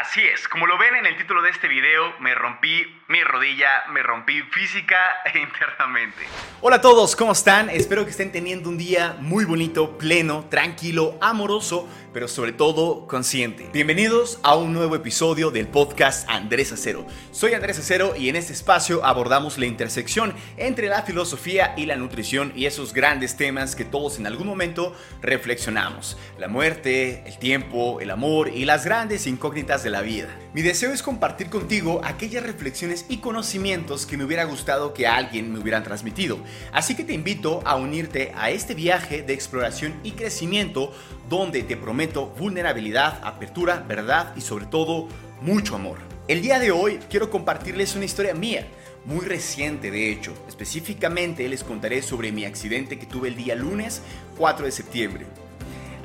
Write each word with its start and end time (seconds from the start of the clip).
Así 0.00 0.20
es, 0.20 0.46
como 0.46 0.66
lo 0.66 0.76
ven 0.76 0.94
en 0.94 1.06
el 1.06 1.16
título 1.16 1.40
de 1.40 1.48
este 1.48 1.68
video, 1.68 2.12
me 2.20 2.34
rompí 2.34 2.84
mi 3.08 3.22
rodilla, 3.24 3.84
me 3.92 4.02
rompí 4.02 4.42
física 4.42 4.98
e 5.32 5.38
internamente. 5.38 6.26
Hola 6.60 6.76
a 6.76 6.80
todos, 6.82 7.16
¿cómo 7.16 7.32
están? 7.32 7.70
Espero 7.70 8.04
que 8.04 8.10
estén 8.10 8.30
teniendo 8.30 8.68
un 8.68 8.76
día 8.76 9.16
muy 9.20 9.46
bonito, 9.46 9.96
pleno, 9.96 10.44
tranquilo, 10.50 11.16
amoroso, 11.22 11.88
pero 12.12 12.28
sobre 12.28 12.52
todo 12.52 13.06
consciente. 13.06 13.70
Bienvenidos 13.72 14.38
a 14.42 14.56
un 14.56 14.74
nuevo 14.74 14.96
episodio 14.96 15.50
del 15.50 15.66
podcast 15.66 16.28
Andrés 16.28 16.72
Acero. 16.72 17.06
Soy 17.30 17.54
Andrés 17.54 17.78
Acero 17.78 18.16
y 18.16 18.28
en 18.28 18.36
este 18.36 18.52
espacio 18.52 19.02
abordamos 19.02 19.56
la 19.56 19.64
intersección 19.64 20.34
entre 20.58 20.88
la 20.88 21.02
filosofía 21.02 21.72
y 21.76 21.86
la 21.86 21.96
nutrición 21.96 22.52
y 22.54 22.66
esos 22.66 22.92
grandes 22.92 23.38
temas 23.38 23.74
que 23.74 23.86
todos 23.86 24.18
en 24.18 24.26
algún 24.26 24.46
momento 24.46 24.94
reflexionamos. 25.22 26.18
La 26.38 26.48
muerte, 26.48 27.22
el 27.26 27.38
tiempo, 27.38 28.00
el 28.00 28.10
amor 28.10 28.48
y 28.48 28.66
las 28.66 28.84
grandes 28.84 29.26
incógnitas 29.26 29.85
de 29.86 29.90
la 29.92 30.02
vida. 30.02 30.26
Mi 30.52 30.62
deseo 30.62 30.92
es 30.92 31.00
compartir 31.00 31.48
contigo 31.48 32.00
aquellas 32.02 32.42
reflexiones 32.42 33.06
y 33.08 33.18
conocimientos 33.18 34.04
que 34.04 34.16
me 34.16 34.24
hubiera 34.24 34.42
gustado 34.42 34.92
que 34.92 35.06
alguien 35.06 35.52
me 35.52 35.60
hubieran 35.60 35.84
transmitido. 35.84 36.40
Así 36.72 36.96
que 36.96 37.04
te 37.04 37.12
invito 37.12 37.62
a 37.64 37.76
unirte 37.76 38.32
a 38.36 38.50
este 38.50 38.74
viaje 38.74 39.22
de 39.22 39.32
exploración 39.32 39.94
y 40.02 40.12
crecimiento 40.12 40.92
donde 41.28 41.62
te 41.62 41.76
prometo 41.76 42.26
vulnerabilidad, 42.26 43.20
apertura, 43.22 43.84
verdad 43.86 44.34
y 44.36 44.40
sobre 44.40 44.66
todo 44.66 45.06
mucho 45.40 45.76
amor. 45.76 45.98
El 46.26 46.42
día 46.42 46.58
de 46.58 46.72
hoy 46.72 46.98
quiero 47.08 47.30
compartirles 47.30 47.94
una 47.94 48.06
historia 48.06 48.34
mía 48.34 48.66
muy 49.04 49.24
reciente 49.24 49.92
de 49.92 50.10
hecho. 50.10 50.34
Específicamente 50.48 51.48
les 51.48 51.62
contaré 51.62 52.02
sobre 52.02 52.32
mi 52.32 52.44
accidente 52.44 52.98
que 52.98 53.06
tuve 53.06 53.28
el 53.28 53.36
día 53.36 53.54
lunes 53.54 54.02
4 54.36 54.66
de 54.66 54.72
septiembre. 54.72 55.26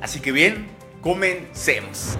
Así 0.01 0.19
que 0.19 0.31
bien, 0.31 0.67
comencemos. 1.01 2.19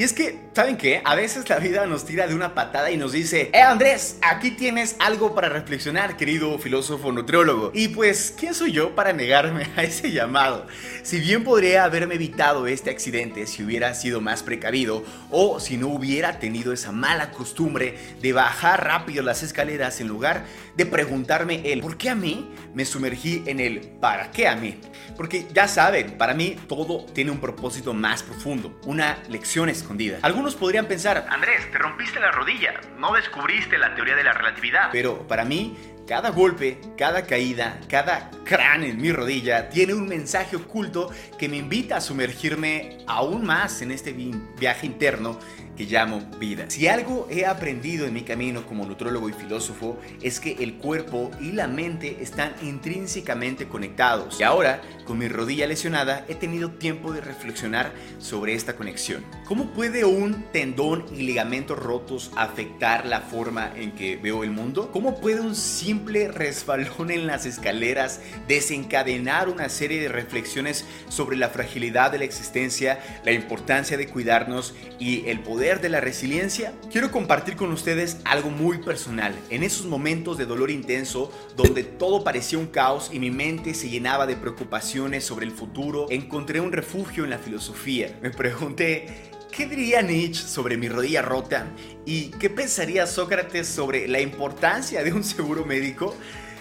Y 0.00 0.02
es 0.02 0.14
que, 0.14 0.38
¿saben 0.54 0.78
qué? 0.78 1.02
A 1.04 1.14
veces 1.14 1.46
la 1.50 1.58
vida 1.58 1.84
nos 1.84 2.06
tira 2.06 2.26
de 2.26 2.34
una 2.34 2.54
patada 2.54 2.90
y 2.90 2.96
nos 2.96 3.12
dice, 3.12 3.50
eh 3.52 3.60
Andrés, 3.60 4.16
aquí 4.22 4.52
tienes 4.52 4.96
algo 4.98 5.34
para 5.34 5.50
reflexionar, 5.50 6.16
querido 6.16 6.58
filósofo 6.58 7.12
nutriólogo. 7.12 7.70
Y 7.74 7.88
pues, 7.88 8.32
¿quién 8.34 8.54
soy 8.54 8.72
yo 8.72 8.94
para 8.94 9.12
negarme 9.12 9.68
a 9.76 9.82
ese 9.82 10.10
llamado? 10.10 10.66
Si 11.02 11.20
bien 11.20 11.44
podría 11.44 11.84
haberme 11.84 12.14
evitado 12.14 12.66
este 12.66 12.88
accidente 12.88 13.46
si 13.46 13.62
hubiera 13.62 13.92
sido 13.92 14.22
más 14.22 14.42
precavido 14.42 15.04
o 15.30 15.60
si 15.60 15.76
no 15.76 15.88
hubiera 15.88 16.38
tenido 16.38 16.72
esa 16.72 16.92
mala 16.92 17.30
costumbre 17.30 17.98
de 18.22 18.32
bajar 18.32 18.82
rápido 18.82 19.22
las 19.22 19.42
escaleras 19.42 20.00
en 20.00 20.08
lugar 20.08 20.46
de 20.78 20.86
preguntarme 20.86 21.72
el 21.72 21.82
¿por 21.82 21.98
qué 21.98 22.08
a 22.08 22.14
mí? 22.14 22.48
Me 22.72 22.86
sumergí 22.86 23.42
en 23.44 23.60
el 23.60 23.80
¿para 23.80 24.30
qué 24.30 24.48
a 24.48 24.56
mí? 24.56 24.80
Porque 25.14 25.46
ya 25.52 25.68
saben, 25.68 26.16
para 26.16 26.32
mí 26.32 26.56
todo 26.68 27.04
tiene 27.04 27.30
un 27.30 27.38
propósito 27.38 27.92
más 27.92 28.22
profundo, 28.22 28.80
una 28.86 29.18
lección 29.28 29.68
escondida 29.90 30.18
algunos 30.22 30.54
podrían 30.54 30.86
pensar, 30.86 31.26
Andrés, 31.28 31.68
te 31.72 31.78
rompiste 31.78 32.20
la 32.20 32.30
rodilla, 32.30 32.80
no 32.98 33.12
descubriste 33.12 33.76
la 33.76 33.94
teoría 33.94 34.14
de 34.14 34.22
la 34.22 34.32
relatividad. 34.32 34.90
Pero 34.92 35.26
para 35.26 35.44
mí, 35.44 35.76
cada 36.06 36.30
golpe, 36.30 36.78
cada 36.96 37.26
caída, 37.26 37.80
cada 37.88 38.30
crán 38.44 38.84
en 38.84 39.00
mi 39.00 39.10
rodilla 39.10 39.68
tiene 39.68 39.94
un 39.94 40.06
mensaje 40.06 40.56
oculto 40.56 41.10
que 41.38 41.48
me 41.48 41.56
invita 41.56 41.96
a 41.96 42.00
sumergirme 42.00 42.98
aún 43.06 43.44
más 43.44 43.82
en 43.82 43.90
este 43.90 44.12
viaje 44.12 44.86
interno 44.86 45.38
que 45.80 45.86
llamo 45.86 46.20
vida. 46.38 46.66
Si 46.68 46.88
algo 46.88 47.26
he 47.30 47.46
aprendido 47.46 48.06
en 48.06 48.12
mi 48.12 48.20
camino 48.20 48.66
como 48.66 48.84
nutrólogo 48.84 49.30
y 49.30 49.32
filósofo 49.32 49.98
es 50.20 50.38
que 50.38 50.52
el 50.60 50.74
cuerpo 50.74 51.30
y 51.40 51.52
la 51.52 51.68
mente 51.68 52.18
están 52.20 52.54
intrínsecamente 52.60 53.66
conectados. 53.66 54.38
Y 54.38 54.42
ahora, 54.42 54.82
con 55.06 55.16
mi 55.16 55.26
rodilla 55.28 55.66
lesionada, 55.66 56.26
he 56.28 56.34
tenido 56.34 56.72
tiempo 56.72 57.14
de 57.14 57.22
reflexionar 57.22 57.92
sobre 58.18 58.52
esta 58.54 58.76
conexión. 58.76 59.24
¿Cómo 59.46 59.70
puede 59.70 60.04
un 60.04 60.44
tendón 60.52 61.06
y 61.16 61.22
ligamentos 61.22 61.78
rotos 61.78 62.30
afectar 62.36 63.06
la 63.06 63.22
forma 63.22 63.72
en 63.74 63.92
que 63.92 64.18
veo 64.18 64.44
el 64.44 64.50
mundo? 64.50 64.90
¿Cómo 64.92 65.18
puede 65.18 65.40
un 65.40 65.56
simple 65.56 66.28
resbalón 66.28 67.10
en 67.10 67.26
las 67.26 67.46
escaleras 67.46 68.20
desencadenar 68.46 69.48
una 69.48 69.70
serie 69.70 69.98
de 70.02 70.08
reflexiones 70.10 70.84
sobre 71.08 71.38
la 71.38 71.48
fragilidad 71.48 72.12
de 72.12 72.18
la 72.18 72.24
existencia, 72.24 73.00
la 73.24 73.32
importancia 73.32 73.96
de 73.96 74.08
cuidarnos 74.08 74.74
y 74.98 75.26
el 75.26 75.40
poder 75.40 75.69
de 75.78 75.88
la 75.88 76.00
resiliencia, 76.00 76.72
quiero 76.90 77.12
compartir 77.12 77.54
con 77.54 77.70
ustedes 77.70 78.16
algo 78.24 78.50
muy 78.50 78.78
personal. 78.78 79.32
En 79.50 79.62
esos 79.62 79.86
momentos 79.86 80.36
de 80.36 80.44
dolor 80.44 80.72
intenso, 80.72 81.32
donde 81.56 81.84
todo 81.84 82.24
parecía 82.24 82.58
un 82.58 82.66
caos 82.66 83.10
y 83.12 83.20
mi 83.20 83.30
mente 83.30 83.74
se 83.74 83.88
llenaba 83.88 84.26
de 84.26 84.34
preocupaciones 84.34 85.24
sobre 85.24 85.46
el 85.46 85.52
futuro, 85.52 86.06
encontré 86.10 86.60
un 86.60 86.72
refugio 86.72 87.22
en 87.22 87.30
la 87.30 87.38
filosofía. 87.38 88.18
Me 88.20 88.30
pregunté, 88.30 89.30
¿Qué 89.52 89.66
diría 89.66 90.00
Nietzsche 90.00 90.46
sobre 90.46 90.76
mi 90.76 90.88
rodilla 90.88 91.22
rota? 91.22 91.66
¿Y 92.06 92.30
qué 92.38 92.50
pensaría 92.50 93.06
Sócrates 93.06 93.66
sobre 93.66 94.06
la 94.06 94.20
importancia 94.20 95.02
de 95.02 95.12
un 95.12 95.24
seguro 95.24 95.64
médico? 95.64 96.16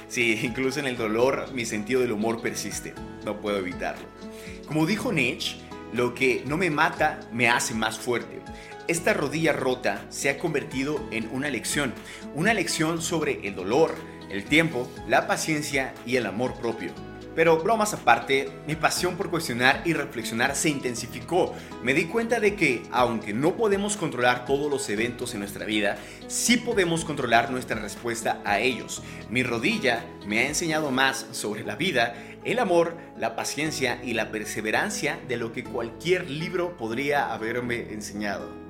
Sí, 0.07 0.39
incluso 0.41 0.79
en 0.79 0.87
el 0.87 0.97
dolor 0.97 1.51
mi 1.53 1.65
sentido 1.65 2.01
del 2.01 2.11
humor 2.11 2.41
persiste. 2.41 2.93
No 3.25 3.39
puedo 3.39 3.57
evitarlo. 3.57 4.07
Como 4.67 4.87
dijo 4.87 5.13
Nietzsche, 5.13 5.57
lo 5.93 6.13
que 6.13 6.43
no 6.45 6.57
me 6.57 6.69
mata 6.69 7.19
me 7.31 7.49
hace 7.49 7.73
más 7.73 7.97
fuerte. 7.97 8.39
Esta 8.89 9.13
rodilla 9.13 9.53
rota 9.53 10.03
se 10.09 10.31
ha 10.31 10.39
convertido 10.39 10.99
en 11.11 11.29
una 11.31 11.51
lección, 11.51 11.93
una 12.33 12.55
lección 12.55 13.03
sobre 13.03 13.47
el 13.47 13.53
dolor, 13.53 13.93
el 14.31 14.45
tiempo, 14.45 14.91
la 15.07 15.27
paciencia 15.27 15.93
y 16.07 16.15
el 16.15 16.25
amor 16.25 16.55
propio. 16.55 16.91
Pero 17.35 17.59
bromas 17.59 17.93
aparte, 17.93 18.49
mi 18.65 18.75
pasión 18.75 19.15
por 19.15 19.29
cuestionar 19.29 19.83
y 19.85 19.93
reflexionar 19.93 20.55
se 20.55 20.69
intensificó. 20.69 21.53
Me 21.83 21.93
di 21.93 22.05
cuenta 22.05 22.39
de 22.39 22.55
que, 22.55 22.81
aunque 22.89 23.31
no 23.31 23.55
podemos 23.55 23.95
controlar 23.95 24.45
todos 24.45 24.71
los 24.71 24.89
eventos 24.89 25.35
en 25.35 25.41
nuestra 25.41 25.67
vida, 25.67 25.99
sí 26.25 26.57
podemos 26.57 27.05
controlar 27.05 27.51
nuestra 27.51 27.79
respuesta 27.79 28.41
a 28.43 28.59
ellos. 28.59 29.03
Mi 29.29 29.43
rodilla 29.43 30.03
me 30.25 30.39
ha 30.39 30.47
enseñado 30.47 30.89
más 30.89 31.27
sobre 31.31 31.63
la 31.63 31.75
vida, 31.75 32.15
el 32.43 32.57
amor, 32.57 32.97
la 33.19 33.35
paciencia 33.35 34.01
y 34.03 34.13
la 34.13 34.31
perseverancia 34.31 35.19
de 35.27 35.37
lo 35.37 35.53
que 35.53 35.63
cualquier 35.63 36.27
libro 36.27 36.75
podría 36.75 37.31
haberme 37.31 37.93
enseñado. 37.93 38.68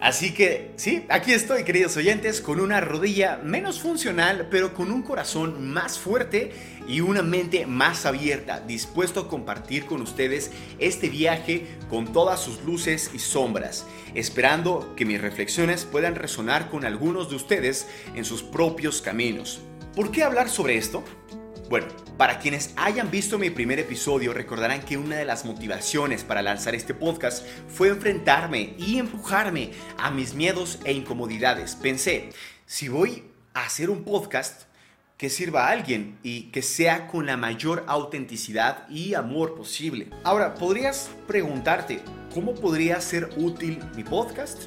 Así 0.00 0.32
que 0.32 0.70
sí, 0.76 1.04
aquí 1.10 1.34
estoy 1.34 1.62
queridos 1.62 1.94
oyentes 1.98 2.40
con 2.40 2.58
una 2.58 2.80
rodilla 2.80 3.38
menos 3.44 3.80
funcional 3.80 4.48
pero 4.50 4.72
con 4.72 4.90
un 4.90 5.02
corazón 5.02 5.70
más 5.70 5.98
fuerte 5.98 6.52
y 6.88 7.00
una 7.00 7.22
mente 7.22 7.66
más 7.66 8.06
abierta, 8.06 8.60
dispuesto 8.60 9.20
a 9.20 9.28
compartir 9.28 9.84
con 9.84 10.00
ustedes 10.00 10.52
este 10.78 11.10
viaje 11.10 11.66
con 11.90 12.14
todas 12.14 12.40
sus 12.40 12.62
luces 12.64 13.10
y 13.12 13.18
sombras, 13.18 13.84
esperando 14.14 14.94
que 14.96 15.04
mis 15.04 15.20
reflexiones 15.20 15.84
puedan 15.84 16.14
resonar 16.14 16.70
con 16.70 16.86
algunos 16.86 17.28
de 17.28 17.36
ustedes 17.36 17.86
en 18.14 18.24
sus 18.24 18.42
propios 18.42 19.02
caminos. 19.02 19.60
¿Por 19.94 20.10
qué 20.10 20.22
hablar 20.22 20.48
sobre 20.48 20.78
esto? 20.78 21.04
Bueno, 21.70 21.86
para 22.16 22.40
quienes 22.40 22.74
hayan 22.74 23.12
visto 23.12 23.38
mi 23.38 23.48
primer 23.48 23.78
episodio 23.78 24.32
recordarán 24.32 24.82
que 24.82 24.96
una 24.96 25.14
de 25.14 25.24
las 25.24 25.44
motivaciones 25.44 26.24
para 26.24 26.42
lanzar 26.42 26.74
este 26.74 26.94
podcast 26.94 27.46
fue 27.68 27.90
enfrentarme 27.90 28.74
y 28.76 28.98
empujarme 28.98 29.70
a 29.96 30.10
mis 30.10 30.34
miedos 30.34 30.80
e 30.82 30.92
incomodidades. 30.92 31.76
Pensé, 31.76 32.30
si 32.66 32.88
voy 32.88 33.22
a 33.54 33.66
hacer 33.66 33.88
un 33.88 34.02
podcast 34.02 34.62
que 35.16 35.30
sirva 35.30 35.68
a 35.68 35.70
alguien 35.70 36.18
y 36.24 36.50
que 36.50 36.62
sea 36.62 37.06
con 37.06 37.26
la 37.26 37.36
mayor 37.36 37.84
autenticidad 37.86 38.88
y 38.88 39.14
amor 39.14 39.54
posible. 39.54 40.08
Ahora, 40.24 40.56
podrías 40.56 41.08
preguntarte, 41.28 42.00
¿cómo 42.34 42.56
podría 42.56 43.00
ser 43.00 43.30
útil 43.36 43.78
mi 43.94 44.02
podcast? 44.02 44.64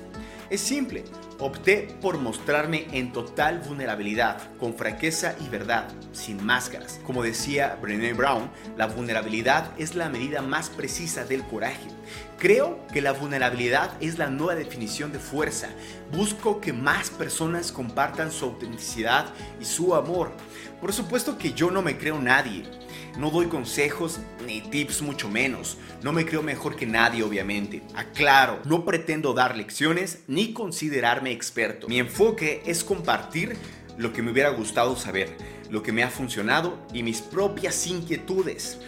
Es 0.53 0.61
simple, 0.61 1.03
opté 1.39 1.95
por 1.99 2.19
mostrarme 2.19 2.85
en 2.91 3.11
total 3.11 3.57
vulnerabilidad, 3.67 4.37
con 4.59 4.75
franqueza 4.75 5.33
y 5.43 5.49
verdad, 5.49 5.87
sin 6.11 6.45
máscaras. 6.45 6.99
Como 7.07 7.23
decía 7.23 7.79
Brené 7.81 8.13
Brown, 8.13 8.51
la 8.77 8.85
vulnerabilidad 8.85 9.71
es 9.79 9.95
la 9.95 10.09
medida 10.09 10.43
más 10.43 10.69
precisa 10.69 11.25
del 11.25 11.41
coraje. 11.41 11.87
Creo 12.37 12.85
que 12.93 13.01
la 13.01 13.13
vulnerabilidad 13.13 13.97
es 13.99 14.19
la 14.19 14.27
nueva 14.27 14.53
definición 14.53 15.11
de 15.11 15.17
fuerza. 15.17 15.69
Busco 16.11 16.61
que 16.61 16.71
más 16.71 17.09
personas 17.09 17.71
compartan 17.71 18.31
su 18.31 18.45
autenticidad 18.45 19.33
y 19.59 19.65
su 19.65 19.95
amor. 19.95 20.33
Por 20.79 20.93
supuesto 20.93 21.39
que 21.39 21.53
yo 21.53 21.71
no 21.71 21.81
me 21.81 21.97
creo 21.97 22.19
nadie 22.19 22.69
no 23.17 23.29
doy 23.29 23.47
consejos 23.47 24.19
ni 24.45 24.61
tips 24.61 25.01
mucho 25.01 25.29
menos. 25.29 25.77
No 26.01 26.11
me 26.11 26.25
creo 26.25 26.41
mejor 26.41 26.75
que 26.75 26.85
nadie, 26.85 27.23
obviamente. 27.23 27.83
Aclaro, 27.95 28.59
no 28.65 28.85
pretendo 28.85 29.33
dar 29.33 29.55
lecciones 29.55 30.23
ni 30.27 30.53
considerarme 30.53 31.31
experto. 31.31 31.87
Mi 31.87 31.99
enfoque 31.99 32.63
es 32.65 32.83
compartir 32.83 33.55
lo 33.97 34.11
que 34.11 34.21
me 34.21 34.31
hubiera 34.31 34.49
gustado 34.49 34.95
saber, 34.95 35.37
lo 35.69 35.83
que 35.83 35.91
me 35.91 36.03
ha 36.03 36.09
funcionado 36.09 36.79
y 36.93 37.03
mis 37.03 37.21
propias 37.21 37.85
inquietudes. 37.87 38.79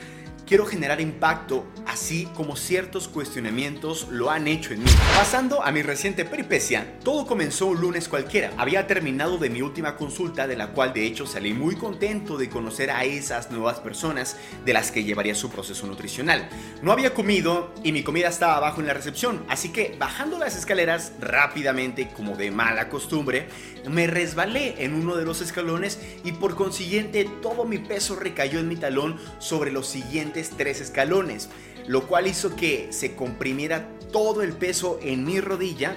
Quiero 0.46 0.66
generar 0.66 1.02
impacto, 1.02 1.66
así 1.88 2.28
como 2.36 2.56
ciertos 2.56 3.08
cuestionamientos 3.08 4.08
lo 4.12 4.30
han 4.30 4.48
hecho 4.48 4.74
en 4.74 4.84
mí. 4.84 4.90
Pasando 5.16 5.64
a 5.64 5.72
mi 5.72 5.82
reciente 5.82 6.26
peripecia, 6.26 7.00
todo 7.04 7.26
comenzó 7.26 7.68
un 7.68 7.82
lunes 7.82 8.08
cualquiera. 8.08 8.52
Había 8.58 8.86
terminado 8.88 9.38
de 9.38 9.50
mi 9.50 9.62
última 9.62 9.96
consulta, 9.96 10.48
de 10.48 10.56
la 10.56 10.68
cual 10.68 10.94
de 10.94 11.06
hecho 11.06 11.26
salí 11.26 11.54
muy 11.54 11.76
contento 11.76 12.38
de 12.38 12.50
conocer 12.50 12.92
a 12.92 13.04
esas 13.06 13.50
nuevas 13.50 13.80
personas 13.80 14.38
de 14.64 14.74
las 14.74 14.92
que 14.92 15.04
llevaría 15.04 15.36
su 15.36 15.50
proceso 15.50 15.88
nutricional. 15.88 16.48
No 16.82 16.92
había 16.92 17.14
comido 17.14 17.74
y 17.84 17.92
mi 17.92 18.04
comida 18.04 18.28
estaba 18.28 18.58
abajo 18.58 18.82
en 18.82 18.88
la 18.88 18.94
recepción, 18.94 19.44
así 19.50 19.70
que 19.70 19.96
bajando 19.98 20.38
las 20.38 20.56
escaleras 20.56 21.14
rápidamente, 21.20 22.10
como 22.16 22.36
de 22.36 22.52
mala 22.52 22.90
costumbre, 22.90 23.48
me 23.90 24.08
resbalé 24.08 24.84
en 24.84 24.94
uno 24.94 25.16
de 25.16 25.26
los 25.26 25.42
escalones 25.42 26.00
y 26.24 26.34
por 26.34 26.56
consiguiente 26.56 27.28
todo 27.42 27.66
mi 27.66 27.78
peso 27.78 28.16
recayó 28.16 28.60
en 28.60 28.68
mi 28.68 28.76
talón 28.76 29.20
sobre 29.40 29.72
los 29.72 29.88
siguientes 29.88 30.35
tres 30.58 30.82
escalones, 30.82 31.50
lo 31.88 32.08
cual 32.08 32.28
hizo 32.28 32.56
que 32.56 32.88
se 32.92 33.16
comprimiera 33.16 33.90
todo 34.12 34.42
el 34.42 34.54
peso 34.54 35.00
en 35.02 35.26
mi 35.26 35.40
rodilla 35.40 35.96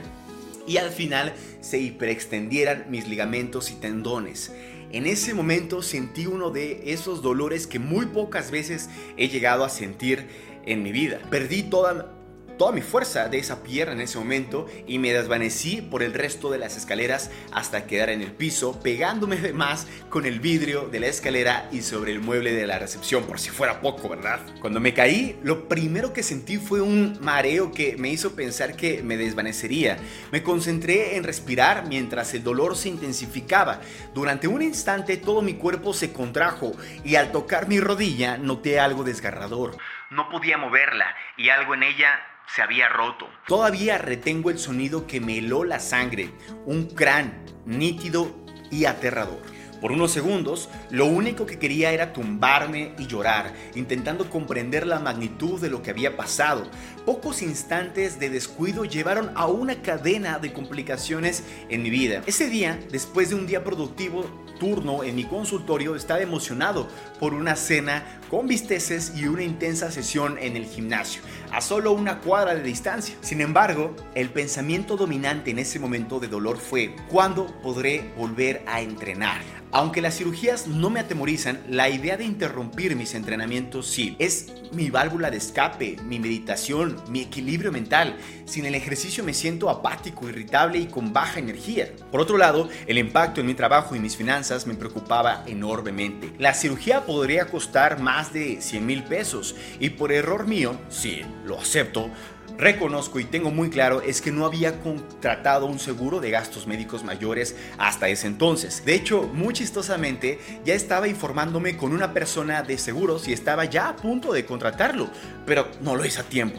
y 0.67 0.77
al 0.77 0.91
final 0.91 1.35
se 1.61 1.79
hiperextendieran 1.79 2.87
mis 2.89 3.09
ligamentos 3.09 3.71
y 3.71 3.75
tendones. 3.75 4.53
En 4.91 5.07
ese 5.07 5.35
momento 5.35 5.83
sentí 5.83 6.27
uno 6.27 6.51
de 6.51 6.93
esos 6.93 7.23
dolores 7.23 7.67
que 7.67 7.79
muy 7.79 8.07
pocas 8.07 8.51
veces 8.51 8.89
he 9.17 9.29
llegado 9.29 9.65
a 9.65 9.69
sentir 9.69 10.27
en 10.65 10.83
mi 10.83 10.93
vida. 10.93 11.21
Perdí 11.31 11.63
toda 11.63 12.15
toda 12.59 12.73
mi 12.73 12.83
fuerza 12.83 13.29
de 13.29 13.39
esa 13.39 13.63
pierna 13.63 13.95
en 13.95 14.01
ese 14.01 14.19
momento 14.19 14.67
y 14.87 14.99
me 14.99 15.13
desvanecí 15.13 15.81
por 15.81 16.03
el 16.03 16.13
resto 16.13 16.51
de 16.51 16.59
las 16.59 16.77
escaleras 16.77 17.31
hasta 17.53 17.87
quedar 17.87 18.11
en 18.11 18.21
el 18.21 18.33
piso, 18.33 18.79
pegándome 18.83 19.37
de 19.37 19.53
más 19.53 19.87
con 20.11 20.27
el 20.27 20.41
vidrio 20.41 20.89
de 20.89 21.01
la 21.01 21.07
escalera 21.07 21.69
y 21.71 21.83
sobre 21.83 22.13
el 22.13 22.21
mueble 22.21 22.53
de 22.53 22.67
la 22.67 22.79
recepción, 22.79 23.25
por 23.25 23.39
si 23.39 23.51
fuera 23.51 23.81
poco, 23.81 24.09
¿verdad? 24.09 24.41
Cuando 24.61 24.81
me 24.81 24.93
caí, 24.93 25.39
lo 25.43 25.69
primero 25.69 26.13
que 26.13 26.25
sentí 26.25 26.59
fue 26.59 26.81
un 26.81 27.17
mareo 27.21 27.71
que 27.73 27.97
me 27.97 28.11
hizo 28.11 28.35
pensar 28.35 28.75
que 28.75 29.03
me 29.03 29.17
desvanecería. 29.17 29.97
Me 30.33 30.43
concentré 30.43 31.17
en 31.17 31.25
respirar 31.25 31.87
mientras 31.87 32.35
el 32.35 32.43
dolor 32.43 32.77
se 32.77 32.89
intensificaba. 32.89 33.81
Durante 34.15 34.49
un 34.49 34.63
instante 34.63 35.17
todo 35.17 35.43
mi 35.43 35.55
cuerpo 35.55 35.95
se 35.95 36.13
contrajo 36.13 36.73
y 37.05 37.15
al 37.15 37.31
tocar 37.31 37.69
mi 37.69 37.79
rodilla 37.79 38.37
noté 38.37 38.81
algo 38.81 39.05
desgarrador. 39.05 39.77
No 40.11 40.29
podía 40.29 40.59
moverla 40.59 41.15
y 41.37 41.51
algo 41.51 41.75
en 41.75 41.85
ella 41.85 42.19
se 42.55 42.63
había 42.63 42.89
roto. 42.89 43.29
Todavía 43.47 43.99
retengo 43.99 44.51
el 44.51 44.59
sonido 44.59 45.07
que 45.07 45.21
me 45.21 45.39
heló 45.39 45.65
la 45.65 45.81
sangre, 45.81 46.31
un 46.65 46.87
crán 46.87 47.45
nítido 47.67 48.35
y 48.71 48.87
aterrador. 48.87 49.41
Por 49.81 49.93
unos 49.93 50.11
segundos, 50.11 50.69
lo 50.91 51.07
único 51.07 51.47
que 51.47 51.59
quería 51.59 51.93
era 51.93 52.13
tumbarme 52.13 52.95
y 52.99 53.07
llorar, 53.07 53.55
intentando 53.77 54.29
comprender 54.29 54.87
la 54.87 54.99
magnitud 54.99 55.61
de 55.61 55.71
lo 55.71 55.83
que 55.83 55.91
había 55.91 56.17
pasado. 56.17 56.69
Pocos 57.07 57.43
instantes 57.43 58.19
de 58.19 58.29
descuido 58.29 58.85
llevaron 58.85 59.31
a 59.37 59.47
una 59.47 59.81
cadena 59.81 60.41
de 60.41 60.53
complicaciones 60.53 61.45
en 61.69 61.85
mi 61.85 61.91
vida. 61.91 62.23
Ese 62.27 62.49
día, 62.49 62.81
después 62.91 63.29
de 63.29 63.37
un 63.37 63.47
día 63.47 63.63
productivo, 63.63 64.25
turno 64.59 65.05
en 65.05 65.15
mi 65.15 65.25
consultorio, 65.25 65.95
estaba 65.95 66.21
emocionado 66.21 66.89
por 67.21 67.33
una 67.33 67.55
cena 67.55 68.21
con 68.29 68.49
bisteces 68.49 69.13
y 69.17 69.27
una 69.27 69.43
intensa 69.43 69.91
sesión 69.93 70.39
en 70.39 70.57
el 70.57 70.67
gimnasio, 70.67 71.23
a 71.53 71.61
solo 71.61 71.93
una 71.93 72.21
cuadra 72.21 72.55
de 72.55 72.63
distancia. 72.63 73.17
Sin 73.21 73.41
embargo, 73.41 73.95
el 74.15 74.31
pensamiento 74.31 74.97
dominante 74.97 75.51
en 75.51 75.59
ese 75.59 75.79
momento 75.79 76.21
de 76.21 76.29
dolor 76.29 76.59
fue, 76.59 76.95
¿cuándo 77.09 77.47
podré 77.63 78.13
volver 78.17 78.63
a 78.67 78.81
entrenar? 78.81 79.58
Aunque 79.71 80.01
las 80.01 80.17
cirugías 80.17 80.67
no 80.67 80.89
me 80.89 81.01
atemorizan, 81.01 81.61
la 81.69 81.91
idea 81.91 82.17
de 82.17 82.25
interrumpir 82.25 82.97
mis 82.97 83.15
entrenamientos 83.15 83.87
sí. 83.87 84.17
Es 84.19 84.53
mi 84.73 84.89
válvula 84.89 85.31
de 85.31 85.37
escape, 85.37 85.97
mi 86.05 86.19
meditación, 86.19 86.97
mi 87.11 87.21
equilibrio 87.21 87.71
mental. 87.71 88.17
Sin 88.47 88.65
el 88.65 88.75
ejercicio 88.75 89.25
me 89.25 89.35
siento 89.35 89.69
apático, 89.69 90.29
irritable 90.29 90.79
y 90.79 90.87
con 90.87 91.13
baja 91.13 91.39
energía. 91.39 91.93
Por 92.11 92.21
otro 92.21 92.39
lado, 92.39 92.69
el 92.87 92.97
impacto 92.97 93.43
en 93.43 93.47
mi 93.47 93.55
trabajo 93.55 93.95
y 93.95 94.01
mis 94.01 94.17
finanzas 94.17 94.67
me 94.67 94.75
preocupaba 94.75 95.45
enormemente. 95.47 96.33
La 96.39 96.55
cirugía 96.55 97.05
podría 97.05 97.47
costar 97.47 98.01
más 98.01 98.33
de 98.33 98.63
100 98.63 98.87
mil 98.87 99.05
pesos 99.05 99.55
y 99.81 99.91
por 99.91 100.13
error 100.13 100.47
mío, 100.47 100.79
sí, 100.89 101.23
lo 101.45 101.59
acepto, 101.59 102.11
reconozco 102.59 103.21
y 103.21 103.25
tengo 103.25 103.51
muy 103.51 103.71
claro 103.71 104.03
es 104.03 104.21
que 104.21 104.33
no 104.33 104.45
había 104.45 104.81
contratado 104.81 105.67
un 105.67 105.79
seguro 105.79 106.21
de 106.21 106.31
gastos 106.31 106.67
médicos 106.67 107.05
mayores 107.05 107.57
hasta 107.79 108.09
ese 108.09 108.27
entonces. 108.27 108.85
De 108.85 108.95
hecho, 108.95 109.23
muy 109.23 109.55
chistosamente, 109.55 110.41
ya 110.65 110.75
estaba 110.75 111.09
informándome 111.09 111.77
con 111.77 111.93
una 111.93 112.13
persona 112.13 112.63
de 112.63 112.77
seguros 112.77 113.29
y 113.29 113.33
estaba 113.33 113.65
ya 113.65 113.89
a 113.89 113.97
punto 113.97 114.33
de 114.33 114.45
contratarlo, 114.45 115.09
pero 115.47 115.69
no 115.81 115.95
lo 115.95 116.05
hice 116.05 116.21
a 116.21 116.25
tiempo 116.25 116.59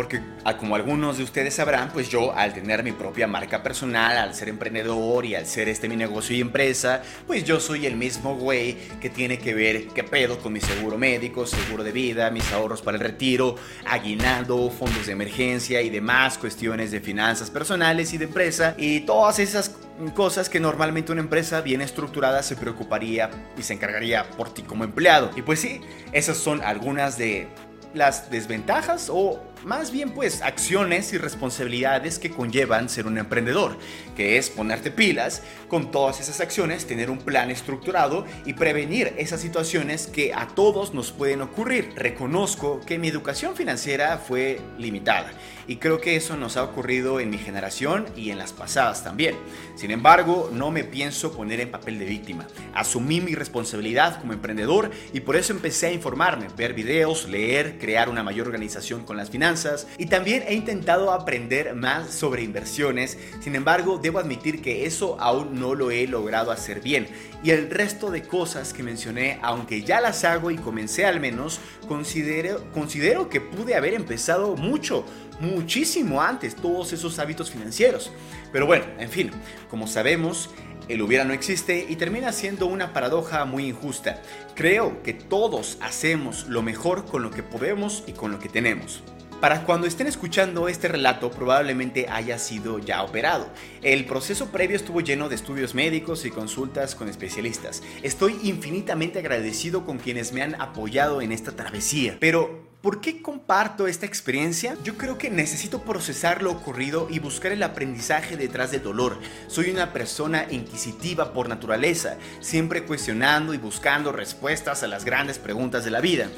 porque 0.00 0.22
como 0.58 0.76
algunos 0.76 1.18
de 1.18 1.24
ustedes 1.24 1.52
sabrán, 1.52 1.90
pues 1.92 2.08
yo 2.08 2.34
al 2.34 2.54
tener 2.54 2.82
mi 2.82 2.90
propia 2.90 3.26
marca 3.26 3.62
personal, 3.62 4.16
al 4.16 4.34
ser 4.34 4.48
emprendedor 4.48 5.26
y 5.26 5.34
al 5.34 5.44
ser 5.44 5.68
este 5.68 5.90
mi 5.90 5.96
negocio 5.96 6.34
y 6.34 6.40
empresa, 6.40 7.02
pues 7.26 7.44
yo 7.44 7.60
soy 7.60 7.84
el 7.84 7.96
mismo 7.96 8.34
güey 8.34 8.78
que 8.98 9.10
tiene 9.10 9.38
que 9.38 9.52
ver 9.52 9.88
qué 9.88 10.02
pedo 10.02 10.38
con 10.38 10.54
mi 10.54 10.60
seguro 10.62 10.96
médico, 10.96 11.44
seguro 11.44 11.84
de 11.84 11.92
vida, 11.92 12.30
mis 12.30 12.50
ahorros 12.50 12.80
para 12.80 12.96
el 12.96 13.02
retiro, 13.02 13.56
aguinaldo, 13.86 14.70
fondos 14.70 15.04
de 15.04 15.12
emergencia 15.12 15.82
y 15.82 15.90
demás 15.90 16.38
cuestiones 16.38 16.92
de 16.92 17.00
finanzas 17.02 17.50
personales 17.50 18.14
y 18.14 18.16
de 18.16 18.24
empresa 18.24 18.74
y 18.78 19.00
todas 19.00 19.38
esas 19.38 19.76
cosas 20.14 20.48
que 20.48 20.60
normalmente 20.60 21.12
una 21.12 21.20
empresa 21.20 21.60
bien 21.60 21.82
estructurada 21.82 22.42
se 22.42 22.56
preocuparía 22.56 23.28
y 23.58 23.62
se 23.62 23.74
encargaría 23.74 24.30
por 24.30 24.48
ti 24.54 24.62
como 24.62 24.82
empleado. 24.84 25.30
Y 25.36 25.42
pues 25.42 25.60
sí, 25.60 25.82
esas 26.12 26.38
son 26.38 26.62
algunas 26.62 27.18
de 27.18 27.48
las 27.94 28.30
desventajas 28.30 29.08
o 29.10 29.49
más 29.64 29.90
bien 29.90 30.10
pues 30.10 30.42
acciones 30.42 31.12
y 31.12 31.18
responsabilidades 31.18 32.18
que 32.18 32.30
conllevan 32.30 32.88
ser 32.88 33.06
un 33.06 33.18
emprendedor, 33.18 33.76
que 34.16 34.38
es 34.38 34.50
ponerte 34.50 34.90
pilas 34.90 35.42
con 35.70 35.92
todas 35.92 36.20
esas 36.20 36.40
acciones, 36.40 36.86
tener 36.86 37.10
un 37.10 37.18
plan 37.18 37.50
estructurado 37.50 38.26
y 38.44 38.54
prevenir 38.54 39.14
esas 39.16 39.40
situaciones 39.40 40.08
que 40.08 40.34
a 40.34 40.48
todos 40.48 40.92
nos 40.92 41.12
pueden 41.12 41.40
ocurrir. 41.40 41.92
Reconozco 41.94 42.80
que 42.84 42.98
mi 42.98 43.08
educación 43.08 43.54
financiera 43.54 44.18
fue 44.18 44.60
limitada 44.76 45.30
y 45.70 45.76
creo 45.76 46.00
que 46.00 46.16
eso 46.16 46.36
nos 46.36 46.56
ha 46.56 46.64
ocurrido 46.64 47.20
en 47.20 47.30
mi 47.30 47.38
generación 47.38 48.06
y 48.16 48.30
en 48.30 48.38
las 48.38 48.52
pasadas 48.52 49.04
también. 49.04 49.36
Sin 49.76 49.92
embargo, 49.92 50.50
no 50.52 50.72
me 50.72 50.82
pienso 50.82 51.32
poner 51.32 51.60
en 51.60 51.70
papel 51.70 52.00
de 52.00 52.06
víctima. 52.06 52.48
Asumí 52.74 53.20
mi 53.20 53.36
responsabilidad 53.36 54.20
como 54.20 54.32
emprendedor 54.32 54.90
y 55.12 55.20
por 55.20 55.36
eso 55.36 55.52
empecé 55.52 55.86
a 55.86 55.92
informarme, 55.92 56.48
ver 56.56 56.74
videos, 56.74 57.28
leer, 57.28 57.78
crear 57.78 58.08
una 58.08 58.24
mayor 58.24 58.48
organización 58.48 59.04
con 59.04 59.16
las 59.16 59.30
finanzas 59.30 59.86
y 59.96 60.06
también 60.06 60.42
he 60.48 60.54
intentado 60.54 61.12
aprender 61.12 61.74
más 61.76 62.10
sobre 62.10 62.42
inversiones. 62.42 63.16
Sin 63.40 63.54
embargo, 63.54 64.00
debo 64.02 64.18
admitir 64.18 64.62
que 64.62 64.86
eso 64.86 65.16
aún 65.20 65.59
no 65.59 65.59
lo 65.60 65.90
he 65.90 66.06
logrado 66.06 66.50
hacer 66.50 66.80
bien. 66.80 67.06
Y 67.42 67.50
el 67.50 67.70
resto 67.70 68.10
de 68.10 68.22
cosas 68.22 68.72
que 68.72 68.82
mencioné, 68.82 69.38
aunque 69.42 69.82
ya 69.82 70.00
las 70.00 70.24
hago 70.24 70.50
y 70.50 70.56
comencé 70.56 71.06
al 71.06 71.20
menos, 71.20 71.60
considero, 71.86 72.64
considero 72.72 73.28
que 73.28 73.40
pude 73.40 73.74
haber 73.76 73.94
empezado 73.94 74.56
mucho, 74.56 75.04
muchísimo 75.40 76.22
antes 76.22 76.56
todos 76.56 76.92
esos 76.92 77.18
hábitos 77.18 77.50
financieros. 77.50 78.10
Pero 78.52 78.66
bueno, 78.66 78.84
en 78.98 79.08
fin, 79.08 79.30
como 79.68 79.86
sabemos, 79.86 80.50
el 80.88 81.02
hubiera 81.02 81.24
no 81.24 81.32
existe 81.32 81.86
y 81.88 81.96
termina 81.96 82.32
siendo 82.32 82.66
una 82.66 82.92
paradoja 82.92 83.44
muy 83.44 83.66
injusta. 83.66 84.20
Creo 84.56 85.02
que 85.02 85.14
todos 85.14 85.78
hacemos 85.80 86.48
lo 86.48 86.62
mejor 86.62 87.06
con 87.06 87.22
lo 87.22 87.30
que 87.30 87.44
podemos 87.44 88.02
y 88.06 88.12
con 88.12 88.32
lo 88.32 88.40
que 88.40 88.48
tenemos. 88.48 89.02
Para 89.40 89.64
cuando 89.64 89.86
estén 89.86 90.06
escuchando 90.06 90.68
este 90.68 90.86
relato 90.86 91.30
probablemente 91.30 92.06
haya 92.10 92.38
sido 92.38 92.78
ya 92.78 93.02
operado. 93.02 93.48
El 93.80 94.04
proceso 94.04 94.50
previo 94.50 94.76
estuvo 94.76 95.00
lleno 95.00 95.30
de 95.30 95.34
estudios 95.34 95.74
médicos 95.74 96.26
y 96.26 96.30
consultas 96.30 96.94
con 96.94 97.08
especialistas. 97.08 97.82
Estoy 98.02 98.38
infinitamente 98.42 99.18
agradecido 99.18 99.86
con 99.86 99.96
quienes 99.96 100.34
me 100.34 100.42
han 100.42 100.60
apoyado 100.60 101.22
en 101.22 101.32
esta 101.32 101.52
travesía. 101.52 102.18
Pero 102.20 102.69
¿Por 102.82 103.02
qué 103.02 103.20
comparto 103.20 103.86
esta 103.86 104.06
experiencia? 104.06 104.74
Yo 104.82 104.96
creo 104.96 105.18
que 105.18 105.28
necesito 105.28 105.82
procesar 105.82 106.42
lo 106.42 106.50
ocurrido 106.50 107.08
y 107.10 107.18
buscar 107.18 107.52
el 107.52 107.62
aprendizaje 107.62 108.38
detrás 108.38 108.70
del 108.70 108.82
dolor. 108.82 109.18
Soy 109.48 109.68
una 109.68 109.92
persona 109.92 110.46
inquisitiva 110.50 111.34
por 111.34 111.50
naturaleza, 111.50 112.16
siempre 112.40 112.84
cuestionando 112.84 113.52
y 113.52 113.58
buscando 113.58 114.12
respuestas 114.12 114.82
a 114.82 114.88
las 114.88 115.04
grandes 115.04 115.38
preguntas 115.38 115.84
de 115.84 115.90
la 115.90 116.00
vida. 116.00 116.28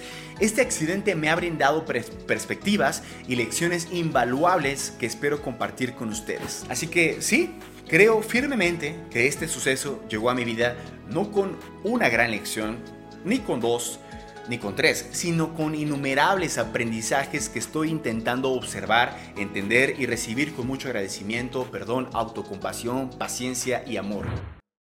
Este 0.41 0.63
accidente 0.63 1.15
me 1.15 1.31
ha 1.31 1.37
brindado 1.37 1.85
perspectivas 1.85 3.05
y 3.29 3.37
lecciones 3.37 3.87
invaluables 3.93 4.95
que 4.99 5.07
espero 5.07 5.43
compartir 5.43 5.95
con 5.95 6.09
ustedes. 6.09 6.65
Así 6.69 6.89
que 6.89 7.23
sí, 7.23 7.55
creo 7.87 8.21
firmemente 8.21 8.97
que 9.13 9.29
este 9.29 9.47
suceso 9.47 10.03
llegó 10.09 10.29
a 10.29 10.35
mi 10.35 10.43
vida 10.43 10.75
no 11.09 11.31
con 11.31 11.57
una 11.85 12.09
gran 12.09 12.33
lección, 12.33 12.79
ni 13.25 13.39
con 13.39 13.61
dos, 13.61 14.01
ni 14.49 14.59
con 14.59 14.77
tres, 14.77 15.09
sino 15.13 15.55
con 15.55 15.75
innumerables 15.75 16.59
aprendizajes 16.59 17.49
que 17.49 17.59
estoy 17.59 17.91
intentando 17.91 18.51
observar, 18.51 19.17
entender 19.37 19.97
y 19.99 20.07
recibir 20.07 20.55
con 20.55 20.67
mucho 20.67 20.89
agradecimiento, 20.89 21.71
perdón, 21.71 22.09
autocompasión, 22.13 23.11
paciencia 23.11 23.85
y 23.87 23.97
amor. 23.97 24.27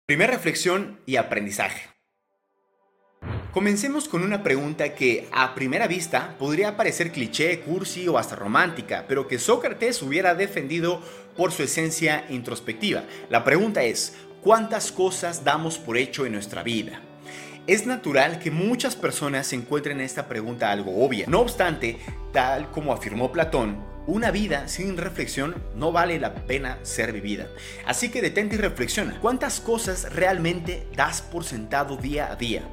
Primera 0.06 0.32
reflexión 0.32 1.00
y 1.06 1.16
aprendizaje. 1.16 1.94
Comencemos 3.52 4.08
con 4.08 4.24
una 4.24 4.42
pregunta 4.42 4.96
que 4.96 5.28
a 5.30 5.54
primera 5.54 5.86
vista 5.86 6.36
podría 6.38 6.76
parecer 6.76 7.12
cliché, 7.12 7.60
cursi 7.60 8.08
o 8.08 8.18
hasta 8.18 8.34
romántica, 8.34 9.04
pero 9.06 9.28
que 9.28 9.38
Sócrates 9.38 10.02
hubiera 10.02 10.34
defendido 10.34 11.00
por 11.36 11.52
su 11.52 11.62
esencia 11.62 12.26
introspectiva. 12.30 13.04
La 13.30 13.44
pregunta 13.44 13.84
es, 13.84 14.16
¿cuántas 14.42 14.90
cosas 14.90 15.44
damos 15.44 15.78
por 15.78 15.96
hecho 15.96 16.26
en 16.26 16.32
nuestra 16.32 16.64
vida? 16.64 17.00
Es 17.66 17.86
natural 17.86 18.40
que 18.40 18.50
muchas 18.50 18.94
personas 18.94 19.50
encuentren 19.54 20.02
esta 20.02 20.28
pregunta 20.28 20.70
algo 20.70 21.02
obvia. 21.02 21.24
No 21.28 21.40
obstante, 21.40 21.98
tal 22.30 22.70
como 22.70 22.92
afirmó 22.92 23.32
Platón, 23.32 23.82
una 24.06 24.30
vida 24.30 24.68
sin 24.68 24.98
reflexión 24.98 25.54
no 25.74 25.90
vale 25.90 26.20
la 26.20 26.34
pena 26.34 26.78
ser 26.82 27.10
vivida. 27.10 27.48
Así 27.86 28.10
que 28.10 28.20
detente 28.20 28.56
y 28.56 28.58
reflexiona. 28.58 29.18
¿Cuántas 29.18 29.60
cosas 29.60 30.12
realmente 30.12 30.86
das 30.94 31.22
por 31.22 31.44
sentado 31.44 31.96
día 31.96 32.30
a 32.30 32.36
día? 32.36 32.68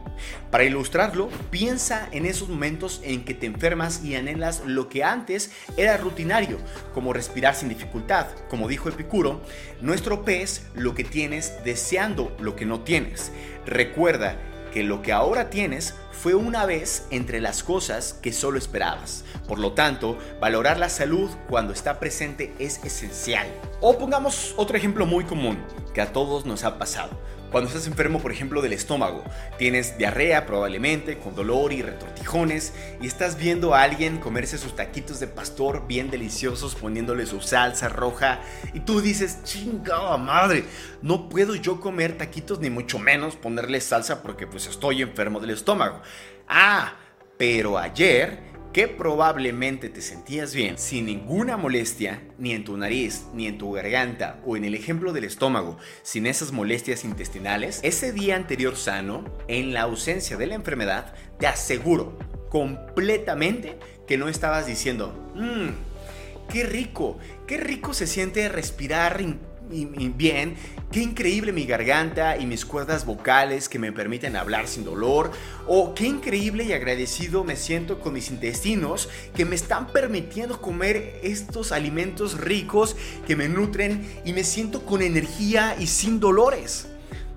Para 0.51 0.65
ilustrarlo, 0.65 1.29
piensa 1.51 2.09
en 2.11 2.25
esos 2.25 2.49
momentos 2.49 2.99
en 3.05 3.23
que 3.23 3.33
te 3.33 3.45
enfermas 3.45 4.03
y 4.03 4.15
anhelas 4.15 4.61
lo 4.65 4.89
que 4.89 5.05
antes 5.05 5.51
era 5.77 5.95
rutinario, 5.95 6.57
como 6.93 7.13
respirar 7.13 7.55
sin 7.55 7.69
dificultad. 7.69 8.27
Como 8.49 8.67
dijo 8.67 8.89
Epicuro, 8.89 9.41
no 9.79 9.93
estropees 9.93 10.67
lo 10.75 10.95
que 10.95 11.05
tienes 11.05 11.63
deseando 11.63 12.35
lo 12.41 12.57
que 12.57 12.65
no 12.65 12.81
tienes. 12.81 13.31
Recuerda 13.65 14.37
que 14.71 14.83
lo 14.83 15.01
que 15.01 15.11
ahora 15.11 15.49
tienes 15.49 15.95
fue 16.11 16.33
una 16.35 16.65
vez 16.65 17.05
entre 17.09 17.41
las 17.41 17.63
cosas 17.63 18.13
que 18.13 18.33
solo 18.33 18.57
esperabas. 18.57 19.23
Por 19.47 19.59
lo 19.59 19.73
tanto, 19.73 20.17
valorar 20.39 20.77
la 20.79 20.89
salud 20.89 21.29
cuando 21.49 21.73
está 21.73 21.99
presente 21.99 22.53
es 22.59 22.83
esencial. 22.83 23.47
O 23.81 23.97
pongamos 23.97 24.53
otro 24.57 24.77
ejemplo 24.77 25.05
muy 25.05 25.25
común 25.25 25.57
que 25.93 26.01
a 26.01 26.13
todos 26.13 26.45
nos 26.45 26.63
ha 26.63 26.77
pasado. 26.77 27.11
Cuando 27.51 27.67
estás 27.67 27.85
enfermo, 27.85 28.21
por 28.21 28.31
ejemplo, 28.31 28.61
del 28.61 28.71
estómago, 28.71 29.25
tienes 29.57 29.97
diarrea 29.97 30.45
probablemente, 30.45 31.17
con 31.17 31.35
dolor 31.35 31.73
y 31.73 31.81
retortijones, 31.81 32.73
y 33.01 33.07
estás 33.07 33.37
viendo 33.37 33.75
a 33.75 33.81
alguien 33.81 34.19
comerse 34.19 34.57
sus 34.57 34.73
taquitos 34.73 35.19
de 35.19 35.27
pastor 35.27 35.85
bien 35.85 36.09
deliciosos 36.09 36.75
poniéndole 36.75 37.25
su 37.25 37.41
salsa 37.41 37.89
roja, 37.89 38.39
y 38.73 38.79
tú 38.79 39.01
dices, 39.01 39.43
chingada 39.43 40.17
madre, 40.17 40.63
no 41.01 41.27
puedo 41.27 41.55
yo 41.55 41.81
comer 41.81 42.17
taquitos 42.17 42.59
ni 42.59 42.69
mucho 42.69 42.99
menos 42.99 43.35
ponerle 43.35 43.81
salsa 43.81 44.23
porque 44.23 44.47
pues 44.47 44.67
estoy 44.67 45.01
enfermo 45.01 45.41
del 45.41 45.49
estómago. 45.49 46.01
Ah, 46.47 46.95
pero 47.37 47.77
ayer 47.77 48.50
que 48.73 48.87
probablemente 48.87 49.89
te 49.89 50.01
sentías 50.01 50.55
bien 50.55 50.77
sin 50.77 51.05
ninguna 51.05 51.57
molestia, 51.57 52.23
ni 52.37 52.53
en 52.53 52.63
tu 52.63 52.77
nariz, 52.77 53.25
ni 53.33 53.47
en 53.47 53.57
tu 53.57 53.71
garganta, 53.73 54.39
o 54.45 54.55
en 54.55 54.63
el 54.63 54.75
ejemplo 54.75 55.11
del 55.11 55.25
estómago, 55.25 55.77
sin 56.03 56.25
esas 56.25 56.51
molestias 56.51 57.03
intestinales, 57.03 57.81
ese 57.83 58.13
día 58.13 58.35
anterior 58.35 58.77
sano, 58.77 59.25
en 59.47 59.73
la 59.73 59.81
ausencia 59.81 60.37
de 60.37 60.47
la 60.47 60.55
enfermedad, 60.55 61.13
te 61.37 61.47
aseguro 61.47 62.17
completamente 62.49 63.77
que 64.07 64.17
no 64.17 64.29
estabas 64.29 64.65
diciendo, 64.65 65.13
mmm, 65.35 65.69
qué 66.49 66.63
rico, 66.63 67.17
qué 67.47 67.57
rico 67.57 67.93
se 67.93 68.07
siente 68.07 68.47
respirar 68.49 69.21
bien, 69.71 70.55
qué 70.91 71.01
increíble 71.01 71.51
mi 71.51 71.65
garganta 71.65 72.37
y 72.37 72.45
mis 72.45 72.65
cuerdas 72.65 73.05
vocales 73.05 73.69
que 73.69 73.79
me 73.79 73.91
permiten 73.91 74.35
hablar 74.35 74.67
sin 74.67 74.83
dolor, 74.83 75.31
o 75.67 75.95
qué 75.95 76.05
increíble 76.05 76.63
y 76.63 76.73
agradecido 76.73 77.43
me 77.43 77.55
siento 77.55 77.99
con 77.99 78.13
mis 78.13 78.29
intestinos 78.29 79.09
que 79.35 79.45
me 79.45 79.55
están 79.55 79.87
permitiendo 79.87 80.61
comer 80.61 81.19
estos 81.23 81.71
alimentos 81.71 82.39
ricos 82.39 82.95
que 83.25 83.35
me 83.35 83.47
nutren 83.47 84.05
y 84.25 84.33
me 84.33 84.43
siento 84.43 84.85
con 84.85 85.01
energía 85.01 85.75
y 85.79 85.87
sin 85.87 86.19
dolores. 86.19 86.90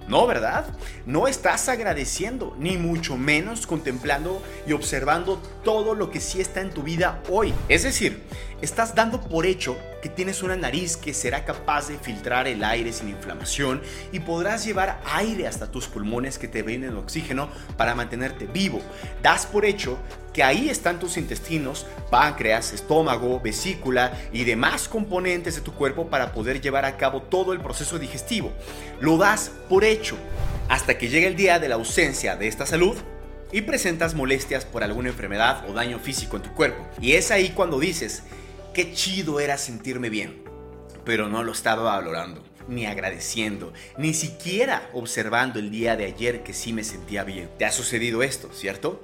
No, 0.07 0.27
¿verdad? 0.27 0.67
No 1.07 1.27
estás 1.27 1.69
agradeciendo, 1.69 2.55
ni 2.59 2.77
mucho 2.77 3.17
menos 3.17 3.67
contemplando 3.67 4.43
y 4.67 4.73
observando 4.73 5.41
todo 5.65 5.95
lo 5.95 6.11
que 6.11 6.21
sí 6.21 6.41
está 6.41 6.61
en 6.61 6.71
tu 6.71 6.83
vida 6.83 7.23
hoy. 7.31 7.55
Es 7.69 7.85
decir, 7.85 8.23
estás 8.61 8.95
dando 8.95 9.21
por 9.21 9.47
hecho 9.47 9.79
que 10.03 10.11
tienes 10.11 10.43
una 10.43 10.57
nariz 10.57 10.99
que 10.99 11.15
será 11.15 11.47
capaz 11.47 11.89
de 11.89 11.99
filtrar 11.99 12.47
el 12.47 12.63
aire 12.65 12.93
sin 12.93 13.09
inflamación 13.09 13.81
y 14.13 14.21
podrás 14.21 14.67
llevar 14.67 15.01
aire 15.07 15.47
hasta 15.47 15.71
tus 15.71 15.87
pulmones 15.87 16.39
que 16.39 16.49
te 16.49 16.63
brinden 16.63 16.97
oxígeno 16.97 17.49
para 17.79 17.95
mantenerte 17.95 18.47
vivo. 18.47 18.83
Das 19.23 19.47
por 19.47 19.65
hecho 19.65 19.99
que 20.35 20.43
ahí 20.43 20.69
están 20.69 20.99
tus 20.99 21.17
intestinos, 21.17 21.87
páncreas, 22.11 22.73
estómago, 22.73 23.41
vesícula 23.41 24.13
y 24.33 24.45
demás 24.45 24.89
componentes 24.89 25.55
de 25.55 25.61
tu 25.63 25.73
cuerpo 25.73 26.09
para 26.11 26.33
poder 26.33 26.61
llevar 26.61 26.85
a 26.85 26.97
cabo 26.97 27.23
todo 27.23 27.53
el 27.53 27.61
proceso 27.61 27.99
digestivo. 28.01 28.53
Lo 29.01 29.17
das 29.17 29.53
por 29.69 29.85
hecho 29.85 30.17
hasta 30.69 30.99
que 30.99 31.09
llegue 31.09 31.29
el 31.29 31.37
día 31.37 31.61
de 31.61 31.69
la 31.69 31.77
ausencia 31.77 32.35
de 32.37 32.49
esta 32.49 32.67
salud 32.67 32.97
y 33.53 33.63
presentas 33.63 34.15
molestias 34.15 34.65
por 34.65 34.83
alguna 34.83 35.11
enfermedad 35.11 35.65
o 35.71 35.73
daño 35.73 36.01
físico 36.01 36.37
en 36.37 36.43
tu 36.43 36.53
cuerpo. 36.53 36.85
Y 37.01 37.13
es 37.13 37.31
ahí 37.31 37.51
cuando 37.51 37.79
dices, 37.79 38.25
qué 38.75 38.93
chido 38.93 39.39
era 39.39 39.57
sentirme 39.57 40.11
bien, 40.11 40.43
pero 41.05 41.29
no 41.29 41.45
lo 41.45 41.53
estaba 41.53 41.85
valorando, 41.85 42.43
ni 42.67 42.87
agradeciendo, 42.87 43.73
ni 43.99 44.15
siquiera 44.15 44.91
observando 44.93 45.61
el 45.61 45.71
día 45.71 45.95
de 45.95 46.07
ayer 46.07 46.43
que 46.43 46.53
sí 46.53 46.73
me 46.73 46.83
sentía 46.83 47.23
bien. 47.23 47.49
¿Te 47.57 47.65
ha 47.65 47.71
sucedido 47.71 48.25
esto, 48.25 48.51
cierto? 48.53 49.01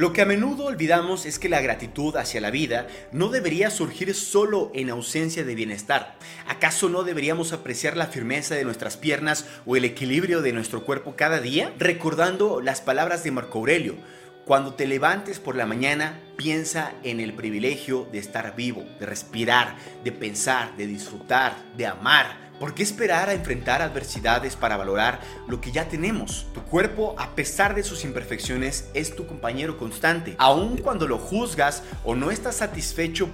Lo 0.00 0.14
que 0.14 0.22
a 0.22 0.24
menudo 0.24 0.64
olvidamos 0.64 1.26
es 1.26 1.38
que 1.38 1.50
la 1.50 1.60
gratitud 1.60 2.16
hacia 2.16 2.40
la 2.40 2.50
vida 2.50 2.86
no 3.12 3.28
debería 3.28 3.68
surgir 3.68 4.14
solo 4.14 4.72
en 4.74 4.88
ausencia 4.88 5.44
de 5.44 5.54
bienestar. 5.54 6.16
¿Acaso 6.48 6.88
no 6.88 7.02
deberíamos 7.02 7.52
apreciar 7.52 7.98
la 7.98 8.06
firmeza 8.06 8.54
de 8.54 8.64
nuestras 8.64 8.96
piernas 8.96 9.44
o 9.66 9.76
el 9.76 9.84
equilibrio 9.84 10.40
de 10.40 10.54
nuestro 10.54 10.86
cuerpo 10.86 11.16
cada 11.16 11.38
día? 11.42 11.74
Recordando 11.78 12.62
las 12.62 12.80
palabras 12.80 13.24
de 13.24 13.30
Marco 13.30 13.58
Aurelio, 13.58 13.96
cuando 14.46 14.72
te 14.72 14.86
levantes 14.86 15.38
por 15.38 15.54
la 15.54 15.66
mañana, 15.66 16.18
piensa 16.38 16.94
en 17.02 17.20
el 17.20 17.34
privilegio 17.34 18.08
de 18.10 18.20
estar 18.20 18.56
vivo, 18.56 18.86
de 18.98 19.04
respirar, 19.04 19.76
de 20.02 20.12
pensar, 20.12 20.78
de 20.78 20.86
disfrutar, 20.86 21.62
de 21.76 21.86
amar. 21.86 22.49
¿Por 22.60 22.74
qué 22.74 22.82
esperar 22.82 23.30
a 23.30 23.32
enfrentar 23.32 23.80
adversidades 23.80 24.54
para 24.54 24.76
valorar 24.76 25.18
lo 25.48 25.62
que 25.62 25.72
ya 25.72 25.88
tenemos? 25.88 26.46
Tu 26.52 26.60
cuerpo, 26.60 27.14
a 27.18 27.34
pesar 27.34 27.74
de 27.74 27.82
sus 27.82 28.04
imperfecciones, 28.04 28.90
es 28.92 29.16
tu 29.16 29.26
compañero 29.26 29.78
constante. 29.78 30.34
Aun 30.36 30.76
cuando 30.76 31.08
lo 31.08 31.16
juzgas 31.16 31.82
o 32.04 32.14
no 32.14 32.30
estás 32.30 32.56
satisfecho 32.56 33.30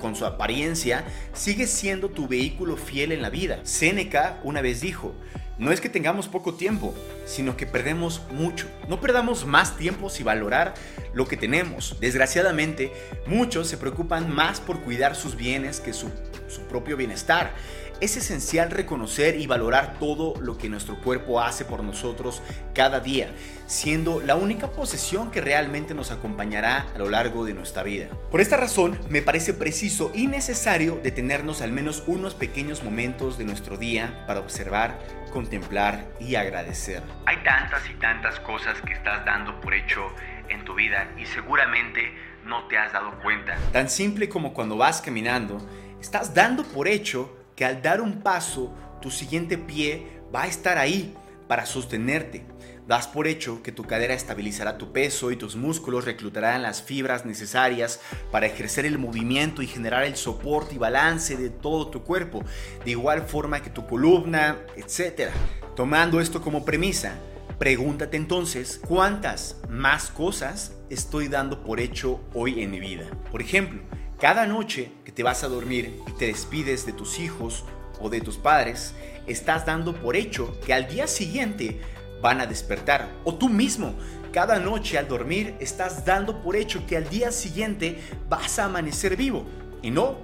con 0.00 0.16
su 0.16 0.24
apariencia, 0.24 1.04
sigue 1.34 1.66
siendo 1.66 2.08
tu 2.08 2.26
vehículo 2.26 2.78
fiel 2.78 3.12
en 3.12 3.20
la 3.20 3.28
vida. 3.28 3.60
Séneca 3.64 4.40
una 4.44 4.62
vez 4.62 4.80
dijo, 4.80 5.14
no 5.58 5.72
es 5.72 5.82
que 5.82 5.90
tengamos 5.90 6.26
poco 6.26 6.54
tiempo, 6.54 6.94
sino 7.26 7.58
que 7.58 7.66
perdemos 7.66 8.22
mucho. 8.30 8.66
No 8.88 8.98
perdamos 8.98 9.44
más 9.44 9.76
tiempo 9.76 10.08
si 10.08 10.22
valorar 10.22 10.72
lo 11.12 11.28
que 11.28 11.36
tenemos. 11.36 11.98
Desgraciadamente, 12.00 12.90
muchos 13.26 13.68
se 13.68 13.76
preocupan 13.76 14.34
más 14.34 14.58
por 14.58 14.80
cuidar 14.80 15.14
sus 15.14 15.36
bienes 15.36 15.80
que 15.80 15.92
su, 15.92 16.08
su 16.48 16.62
propio 16.62 16.96
bienestar. 16.96 17.52
Es 18.00 18.16
esencial 18.16 18.70
reconocer 18.70 19.38
y 19.38 19.46
valorar 19.46 19.98
todo 19.98 20.32
lo 20.40 20.56
que 20.56 20.70
nuestro 20.70 20.98
cuerpo 21.02 21.38
hace 21.38 21.66
por 21.66 21.84
nosotros 21.84 22.42
cada 22.74 23.00
día, 23.00 23.30
siendo 23.66 24.20
la 24.20 24.36
única 24.36 24.68
posesión 24.68 25.30
que 25.30 25.42
realmente 25.42 25.92
nos 25.92 26.10
acompañará 26.10 26.86
a 26.94 26.98
lo 26.98 27.10
largo 27.10 27.44
de 27.44 27.52
nuestra 27.52 27.82
vida. 27.82 28.08
Por 28.30 28.40
esta 28.40 28.56
razón, 28.56 28.98
me 29.10 29.20
parece 29.20 29.52
preciso 29.52 30.10
y 30.14 30.28
necesario 30.28 30.98
detenernos 31.02 31.60
al 31.60 31.72
menos 31.72 32.02
unos 32.06 32.34
pequeños 32.34 32.82
momentos 32.82 33.36
de 33.36 33.44
nuestro 33.44 33.76
día 33.76 34.24
para 34.26 34.40
observar, 34.40 34.98
contemplar 35.30 36.06
y 36.18 36.36
agradecer. 36.36 37.02
Hay 37.26 37.36
tantas 37.44 37.82
y 37.90 37.92
tantas 38.00 38.40
cosas 38.40 38.80
que 38.80 38.94
estás 38.94 39.26
dando 39.26 39.60
por 39.60 39.74
hecho 39.74 40.00
en 40.48 40.64
tu 40.64 40.74
vida 40.74 41.06
y 41.18 41.26
seguramente 41.26 42.14
no 42.46 42.66
te 42.66 42.78
has 42.78 42.94
dado 42.94 43.10
cuenta. 43.22 43.58
Tan 43.72 43.90
simple 43.90 44.30
como 44.30 44.54
cuando 44.54 44.78
vas 44.78 45.02
caminando, 45.02 45.60
estás 46.00 46.32
dando 46.32 46.64
por 46.64 46.88
hecho 46.88 47.36
que 47.60 47.66
al 47.66 47.82
dar 47.82 48.00
un 48.00 48.22
paso, 48.22 48.72
tu 49.02 49.10
siguiente 49.10 49.58
pie 49.58 50.06
va 50.34 50.44
a 50.44 50.46
estar 50.46 50.78
ahí 50.78 51.14
para 51.46 51.66
sostenerte. 51.66 52.46
Das 52.88 53.06
por 53.06 53.26
hecho 53.26 53.62
que 53.62 53.70
tu 53.70 53.84
cadera 53.84 54.14
estabilizará 54.14 54.78
tu 54.78 54.92
peso 54.92 55.30
y 55.30 55.36
tus 55.36 55.56
músculos 55.56 56.06
reclutarán 56.06 56.62
las 56.62 56.80
fibras 56.82 57.26
necesarias 57.26 58.00
para 58.32 58.46
ejercer 58.46 58.86
el 58.86 58.96
movimiento 58.96 59.60
y 59.60 59.66
generar 59.66 60.04
el 60.04 60.16
soporte 60.16 60.76
y 60.76 60.78
balance 60.78 61.36
de 61.36 61.50
todo 61.50 61.88
tu 61.88 62.02
cuerpo, 62.02 62.42
de 62.82 62.92
igual 62.92 63.26
forma 63.26 63.60
que 63.60 63.68
tu 63.68 63.86
columna, 63.86 64.56
etc. 64.74 65.28
Tomando 65.76 66.18
esto 66.18 66.40
como 66.40 66.64
premisa, 66.64 67.12
pregúntate 67.58 68.16
entonces 68.16 68.80
cuántas 68.88 69.58
más 69.68 70.08
cosas 70.08 70.72
estoy 70.88 71.28
dando 71.28 71.62
por 71.62 71.78
hecho 71.78 72.22
hoy 72.32 72.62
en 72.62 72.70
mi 72.70 72.80
vida. 72.80 73.04
Por 73.30 73.42
ejemplo, 73.42 73.82
cada 74.20 74.46
noche 74.46 74.92
que 75.02 75.12
te 75.12 75.22
vas 75.22 75.42
a 75.44 75.48
dormir 75.48 75.98
y 76.06 76.12
te 76.12 76.26
despides 76.26 76.84
de 76.84 76.92
tus 76.92 77.18
hijos 77.18 77.64
o 77.98 78.10
de 78.10 78.20
tus 78.20 78.36
padres, 78.36 78.94
estás 79.26 79.64
dando 79.64 79.94
por 79.94 80.14
hecho 80.14 80.60
que 80.60 80.74
al 80.74 80.88
día 80.88 81.06
siguiente 81.06 81.80
van 82.20 82.40
a 82.42 82.46
despertar. 82.46 83.08
O 83.24 83.34
tú 83.34 83.48
mismo, 83.48 83.94
cada 84.30 84.58
noche 84.58 84.98
al 84.98 85.08
dormir 85.08 85.54
estás 85.58 86.04
dando 86.04 86.42
por 86.42 86.54
hecho 86.54 86.86
que 86.86 86.98
al 86.98 87.08
día 87.08 87.32
siguiente 87.32 87.98
vas 88.28 88.58
a 88.58 88.66
amanecer 88.66 89.16
vivo. 89.16 89.46
Y 89.82 89.90
no, 89.90 90.18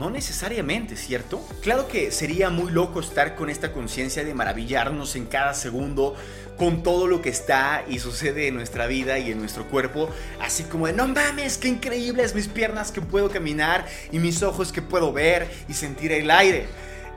No 0.00 0.08
necesariamente, 0.08 0.96
¿cierto? 0.96 1.46
Claro 1.60 1.86
que 1.86 2.10
sería 2.10 2.48
muy 2.48 2.72
loco 2.72 3.00
estar 3.00 3.36
con 3.36 3.50
esta 3.50 3.70
conciencia 3.70 4.24
de 4.24 4.32
maravillarnos 4.32 5.14
en 5.14 5.26
cada 5.26 5.52
segundo 5.52 6.16
con 6.56 6.82
todo 6.82 7.06
lo 7.06 7.20
que 7.20 7.28
está 7.28 7.84
y 7.86 7.98
sucede 7.98 8.48
en 8.48 8.54
nuestra 8.54 8.86
vida 8.86 9.18
y 9.18 9.30
en 9.30 9.38
nuestro 9.38 9.66
cuerpo, 9.66 10.08
así 10.40 10.64
como 10.64 10.86
de, 10.86 10.94
no 10.94 11.06
mames, 11.06 11.58
qué 11.58 11.68
increíbles 11.68 12.34
mis 12.34 12.48
piernas 12.48 12.92
que 12.92 13.02
puedo 13.02 13.28
caminar 13.28 13.86
y 14.10 14.20
mis 14.20 14.42
ojos 14.42 14.72
que 14.72 14.80
puedo 14.80 15.12
ver 15.12 15.50
y 15.68 15.74
sentir 15.74 16.12
el 16.12 16.30
aire. 16.30 16.66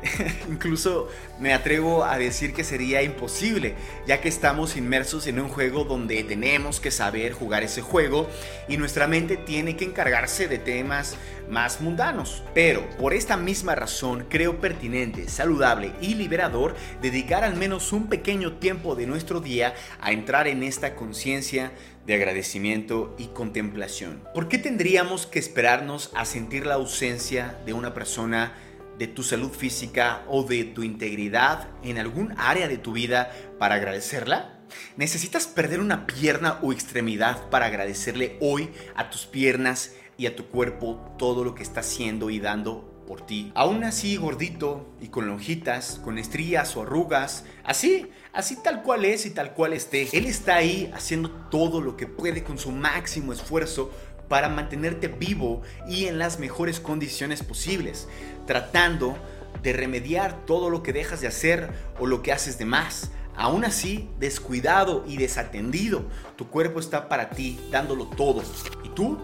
Incluso 0.50 1.10
me 1.40 1.54
atrevo 1.54 2.04
a 2.04 2.18
decir 2.18 2.54
que 2.54 2.64
sería 2.64 3.02
imposible, 3.04 3.76
ya 4.08 4.22
que 4.22 4.30
estamos 4.30 4.76
inmersos 4.76 5.28
en 5.28 5.40
un 5.40 5.50
juego 5.50 5.84
donde 5.84 6.24
tenemos 6.24 6.80
que 6.80 6.92
saber 6.92 7.34
jugar 7.34 7.64
ese 7.64 7.82
juego 7.82 8.28
y 8.68 8.78
nuestra 8.78 9.08
mente 9.08 9.38
tiene 9.38 9.76
que 9.76 9.86
encargarse 9.86 10.48
de 10.48 10.58
temas 10.58 11.18
más 11.50 11.82
mundanos. 11.82 12.44
Pero 12.54 12.88
por 12.98 13.14
esta 13.14 13.38
misma 13.38 13.76
razón 13.76 14.26
creo 14.30 14.60
pertinente, 14.60 15.30
saludable 15.30 15.92
y 16.02 16.16
liberador 16.16 16.76
dedicar 17.02 17.44
al 17.44 17.56
menos 17.56 17.92
un 17.94 18.08
pequeño 18.08 18.54
tiempo 18.54 18.96
de 18.96 19.08
nuestro 19.08 19.40
día 19.40 19.74
a 20.02 20.12
entrar 20.12 20.48
en 20.48 20.64
esta 20.64 20.96
conciencia 20.96 21.72
de 22.06 22.16
agradecimiento 22.16 23.16
y 23.18 23.28
contemplación. 23.28 24.22
¿Por 24.34 24.50
qué 24.50 24.58
tendríamos 24.58 25.26
que 25.26 25.40
esperarnos 25.40 26.12
a 26.16 26.26
sentir 26.26 26.66
la 26.66 26.74
ausencia 26.76 27.58
de 27.66 27.74
una 27.74 27.94
persona 27.94 28.54
de 28.98 29.08
tu 29.08 29.24
salud 29.24 29.52
física 29.52 30.24
o 30.28 30.44
de 30.44 30.64
tu 30.64 30.84
integridad 30.84 31.70
en 31.84 31.98
algún 31.98 32.34
área 32.38 32.68
de 32.68 32.78
tu 32.78 32.94
vida 32.94 33.32
para 33.60 33.76
agradecerla? 33.76 34.60
¿Necesitas 34.98 35.48
perder 35.48 35.80
una 35.80 36.08
pierna 36.08 36.60
o 36.62 36.72
extremidad 36.72 37.50
para 37.50 37.68
agradecerle 37.68 38.38
hoy 38.42 38.70
a 38.96 39.10
tus 39.10 39.26
piernas 39.26 39.94
y 40.18 40.26
a 40.26 40.36
tu 40.36 40.48
cuerpo 40.48 41.16
todo 41.18 41.44
lo 41.44 41.56
que 41.56 41.64
está 41.64 41.82
haciendo 41.82 42.30
y 42.30 42.40
dando 42.40 42.94
por 43.06 43.26
ti. 43.26 43.52
Aún 43.56 43.84
así 43.84 44.18
gordito 44.18 44.88
y 45.02 45.08
con 45.08 45.28
lonjitas, 45.28 46.00
con 46.04 46.18
estrías 46.18 46.76
o 46.76 46.84
arrugas, 46.84 47.46
así, 47.64 48.10
así 48.32 48.58
tal 48.64 48.82
cual 48.84 49.06
es 49.06 49.26
y 49.26 49.32
tal 49.32 49.54
cual 49.54 49.74
esté. 49.74 50.08
Él 50.14 50.26
está 50.26 50.56
ahí 50.56 50.92
haciendo 50.94 51.30
todo 51.30 51.82
lo 51.82 51.98
que 51.98 52.08
puede 52.08 52.44
con 52.44 52.58
su 52.58 52.72
máximo 52.72 53.34
esfuerzo 53.34 53.92
para 54.28 54.50
mantenerte 54.50 55.08
vivo 55.08 55.62
y 55.88 56.06
en 56.06 56.18
las 56.18 56.40
mejores 56.40 56.80
condiciones 56.80 57.44
posibles, 57.44 58.08
tratando 58.48 59.18
de 59.62 59.74
remediar 59.74 60.46
todo 60.46 60.70
lo 60.70 60.84
que 60.84 60.94
dejas 60.94 61.22
de 61.22 61.28
hacer 61.28 61.70
o 62.00 62.08
lo 62.08 62.22
que 62.22 62.32
haces 62.32 62.58
de 62.58 62.66
más. 62.66 63.12
Aún 63.36 63.66
así, 63.66 64.10
descuidado 64.20 65.04
y 65.08 65.18
desatendido, 65.18 66.06
tu 66.36 66.50
cuerpo 66.50 66.80
está 66.80 67.10
para 67.10 67.32
ti, 67.32 67.60
dándolo 67.72 68.08
todo. 68.08 68.44
¿Y 68.84 68.90
tú? 68.90 69.18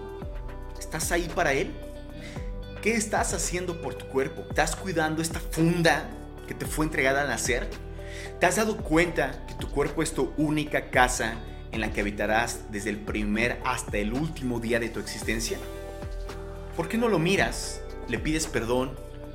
¿Estás 0.79 1.11
ahí 1.11 1.29
para 1.35 1.53
él? 1.53 1.71
¿Qué 2.81 2.93
estás 2.93 3.33
haciendo 3.33 3.81
por 3.81 3.93
tu 3.93 4.07
cuerpo? 4.07 4.43
¿Estás 4.49 4.75
cuidando 4.75 5.21
esta 5.21 5.39
funda 5.39 6.09
que 6.47 6.53
te 6.53 6.65
fue 6.65 6.85
entregada 6.85 7.21
al 7.21 7.27
nacer? 7.27 7.69
¿Te 8.39 8.45
has 8.45 8.55
dado 8.55 8.77
cuenta 8.77 9.45
que 9.47 9.53
tu 9.55 9.69
cuerpo 9.69 10.01
es 10.01 10.13
tu 10.13 10.33
única 10.37 10.89
casa 10.89 11.35
en 11.71 11.81
la 11.81 11.91
que 11.91 12.01
habitarás 12.01 12.71
desde 12.71 12.89
el 12.89 12.97
primer 12.97 13.59
hasta 13.65 13.97
el 13.97 14.13
último 14.13 14.59
día 14.59 14.79
de 14.79 14.89
tu 14.89 14.99
existencia? 14.99 15.57
¿Por 16.75 16.87
qué 16.87 16.97
no 16.97 17.09
lo 17.09 17.19
miras, 17.19 17.81
le 18.07 18.19
pides 18.19 18.47
perdón, 18.47 18.91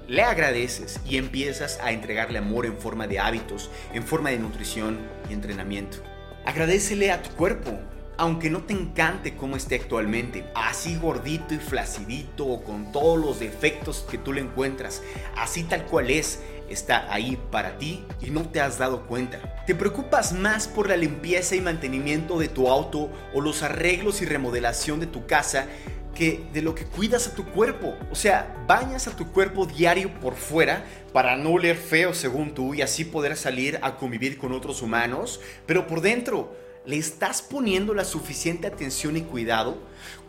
le 0.08 0.22
agradeces 0.22 1.00
y 1.06 1.16
empiezas 1.16 1.78
a 1.82 1.92
entregarle 1.92 2.38
amor 2.38 2.66
en 2.66 2.76
forma 2.76 3.06
de 3.06 3.18
hábitos, 3.18 3.70
en 3.92 4.02
forma 4.02 4.30
de 4.30 4.38
nutrición 4.38 4.98
y 5.28 5.32
entrenamiento? 5.32 5.98
Agradecele 6.44 7.10
a 7.10 7.22
tu 7.22 7.30
cuerpo, 7.30 7.78
aunque 8.16 8.50
no 8.50 8.62
te 8.62 8.74
encante 8.74 9.36
cómo 9.36 9.56
esté 9.56 9.76
actualmente, 9.76 10.44
así 10.54 10.96
gordito 10.96 11.54
y 11.54 11.58
flacidito 11.58 12.46
o 12.46 12.62
con 12.62 12.92
todos 12.92 13.18
los 13.18 13.40
defectos 13.40 14.06
que 14.10 14.18
tú 14.18 14.32
le 14.32 14.40
encuentras, 14.40 15.02
así 15.36 15.64
tal 15.64 15.84
cual 15.86 16.10
es, 16.10 16.40
está 16.74 17.12
ahí 17.12 17.38
para 17.50 17.78
ti 17.78 18.04
y 18.20 18.30
no 18.30 18.42
te 18.48 18.60
has 18.60 18.78
dado 18.78 19.06
cuenta. 19.06 19.64
¿Te 19.66 19.74
preocupas 19.74 20.32
más 20.32 20.68
por 20.68 20.88
la 20.88 20.96
limpieza 20.96 21.56
y 21.56 21.60
mantenimiento 21.60 22.38
de 22.38 22.48
tu 22.48 22.68
auto 22.68 23.10
o 23.32 23.40
los 23.40 23.62
arreglos 23.62 24.20
y 24.20 24.26
remodelación 24.26 25.00
de 25.00 25.06
tu 25.06 25.26
casa 25.26 25.66
que 26.14 26.44
de 26.52 26.62
lo 26.62 26.74
que 26.74 26.84
cuidas 26.84 27.28
a 27.28 27.34
tu 27.34 27.46
cuerpo? 27.46 27.96
O 28.10 28.14
sea, 28.14 28.54
bañas 28.66 29.08
a 29.08 29.16
tu 29.16 29.32
cuerpo 29.32 29.66
diario 29.66 30.12
por 30.20 30.34
fuera 30.34 30.84
para 31.12 31.36
no 31.36 31.52
oler 31.52 31.76
feo 31.76 32.12
según 32.12 32.54
tú 32.54 32.74
y 32.74 32.82
así 32.82 33.04
poder 33.04 33.36
salir 33.36 33.78
a 33.80 33.96
convivir 33.96 34.36
con 34.36 34.52
otros 34.52 34.82
humanos, 34.82 35.40
pero 35.66 35.86
por 35.86 36.00
dentro, 36.00 36.54
¿le 36.84 36.98
estás 36.98 37.40
poniendo 37.40 37.94
la 37.94 38.04
suficiente 38.04 38.66
atención 38.66 39.16
y 39.16 39.22
cuidado? 39.22 39.78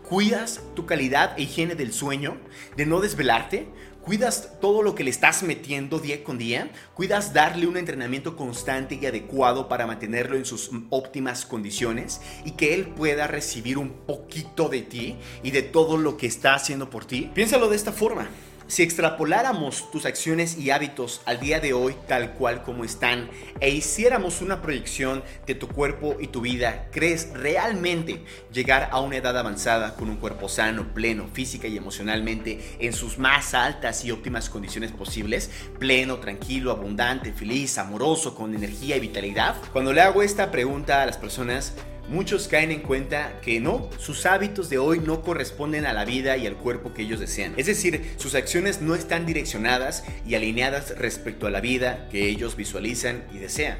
¿Cuidas 0.07 0.61
tu 0.75 0.85
calidad 0.85 1.33
e 1.37 1.41
higiene 1.41 1.73
del 1.73 1.91
sueño? 1.91 2.37
¿De 2.77 2.85
no 2.85 3.01
desvelarte? 3.01 3.67
Cuidas 4.05 4.51
todo 4.61 4.83
lo 4.83 4.93
que 4.93 5.03
le 5.03 5.09
estás 5.09 5.41
metiendo 5.41 5.99
día 5.99 6.23
con 6.23 6.37
día, 6.37 6.71
cuidas 6.93 7.33
darle 7.33 7.65
un 7.65 7.75
entrenamiento 7.75 8.35
constante 8.35 8.99
y 9.01 9.05
adecuado 9.05 9.67
para 9.67 9.87
mantenerlo 9.87 10.37
en 10.37 10.45
sus 10.45 10.69
óptimas 10.91 11.45
condiciones 11.45 12.21
y 12.45 12.51
que 12.51 12.75
él 12.75 12.87
pueda 12.89 13.25
recibir 13.25 13.79
un 13.79 13.89
poquito 13.89 14.69
de 14.69 14.83
ti 14.83 15.15
y 15.41 15.49
de 15.49 15.63
todo 15.63 15.97
lo 15.97 16.17
que 16.17 16.27
está 16.27 16.53
haciendo 16.53 16.89
por 16.89 17.05
ti. 17.05 17.31
Piénsalo 17.33 17.67
de 17.67 17.75
esta 17.75 17.91
forma. 17.91 18.29
Si 18.67 18.81
extrapoláramos 18.81 19.91
tus 19.91 20.07
acciones 20.07 20.57
y 20.57 20.71
hábitos 20.71 21.21
al 21.25 21.39
día 21.39 21.59
de 21.59 21.73
hoy 21.73 21.95
tal 22.07 22.31
cual 22.33 22.63
como 22.63 22.83
están 22.83 23.29
e 23.59 23.69
hiciéramos 23.69 24.41
una 24.41 24.63
proyección 24.63 25.23
de 25.45 25.53
tu 25.53 25.67
cuerpo 25.67 26.15
y 26.19 26.27
tu 26.27 26.41
vida, 26.41 26.87
¿crees 26.91 27.29
realmente 27.33 28.23
llegar 28.51 28.89
a 28.91 29.01
una 29.01 29.17
edad 29.17 29.37
avanzada 29.37 29.95
con 29.95 30.09
un 30.09 30.17
cuerpo 30.17 30.49
sano, 30.49 30.95
pleno, 30.95 31.27
física 31.31 31.67
y 31.67 31.77
emocionalmente 31.77 32.77
en 32.79 32.93
sus 32.93 33.19
más 33.19 33.53
altas 33.53 34.03
y 34.03 34.09
óptimas 34.09 34.49
condiciones 34.49 34.91
posibles? 34.91 35.51
Pleno, 35.77 36.17
tranquilo, 36.17 36.71
abundante, 36.71 37.33
feliz, 37.33 37.77
amoroso, 37.77 38.33
con 38.33 38.55
energía 38.55 38.97
y 38.97 39.01
vitalidad. 39.01 39.57
Cuando 39.73 39.93
le 39.93 40.01
hago 40.01 40.23
esta 40.23 40.49
pregunta 40.49 41.03
a 41.03 41.05
las 41.05 41.17
personas, 41.17 41.75
muchos 42.09 42.47
caen 42.47 42.71
en 42.71 42.81
cuenta 42.81 43.39
que 43.41 43.59
no, 43.59 43.89
sus 43.97 44.25
hábitos 44.25 44.69
de 44.69 44.77
hoy 44.77 44.99
no 44.99 45.21
corresponden 45.21 45.85
a 45.85 45.93
la 45.93 46.05
vida 46.05 46.37
y 46.37 46.47
al 46.47 46.55
cuerpo 46.55 46.93
que 46.93 47.03
ellos 47.03 47.19
desean. 47.19 47.53
Es 47.57 47.65
decir, 47.65 48.13
sus 48.17 48.35
acciones 48.35 48.81
no 48.81 48.95
están 48.95 49.25
direccionadas 49.25 50.03
y 50.27 50.35
alineadas 50.35 50.97
respecto 50.97 51.47
a 51.47 51.51
la 51.51 51.61
vida 51.61 52.07
que 52.09 52.27
ellos 52.27 52.55
visualizan 52.55 53.25
y 53.33 53.39
desean. 53.39 53.79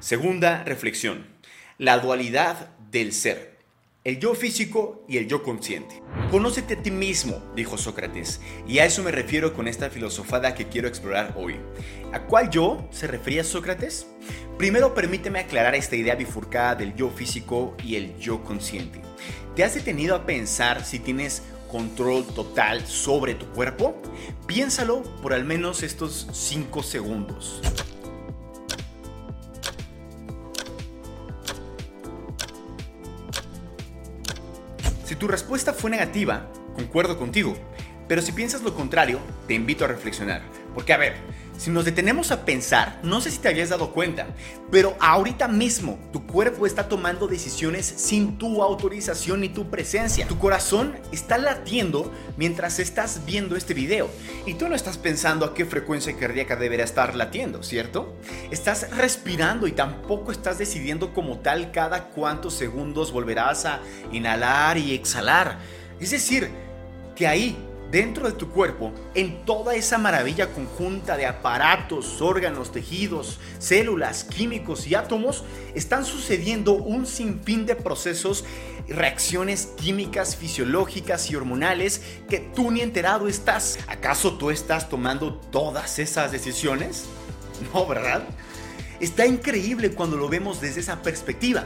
Segunda 0.00 0.64
reflexión, 0.64 1.26
la 1.78 1.98
dualidad 1.98 2.70
del 2.90 3.12
ser 3.12 3.55
el 4.06 4.20
yo 4.20 4.36
físico 4.36 5.04
y 5.08 5.16
el 5.16 5.26
yo 5.26 5.42
consciente. 5.42 6.00
Conócete 6.30 6.74
a 6.74 6.80
ti 6.80 6.92
mismo, 6.92 7.42
dijo 7.56 7.76
Sócrates, 7.76 8.40
y 8.68 8.78
a 8.78 8.84
eso 8.84 9.02
me 9.02 9.10
refiero 9.10 9.52
con 9.52 9.66
esta 9.66 9.90
filosofada 9.90 10.54
que 10.54 10.68
quiero 10.68 10.86
explorar 10.86 11.34
hoy. 11.36 11.56
¿A 12.12 12.22
cuál 12.22 12.48
yo 12.48 12.88
se 12.92 13.08
refería 13.08 13.42
Sócrates? 13.42 14.06
Primero 14.58 14.94
permíteme 14.94 15.40
aclarar 15.40 15.74
esta 15.74 15.96
idea 15.96 16.14
bifurcada 16.14 16.76
del 16.76 16.94
yo 16.94 17.10
físico 17.10 17.74
y 17.82 17.96
el 17.96 18.16
yo 18.16 18.44
consciente. 18.44 19.02
¿Te 19.56 19.64
has 19.64 19.74
detenido 19.74 20.14
a 20.14 20.24
pensar 20.24 20.84
si 20.84 21.00
tienes 21.00 21.42
control 21.68 22.24
total 22.28 22.86
sobre 22.86 23.34
tu 23.34 23.46
cuerpo? 23.46 24.00
Piénsalo 24.46 25.02
por 25.20 25.34
al 25.34 25.44
menos 25.44 25.82
estos 25.82 26.28
5 26.32 26.84
segundos. 26.84 27.60
Tu 35.26 35.32
respuesta 35.32 35.72
fue 35.72 35.90
negativa, 35.90 36.46
concuerdo 36.76 37.18
contigo, 37.18 37.56
pero 38.06 38.22
si 38.22 38.30
piensas 38.30 38.62
lo 38.62 38.76
contrario, 38.76 39.18
te 39.48 39.54
invito 39.54 39.84
a 39.84 39.88
reflexionar. 39.88 40.40
Porque 40.72 40.92
a 40.92 40.98
ver, 40.98 41.16
si 41.56 41.70
nos 41.70 41.84
detenemos 41.84 42.30
a 42.30 42.44
pensar, 42.44 43.00
no 43.02 43.20
sé 43.20 43.30
si 43.30 43.38
te 43.38 43.48
habías 43.48 43.70
dado 43.70 43.92
cuenta, 43.92 44.26
pero 44.70 44.96
ahorita 45.00 45.48
mismo 45.48 45.98
tu 46.12 46.26
cuerpo 46.26 46.66
está 46.66 46.88
tomando 46.88 47.26
decisiones 47.26 47.86
sin 47.86 48.38
tu 48.38 48.62
autorización 48.62 49.40
ni 49.40 49.48
tu 49.48 49.70
presencia. 49.70 50.26
Tu 50.26 50.38
corazón 50.38 50.96
está 51.12 51.38
latiendo 51.38 52.12
mientras 52.36 52.78
estás 52.78 53.22
viendo 53.24 53.56
este 53.56 53.74
video 53.74 54.10
y 54.44 54.54
tú 54.54 54.68
no 54.68 54.74
estás 54.74 54.98
pensando 54.98 55.46
a 55.46 55.54
qué 55.54 55.64
frecuencia 55.64 56.16
cardíaca 56.16 56.56
debería 56.56 56.84
estar 56.84 57.14
latiendo, 57.14 57.62
¿cierto? 57.62 58.16
Estás 58.50 58.90
respirando 58.96 59.66
y 59.66 59.72
tampoco 59.72 60.32
estás 60.32 60.58
decidiendo 60.58 61.14
como 61.14 61.38
tal 61.38 61.72
cada 61.72 62.08
cuántos 62.08 62.54
segundos 62.54 63.12
volverás 63.12 63.64
a 63.64 63.80
inhalar 64.12 64.78
y 64.78 64.94
exhalar. 64.94 65.58
Es 66.00 66.10
decir, 66.10 66.50
que 67.14 67.26
ahí 67.26 67.56
dentro 67.90 68.26
de 68.26 68.32
tu 68.32 68.50
cuerpo, 68.50 68.92
en 69.14 69.44
toda 69.44 69.74
esa 69.74 69.98
maravilla 69.98 70.48
conjunta 70.48 71.16
de 71.16 71.26
aparatos, 71.26 72.20
órganos, 72.20 72.72
tejidos, 72.72 73.38
células, 73.58 74.24
químicos 74.24 74.86
y 74.86 74.94
átomos, 74.94 75.44
están 75.74 76.04
sucediendo 76.04 76.72
un 76.72 77.06
sinfín 77.06 77.66
de 77.66 77.76
procesos, 77.76 78.44
reacciones 78.88 79.66
químicas, 79.76 80.36
fisiológicas 80.36 81.30
y 81.30 81.36
hormonales 81.36 82.02
que 82.28 82.38
tú 82.38 82.70
ni 82.70 82.80
enterado 82.80 83.28
estás. 83.28 83.78
¿Acaso 83.86 84.34
tú 84.36 84.50
estás 84.50 84.88
tomando 84.88 85.34
todas 85.34 85.98
esas 85.98 86.32
decisiones? 86.32 87.04
No, 87.72 87.86
¿verdad? 87.86 88.22
Está 89.00 89.26
increíble 89.26 89.92
cuando 89.92 90.18
lo 90.18 90.28
vemos 90.28 90.60
desde 90.60 90.80
esa 90.80 91.00
perspectiva. 91.00 91.64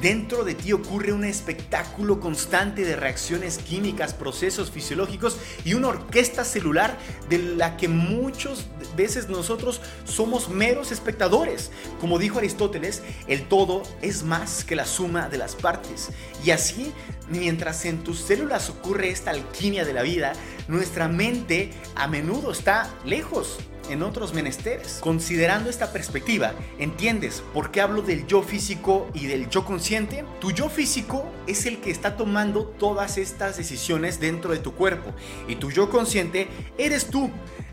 Dentro 0.00 0.44
de 0.44 0.54
ti 0.54 0.72
ocurre 0.72 1.12
un 1.12 1.24
espectáculo 1.24 2.20
constante 2.20 2.84
de 2.84 2.96
reacciones 2.96 3.58
químicas, 3.58 4.14
procesos 4.14 4.70
fisiológicos 4.70 5.38
y 5.64 5.74
una 5.74 5.88
orquesta 5.88 6.44
celular 6.44 6.98
de 7.28 7.38
la 7.38 7.76
que 7.76 7.88
muchas 7.88 8.66
veces 8.96 9.28
nosotros 9.28 9.80
somos 10.04 10.48
meros 10.48 10.92
espectadores. 10.92 11.70
Como 12.00 12.18
dijo 12.18 12.38
Aristóteles, 12.38 13.02
el 13.26 13.48
todo 13.48 13.82
es 14.02 14.22
más 14.22 14.64
que 14.64 14.76
la 14.76 14.86
suma 14.86 15.28
de 15.28 15.38
las 15.38 15.54
partes. 15.54 16.10
Y 16.44 16.50
así, 16.50 16.92
mientras 17.28 17.84
en 17.84 18.02
tus 18.04 18.20
células 18.20 18.70
ocurre 18.70 19.10
esta 19.10 19.30
alquimia 19.30 19.84
de 19.84 19.92
la 19.92 20.02
vida, 20.02 20.32
nuestra 20.68 21.08
mente 21.08 21.70
a 21.94 22.08
menudo 22.08 22.52
está 22.52 22.90
lejos 23.04 23.58
en 23.90 24.02
otros 24.02 24.34
menesteres. 24.34 24.98
Considerando 25.00 25.70
esta 25.70 25.92
perspectiva, 25.92 26.52
¿entiendes 26.78 27.42
por 27.52 27.70
qué 27.70 27.80
hablo 27.80 28.02
del 28.02 28.26
yo 28.26 28.42
físico 28.42 29.08
y 29.14 29.26
del 29.26 29.48
yo 29.48 29.64
consciente? 29.64 30.24
Tu 30.40 30.50
yo 30.52 30.68
físico 30.68 31.30
es 31.46 31.66
el 31.66 31.78
que 31.78 31.90
está 31.90 32.16
tomando 32.16 32.64
todas 32.64 33.18
estas 33.18 33.56
decisiones 33.56 34.20
dentro 34.20 34.52
de 34.52 34.58
tu 34.58 34.74
cuerpo 34.74 35.12
y 35.48 35.56
tu 35.56 35.70
yo 35.70 35.90
consciente 35.90 36.48
eres 36.78 37.06
tú. 37.06 37.30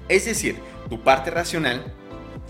Es 0.09 0.25
decir, 0.25 0.57
tu 0.89 1.01
parte 1.01 1.31
racional 1.31 1.93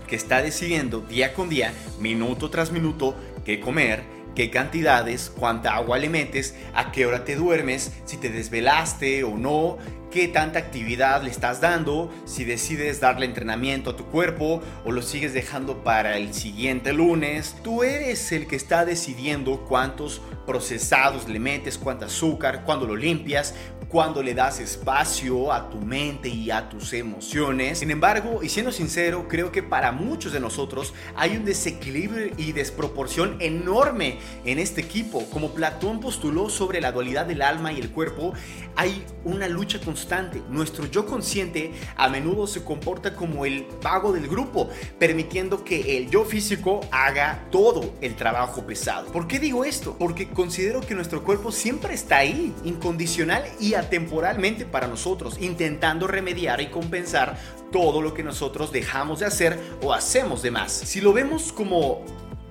que 0.06 0.16
está 0.16 0.42
decidiendo 0.42 1.00
día 1.00 1.32
con 1.32 1.48
día, 1.48 1.72
minuto 1.98 2.50
tras 2.50 2.72
minuto, 2.72 3.14
qué 3.44 3.60
comer, 3.60 4.02
qué 4.34 4.50
cantidades, 4.50 5.30
cuánta 5.30 5.74
agua 5.74 5.98
le 5.98 6.08
metes, 6.08 6.54
a 6.74 6.92
qué 6.92 7.06
hora 7.06 7.24
te 7.24 7.36
duermes, 7.36 7.92
si 8.04 8.16
te 8.16 8.28
desvelaste 8.28 9.24
o 9.24 9.36
no, 9.36 9.78
qué 10.10 10.28
tanta 10.28 10.58
actividad 10.58 11.22
le 11.22 11.30
estás 11.30 11.60
dando, 11.60 12.12
si 12.24 12.44
decides 12.44 13.00
darle 13.00 13.26
entrenamiento 13.26 13.90
a 13.90 13.96
tu 13.96 14.04
cuerpo 14.06 14.62
o 14.84 14.92
lo 14.92 15.02
sigues 15.02 15.34
dejando 15.34 15.82
para 15.82 16.16
el 16.16 16.32
siguiente 16.32 16.92
lunes. 16.92 17.56
Tú 17.62 17.82
eres 17.82 18.30
el 18.32 18.46
que 18.46 18.56
está 18.56 18.84
decidiendo 18.84 19.64
cuántos 19.64 20.20
procesados 20.46 21.28
le 21.28 21.40
metes, 21.40 21.78
cuánto 21.78 22.04
azúcar, 22.04 22.62
cuándo 22.64 22.86
lo 22.86 22.94
limpias, 22.94 23.54
cuándo 23.88 24.22
le 24.22 24.34
das 24.34 24.60
espacio 24.60 25.52
a 25.52 25.70
tu 25.70 25.78
mente 25.78 26.28
y 26.28 26.50
a 26.50 26.68
tus 26.68 26.92
emociones. 26.92 27.78
Sin 27.78 27.90
embargo, 27.90 28.40
y 28.42 28.48
siendo 28.48 28.72
sincero, 28.72 29.26
creo 29.28 29.52
que 29.52 29.62
para 29.62 29.92
muchos 29.92 30.32
de 30.32 30.40
nosotros 30.40 30.94
hay 31.16 31.36
un 31.36 31.44
desequilibrio 31.44 32.32
y 32.36 32.52
desproporción 32.52 33.36
enorme 33.40 34.18
en 34.44 34.58
este 34.58 34.80
equipo. 34.80 35.24
Como 35.30 35.54
Platón 35.54 36.00
postuló 36.00 36.50
sobre 36.50 36.80
la 36.80 36.92
dualidad 36.92 37.26
del 37.26 37.42
alma 37.42 37.72
y 37.72 37.80
el 37.80 37.90
cuerpo, 37.90 38.32
hay 38.76 39.04
una 39.24 39.48
lucha 39.48 39.80
constante. 39.80 40.03
Nuestro 40.50 40.86
yo 40.86 41.06
consciente 41.06 41.72
a 41.96 42.08
menudo 42.08 42.46
se 42.46 42.62
comporta 42.62 43.14
como 43.14 43.46
el 43.46 43.66
vago 43.82 44.12
del 44.12 44.28
grupo, 44.28 44.68
permitiendo 44.98 45.64
que 45.64 45.96
el 45.96 46.10
yo 46.10 46.24
físico 46.24 46.80
haga 46.90 47.46
todo 47.50 47.94
el 48.00 48.14
trabajo 48.14 48.66
pesado. 48.66 49.10
¿Por 49.10 49.26
qué 49.26 49.38
digo 49.38 49.64
esto? 49.64 49.96
Porque 49.98 50.28
considero 50.28 50.80
que 50.80 50.94
nuestro 50.94 51.24
cuerpo 51.24 51.50
siempre 51.50 51.94
está 51.94 52.18
ahí, 52.18 52.54
incondicional 52.64 53.44
y 53.58 53.74
atemporalmente 53.74 54.66
para 54.66 54.88
nosotros, 54.88 55.38
intentando 55.40 56.06
remediar 56.06 56.60
y 56.60 56.66
compensar 56.66 57.38
todo 57.72 58.02
lo 58.02 58.12
que 58.12 58.22
nosotros 58.22 58.72
dejamos 58.72 59.20
de 59.20 59.26
hacer 59.26 59.58
o 59.82 59.92
hacemos 59.94 60.42
de 60.42 60.50
más. 60.50 60.70
Si 60.72 61.00
lo 61.00 61.12
vemos 61.12 61.50
como 61.52 62.04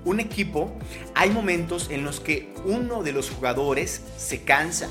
un 0.05 0.19
equipo, 0.19 0.75
hay 1.13 1.29
momentos 1.29 1.89
en 1.89 2.03
los 2.03 2.19
que 2.19 2.53
uno 2.65 3.03
de 3.03 3.13
los 3.13 3.29
jugadores 3.29 4.01
se 4.17 4.43
cansa 4.43 4.89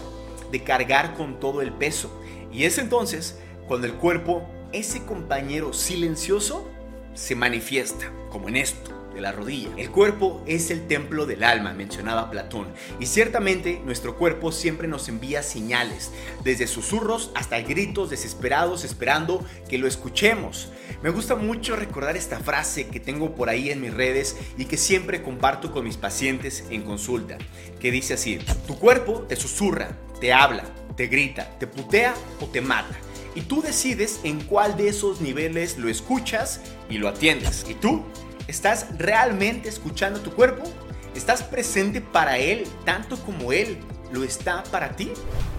de 0.52 0.62
cargar 0.62 1.14
con 1.14 1.40
todo 1.40 1.62
el 1.62 1.72
peso. 1.72 2.21
Y 2.52 2.64
es 2.64 2.78
entonces 2.78 3.38
cuando 3.66 3.86
el 3.86 3.94
cuerpo, 3.94 4.46
ese 4.72 5.04
compañero 5.04 5.72
silencioso, 5.72 6.68
se 7.14 7.34
manifiesta, 7.34 8.10
como 8.30 8.48
en 8.48 8.56
esto 8.56 9.02
de 9.14 9.20
la 9.20 9.32
rodilla. 9.32 9.70
El 9.76 9.90
cuerpo 9.90 10.42
es 10.46 10.70
el 10.70 10.86
templo 10.86 11.26
del 11.26 11.44
alma, 11.44 11.74
mencionaba 11.74 12.30
Platón, 12.30 12.68
y 12.98 13.06
ciertamente 13.06 13.80
nuestro 13.84 14.16
cuerpo 14.16 14.52
siempre 14.52 14.88
nos 14.88 15.08
envía 15.08 15.42
señales, 15.42 16.10
desde 16.44 16.66
susurros 16.66 17.30
hasta 17.34 17.60
gritos 17.60 18.10
desesperados 18.10 18.84
esperando 18.84 19.44
que 19.68 19.78
lo 19.78 19.86
escuchemos. 19.86 20.70
Me 21.02 21.10
gusta 21.10 21.34
mucho 21.34 21.76
recordar 21.76 22.16
esta 22.16 22.38
frase 22.38 22.88
que 22.88 23.00
tengo 23.00 23.34
por 23.34 23.48
ahí 23.48 23.70
en 23.70 23.80
mis 23.80 23.92
redes 23.92 24.36
y 24.56 24.66
que 24.66 24.76
siempre 24.76 25.22
comparto 25.22 25.72
con 25.72 25.84
mis 25.84 25.96
pacientes 25.96 26.64
en 26.70 26.82
consulta, 26.82 27.38
que 27.80 27.90
dice 27.90 28.14
así, 28.14 28.38
tu 28.66 28.78
cuerpo 28.78 29.22
te 29.28 29.36
susurra, 29.36 29.96
te 30.20 30.32
habla, 30.32 30.64
te 30.94 31.06
grita, 31.06 31.58
te 31.58 31.66
putea 31.66 32.14
o 32.40 32.46
te 32.46 32.60
mata. 32.60 32.96
Y 33.34 33.42
tú 33.42 33.62
decides 33.62 34.20
en 34.24 34.42
cuál 34.42 34.76
de 34.76 34.88
esos 34.88 35.20
niveles 35.20 35.78
lo 35.78 35.88
escuchas 35.88 36.60
y 36.90 36.98
lo 36.98 37.08
atiendes. 37.08 37.64
Y 37.68 37.74
tú 37.74 38.04
¿Estás 38.48 38.86
realmente 38.98 39.68
escuchando 39.68 40.20
tu 40.20 40.32
cuerpo? 40.32 40.64
¿Estás 41.14 41.42
presente 41.42 42.00
para 42.00 42.38
él 42.38 42.64
tanto 42.84 43.16
como 43.16 43.52
él 43.52 43.78
lo 44.12 44.24
está 44.24 44.62
para 44.64 44.96
ti? 44.96 45.10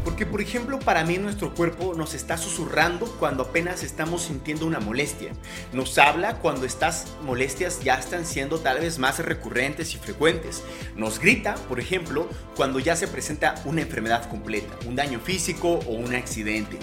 Porque 0.04 0.26
por 0.26 0.42
ejemplo 0.42 0.80
para 0.80 1.04
mí 1.04 1.18
nuestro 1.18 1.54
cuerpo 1.54 1.94
nos 1.96 2.14
está 2.14 2.38
susurrando 2.38 3.06
cuando 3.20 3.44
apenas 3.44 3.84
estamos 3.84 4.24
sintiendo 4.24 4.66
una 4.66 4.80
molestia. 4.80 5.32
Nos 5.72 5.98
habla 5.98 6.40
cuando 6.40 6.66
estas 6.66 7.08
molestias 7.24 7.84
ya 7.84 7.96
están 7.96 8.26
siendo 8.26 8.60
tal 8.60 8.80
vez 8.80 9.00
más 9.00 9.20
recurrentes 9.20 9.96
y 9.96 9.98
frecuentes. 9.98 10.64
Nos 10.96 11.20
grita, 11.20 11.56
por 11.68 11.80
ejemplo, 11.80 12.28
cuando 12.56 12.80
ya 12.80 12.96
se 12.96 13.08
presenta 13.08 13.56
una 13.66 13.82
enfermedad 13.82 14.30
completa, 14.30 14.74
un 14.86 14.96
daño 14.96 15.20
físico 15.20 15.80
o 15.88 15.94
un 15.94 16.16
accidente 16.16 16.78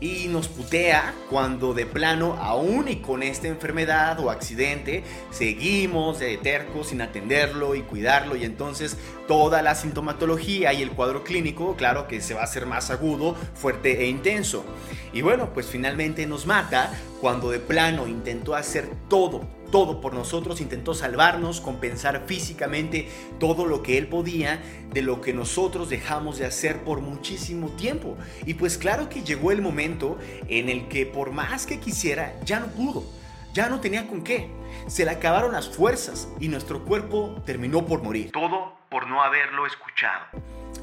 y 0.00 0.28
nos 0.28 0.48
putea 0.48 1.14
cuando 1.30 1.74
de 1.74 1.86
plano, 1.86 2.36
aún 2.40 2.88
y 2.88 2.96
con 2.96 3.22
esta 3.22 3.48
enfermedad 3.48 4.18
o 4.20 4.30
accidente, 4.30 5.04
seguimos 5.30 6.20
de 6.20 6.36
tercos 6.36 6.88
sin 6.88 7.00
atenderlo 7.00 7.74
y 7.74 7.82
cuidarlo 7.82 8.36
y 8.36 8.44
entonces 8.44 8.96
toda 9.26 9.62
la 9.62 9.74
sintomatología 9.74 10.72
y 10.72 10.82
el 10.82 10.90
cuadro 10.90 11.24
clínico, 11.24 11.76
claro 11.76 12.06
que 12.08 12.20
se 12.20 12.34
va 12.34 12.42
a 12.42 12.44
hacer 12.44 12.66
más 12.66 12.90
agudo, 12.90 13.36
fuerte 13.54 14.02
e 14.02 14.08
intenso. 14.08 14.64
Y 15.12 15.22
bueno, 15.22 15.50
pues 15.54 15.66
finalmente 15.66 16.26
nos 16.26 16.46
mata 16.46 16.92
cuando 17.20 17.50
de 17.50 17.58
plano 17.58 18.06
intentó 18.06 18.54
hacer 18.54 18.88
todo 19.08 19.42
todo 19.70 20.00
por 20.00 20.14
nosotros, 20.14 20.60
intentó 20.60 20.94
salvarnos, 20.94 21.60
compensar 21.60 22.24
físicamente 22.26 23.08
todo 23.38 23.66
lo 23.66 23.82
que 23.82 23.98
Él 23.98 24.06
podía 24.06 24.62
de 24.92 25.02
lo 25.02 25.20
que 25.20 25.32
nosotros 25.32 25.90
dejamos 25.90 26.38
de 26.38 26.46
hacer 26.46 26.84
por 26.84 27.00
muchísimo 27.00 27.68
tiempo. 27.70 28.16
Y 28.46 28.54
pues 28.54 28.78
claro 28.78 29.08
que 29.08 29.22
llegó 29.22 29.50
el 29.52 29.62
momento 29.62 30.18
en 30.48 30.68
el 30.68 30.88
que 30.88 31.06
por 31.06 31.32
más 31.32 31.66
que 31.66 31.80
quisiera, 31.80 32.34
ya 32.44 32.60
no 32.60 32.66
pudo, 32.68 33.04
ya 33.52 33.68
no 33.68 33.80
tenía 33.80 34.06
con 34.06 34.22
qué. 34.22 34.48
Se 34.86 35.04
le 35.04 35.10
acabaron 35.10 35.52
las 35.52 35.68
fuerzas 35.68 36.28
y 36.40 36.48
nuestro 36.48 36.84
cuerpo 36.84 37.42
terminó 37.44 37.86
por 37.86 38.02
morir. 38.02 38.30
Todo 38.32 38.74
por 38.90 39.08
no 39.08 39.22
haberlo 39.22 39.66
escuchado. 39.66 40.26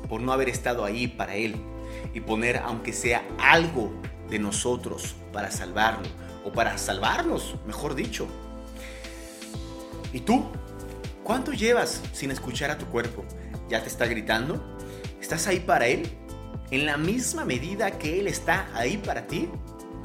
Por 0.10 0.22
no 0.22 0.34
haber 0.34 0.50
estado 0.50 0.84
ahí 0.84 1.08
para 1.08 1.36
Él 1.36 1.56
y 2.14 2.20
poner 2.20 2.58
aunque 2.58 2.94
sea 2.94 3.24
algo 3.40 3.92
de 4.30 4.40
nosotros 4.40 5.16
para 5.32 5.52
salvarlo 5.52 6.08
o 6.44 6.52
para 6.52 6.78
salvarnos, 6.78 7.56
mejor 7.66 7.96
dicho. 7.96 8.28
¿Y 10.14 10.22
tú? 10.22 10.46
¿Cuánto 11.24 11.54
llevas 11.54 12.02
sin 12.14 12.32
escuchar 12.32 12.72
a 12.72 12.78
tu 12.78 12.86
cuerpo? 12.88 13.24
¿Ya 13.70 13.82
te 13.82 13.90
está 13.90 14.06
gritando? 14.06 14.78
¿Estás 15.22 15.48
ahí 15.48 15.60
para 15.60 15.88
él? 15.88 16.10
¿En 16.72 16.86
la 16.86 16.98
misma 16.98 17.46
medida 17.46 17.92
que 17.98 18.20
él 18.20 18.28
está 18.28 18.70
ahí 18.74 18.98
para 18.98 19.28
ti? 19.28 19.50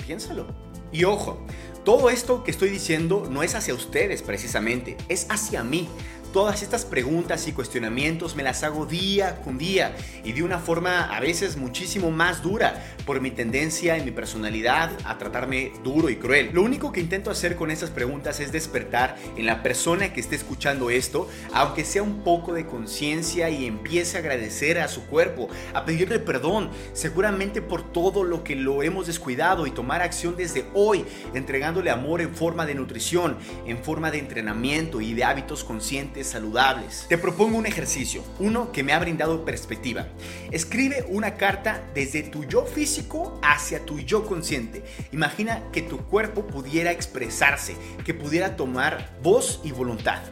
Piénsalo. 0.07 0.47
Y 0.93 1.05
ojo, 1.05 1.45
todo 1.85 2.11
esto 2.11 2.45
que 2.45 2.51
estoy 2.51 2.69
diciendo 2.69 3.27
no 3.31 3.43
es 3.43 3.55
hacia 3.55 3.75
ustedes 3.75 4.23
precisamente, 4.23 4.97
es 5.09 5.27
hacia 5.31 5.63
mí, 5.63 5.89
Todas 6.37 6.63
estas 6.63 6.85
preguntas 6.85 7.49
y 7.49 7.53
cuestionamientos 7.53 8.37
me 8.37 8.43
las 8.43 8.63
hago 8.63 8.85
día 8.85 9.41
con 9.41 9.57
día 9.57 9.97
y 10.23 10.33
de 10.33 10.43
una 10.43 10.59
forma 10.59 11.05
a 11.05 11.19
veces 11.19 11.57
muchísimo 11.57 12.11
más 12.11 12.43
dura 12.43 12.85
por 13.07 13.23
mi 13.23 13.31
tendencia 13.31 13.97
en 13.97 14.05
mi 14.05 14.11
personalidad 14.11 14.91
a 15.07 15.17
tratarme 15.17 15.73
duro 15.83 16.11
y 16.11 16.17
cruel. 16.17 16.51
Lo 16.53 16.61
único 16.61 16.93
que 16.93 17.01
intento 17.01 17.31
hacer 17.31 17.57
con 17.57 17.71
estas 17.71 17.89
preguntas 17.89 18.39
es 18.41 18.53
despertar 18.53 19.17
en 19.39 19.47
la 19.47 19.63
persona 19.63 20.13
que 20.13 20.21
esté 20.21 20.37
escuchando 20.37 20.91
esto, 20.91 21.27
aunque 21.55 21.87
sea 21.87 22.03
un 22.03 22.23
poco 22.23 22.53
de 22.53 22.67
conciencia 22.67 23.49
y 23.49 23.65
empiece 23.65 24.19
a 24.19 24.21
agradecer 24.21 24.79
a 24.79 24.89
su 24.89 25.07
cuerpo, 25.07 25.49
a 25.73 25.87
pedirle 25.87 26.19
perdón, 26.19 26.69
seguramente 26.93 27.63
por 27.63 27.95
todo 27.95 28.25
lo 28.25 28.45
que 28.45 28.57
lo 28.57 28.83
hemos 28.83 29.07
descuidado 29.07 29.67
y 29.67 29.71
tomar 29.71 30.03
acción 30.03 30.37
desde 30.37 30.67
hoy, 30.75 31.07
entregándole 31.33 31.89
amor 31.89 32.21
en 32.21 32.35
forma 32.35 32.67
de 32.67 32.75
nutrición, 32.75 33.39
en 33.65 33.79
forma 33.79 34.11
de 34.11 34.19
entrenamiento 34.19 35.01
y 35.01 35.15
de 35.15 35.25
hábitos 35.25 35.65
conscientes 35.65 36.26
saludables. 36.29 37.07
Te 37.09 37.19
propongo 37.19 37.59
un 37.59 37.67
ejercicio, 37.67 38.23
uno 38.39 38.73
que 38.73 38.83
me 38.83 38.93
ha 38.93 38.99
brindado 38.99 39.45
perspectiva. 39.45 40.09
Escribe 40.51 41.05
una 41.09 41.35
carta 41.37 41.83
desde 41.95 42.23
tu 42.23 42.45
yo 42.45 42.65
físico 42.65 43.41
hacia 43.43 43.85
tu 43.85 43.99
yo 44.01 44.27
consciente. 44.27 44.83
Imagina 45.13 45.63
que 45.73 45.83
tu 45.83 45.99
cuerpo 45.99 46.47
pudiera 46.47 46.93
expresarse, 46.93 47.77
que 48.05 48.15
pudiera 48.15 48.57
tomar 48.57 49.17
voz 49.23 49.61
y 49.65 49.73
voluntad. 49.73 50.23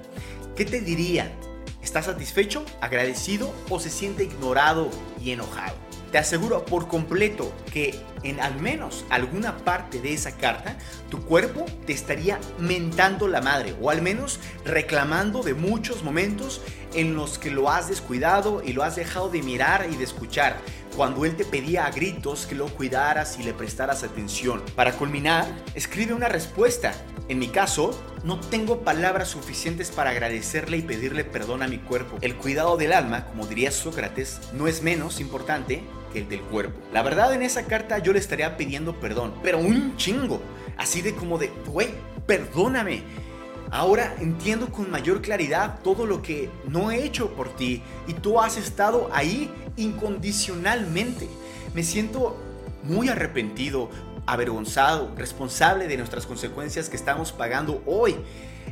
¿Qué 0.56 0.64
te 0.64 0.80
diría? 0.80 1.30
¿Está 1.82 2.02
satisfecho, 2.02 2.64
agradecido 2.80 3.54
o 3.68 3.78
se 3.78 3.90
siente 3.90 4.24
ignorado 4.24 4.90
y 5.20 5.32
enojado? 5.32 5.83
Te 6.14 6.18
aseguro 6.18 6.64
por 6.64 6.86
completo 6.86 7.52
que 7.72 7.92
en 8.22 8.38
al 8.38 8.60
menos 8.60 9.04
alguna 9.10 9.56
parte 9.56 10.00
de 10.00 10.12
esa 10.12 10.36
carta, 10.36 10.78
tu 11.10 11.24
cuerpo 11.24 11.66
te 11.86 11.92
estaría 11.92 12.38
mentando 12.56 13.26
la 13.26 13.40
madre 13.40 13.74
o 13.82 13.90
al 13.90 14.00
menos 14.00 14.38
reclamando 14.64 15.42
de 15.42 15.54
muchos 15.54 16.04
momentos 16.04 16.62
en 16.94 17.16
los 17.16 17.40
que 17.40 17.50
lo 17.50 17.68
has 17.68 17.88
descuidado 17.88 18.62
y 18.64 18.74
lo 18.74 18.84
has 18.84 18.94
dejado 18.94 19.28
de 19.28 19.42
mirar 19.42 19.88
y 19.92 19.96
de 19.96 20.04
escuchar 20.04 20.56
cuando 20.94 21.24
él 21.24 21.34
te 21.34 21.44
pedía 21.44 21.84
a 21.84 21.90
gritos 21.90 22.46
que 22.46 22.54
lo 22.54 22.68
cuidaras 22.68 23.36
y 23.40 23.42
le 23.42 23.52
prestaras 23.52 24.04
atención. 24.04 24.62
Para 24.76 24.92
culminar, 24.92 25.44
escribe 25.74 26.14
una 26.14 26.28
respuesta. 26.28 26.94
En 27.28 27.40
mi 27.40 27.48
caso, 27.48 28.00
no 28.22 28.38
tengo 28.38 28.82
palabras 28.82 29.30
suficientes 29.30 29.90
para 29.90 30.10
agradecerle 30.10 30.76
y 30.76 30.82
pedirle 30.82 31.24
perdón 31.24 31.64
a 31.64 31.68
mi 31.68 31.78
cuerpo. 31.78 32.18
El 32.20 32.36
cuidado 32.36 32.76
del 32.76 32.92
alma, 32.92 33.26
como 33.26 33.48
diría 33.48 33.72
Sócrates, 33.72 34.40
no 34.52 34.68
es 34.68 34.82
menos 34.82 35.20
importante 35.20 35.82
el 36.14 36.28
del 36.28 36.40
cuerpo. 36.40 36.80
La 36.92 37.02
verdad 37.02 37.34
en 37.34 37.42
esa 37.42 37.64
carta 37.64 37.98
yo 37.98 38.12
le 38.12 38.18
estaría 38.18 38.56
pidiendo 38.56 38.98
perdón, 39.00 39.34
pero 39.42 39.58
un 39.58 39.96
chingo. 39.96 40.40
Así 40.76 41.02
de 41.02 41.14
como 41.14 41.38
de, 41.38 41.50
güey, 41.66 41.90
perdóname. 42.26 43.02
Ahora 43.70 44.14
entiendo 44.20 44.68
con 44.70 44.90
mayor 44.90 45.20
claridad 45.20 45.80
todo 45.82 46.06
lo 46.06 46.22
que 46.22 46.50
no 46.68 46.90
he 46.90 47.04
hecho 47.04 47.34
por 47.34 47.54
ti 47.56 47.82
y 48.06 48.14
tú 48.14 48.40
has 48.40 48.56
estado 48.56 49.08
ahí 49.12 49.50
incondicionalmente. 49.76 51.28
Me 51.74 51.82
siento 51.82 52.36
muy 52.84 53.08
arrepentido, 53.08 53.90
avergonzado, 54.26 55.12
responsable 55.16 55.88
de 55.88 55.96
nuestras 55.96 56.26
consecuencias 56.26 56.88
que 56.88 56.96
estamos 56.96 57.32
pagando 57.32 57.82
hoy. 57.86 58.16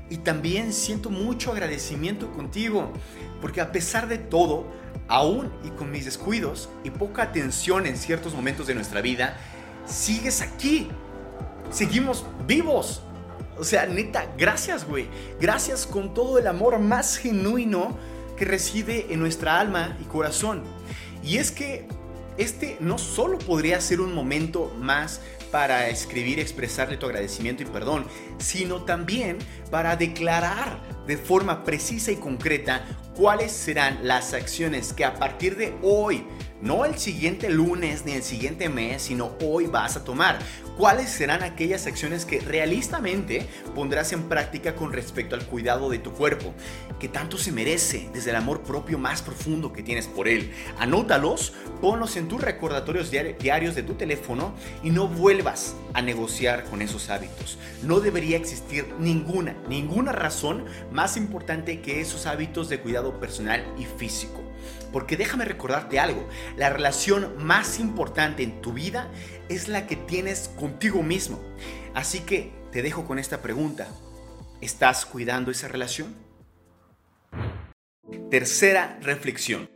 Y 0.08 0.18
también 0.18 0.72
siento 0.72 1.10
mucho 1.10 1.52
agradecimiento 1.52 2.30
contigo, 2.32 2.92
porque 3.40 3.60
a 3.60 3.72
pesar 3.72 4.08
de 4.08 4.18
todo, 4.18 4.66
aún 5.08 5.52
y 5.64 5.70
con 5.70 5.90
mis 5.90 6.04
descuidos 6.04 6.68
y 6.84 6.90
poca 6.90 7.22
atención 7.22 7.86
en 7.86 7.96
ciertos 7.96 8.34
momentos 8.34 8.66
de 8.66 8.74
nuestra 8.74 9.00
vida, 9.00 9.36
sigues 9.86 10.40
aquí. 10.40 10.88
Seguimos 11.70 12.26
vivos. 12.46 13.02
O 13.58 13.64
sea, 13.64 13.86
neta, 13.86 14.26
gracias, 14.36 14.86
güey. 14.86 15.08
Gracias 15.40 15.86
con 15.86 16.14
todo 16.14 16.38
el 16.38 16.46
amor 16.46 16.78
más 16.78 17.16
genuino 17.16 17.96
que 18.36 18.44
reside 18.44 19.06
en 19.10 19.20
nuestra 19.20 19.60
alma 19.60 19.96
y 20.00 20.04
corazón. 20.04 20.62
Y 21.22 21.38
es 21.38 21.50
que 21.50 21.86
este 22.38 22.76
no 22.80 22.98
solo 22.98 23.38
podría 23.38 23.80
ser 23.80 24.00
un 24.00 24.14
momento 24.14 24.74
más 24.78 25.20
para 25.52 25.88
escribir, 25.88 26.40
expresarle 26.40 26.96
tu 26.96 27.06
agradecimiento 27.06 27.62
y 27.62 27.66
perdón, 27.66 28.06
sino 28.38 28.82
también 28.82 29.38
para 29.70 29.94
declarar 29.94 30.80
de 31.06 31.16
forma 31.16 31.62
precisa 31.62 32.10
y 32.10 32.16
concreta 32.16 32.84
cuáles 33.14 33.52
serán 33.52 34.00
las 34.02 34.32
acciones 34.32 34.92
que 34.92 35.04
a 35.04 35.14
partir 35.14 35.56
de 35.56 35.74
hoy 35.82 36.24
no 36.62 36.84
el 36.84 36.96
siguiente 36.96 37.50
lunes 37.50 38.04
ni 38.06 38.12
el 38.12 38.22
siguiente 38.22 38.68
mes, 38.68 39.02
sino 39.02 39.32
hoy 39.42 39.66
vas 39.66 39.96
a 39.96 40.04
tomar. 40.04 40.38
¿Cuáles 40.78 41.10
serán 41.10 41.42
aquellas 41.42 41.86
acciones 41.86 42.24
que 42.24 42.38
realistamente 42.38 43.46
pondrás 43.74 44.12
en 44.12 44.22
práctica 44.22 44.76
con 44.76 44.92
respecto 44.92 45.34
al 45.34 45.44
cuidado 45.44 45.90
de 45.90 45.98
tu 45.98 46.12
cuerpo? 46.12 46.54
Que 47.00 47.08
tanto 47.08 47.36
se 47.36 47.50
merece 47.50 48.08
desde 48.14 48.30
el 48.30 48.36
amor 48.36 48.62
propio 48.62 48.96
más 48.96 49.22
profundo 49.22 49.72
que 49.72 49.82
tienes 49.82 50.06
por 50.06 50.28
él. 50.28 50.52
Anótalos, 50.78 51.52
ponlos 51.80 52.16
en 52.16 52.28
tus 52.28 52.40
recordatorios 52.40 53.10
diarios 53.10 53.74
de 53.74 53.82
tu 53.82 53.94
teléfono 53.94 54.54
y 54.84 54.90
no 54.90 55.08
vuelvas 55.08 55.41
a 55.94 56.02
negociar 56.02 56.64
con 56.64 56.82
esos 56.82 57.10
hábitos. 57.10 57.58
No 57.82 58.00
debería 58.00 58.36
existir 58.36 58.86
ninguna, 58.98 59.56
ninguna 59.68 60.12
razón 60.12 60.64
más 60.90 61.16
importante 61.16 61.80
que 61.80 62.00
esos 62.00 62.26
hábitos 62.26 62.68
de 62.68 62.80
cuidado 62.80 63.18
personal 63.18 63.64
y 63.78 63.84
físico. 63.84 64.40
Porque 64.92 65.16
déjame 65.16 65.44
recordarte 65.44 65.98
algo, 65.98 66.28
la 66.56 66.70
relación 66.70 67.34
más 67.38 67.80
importante 67.80 68.42
en 68.42 68.60
tu 68.60 68.72
vida 68.72 69.10
es 69.48 69.68
la 69.68 69.86
que 69.86 69.96
tienes 69.96 70.50
contigo 70.56 71.02
mismo. 71.02 71.40
Así 71.94 72.20
que 72.20 72.52
te 72.70 72.82
dejo 72.82 73.04
con 73.04 73.18
esta 73.18 73.42
pregunta. 73.42 73.88
¿Estás 74.60 75.04
cuidando 75.06 75.50
esa 75.50 75.66
relación? 75.68 76.14
Tercera 78.30 78.98
reflexión. 79.02 79.68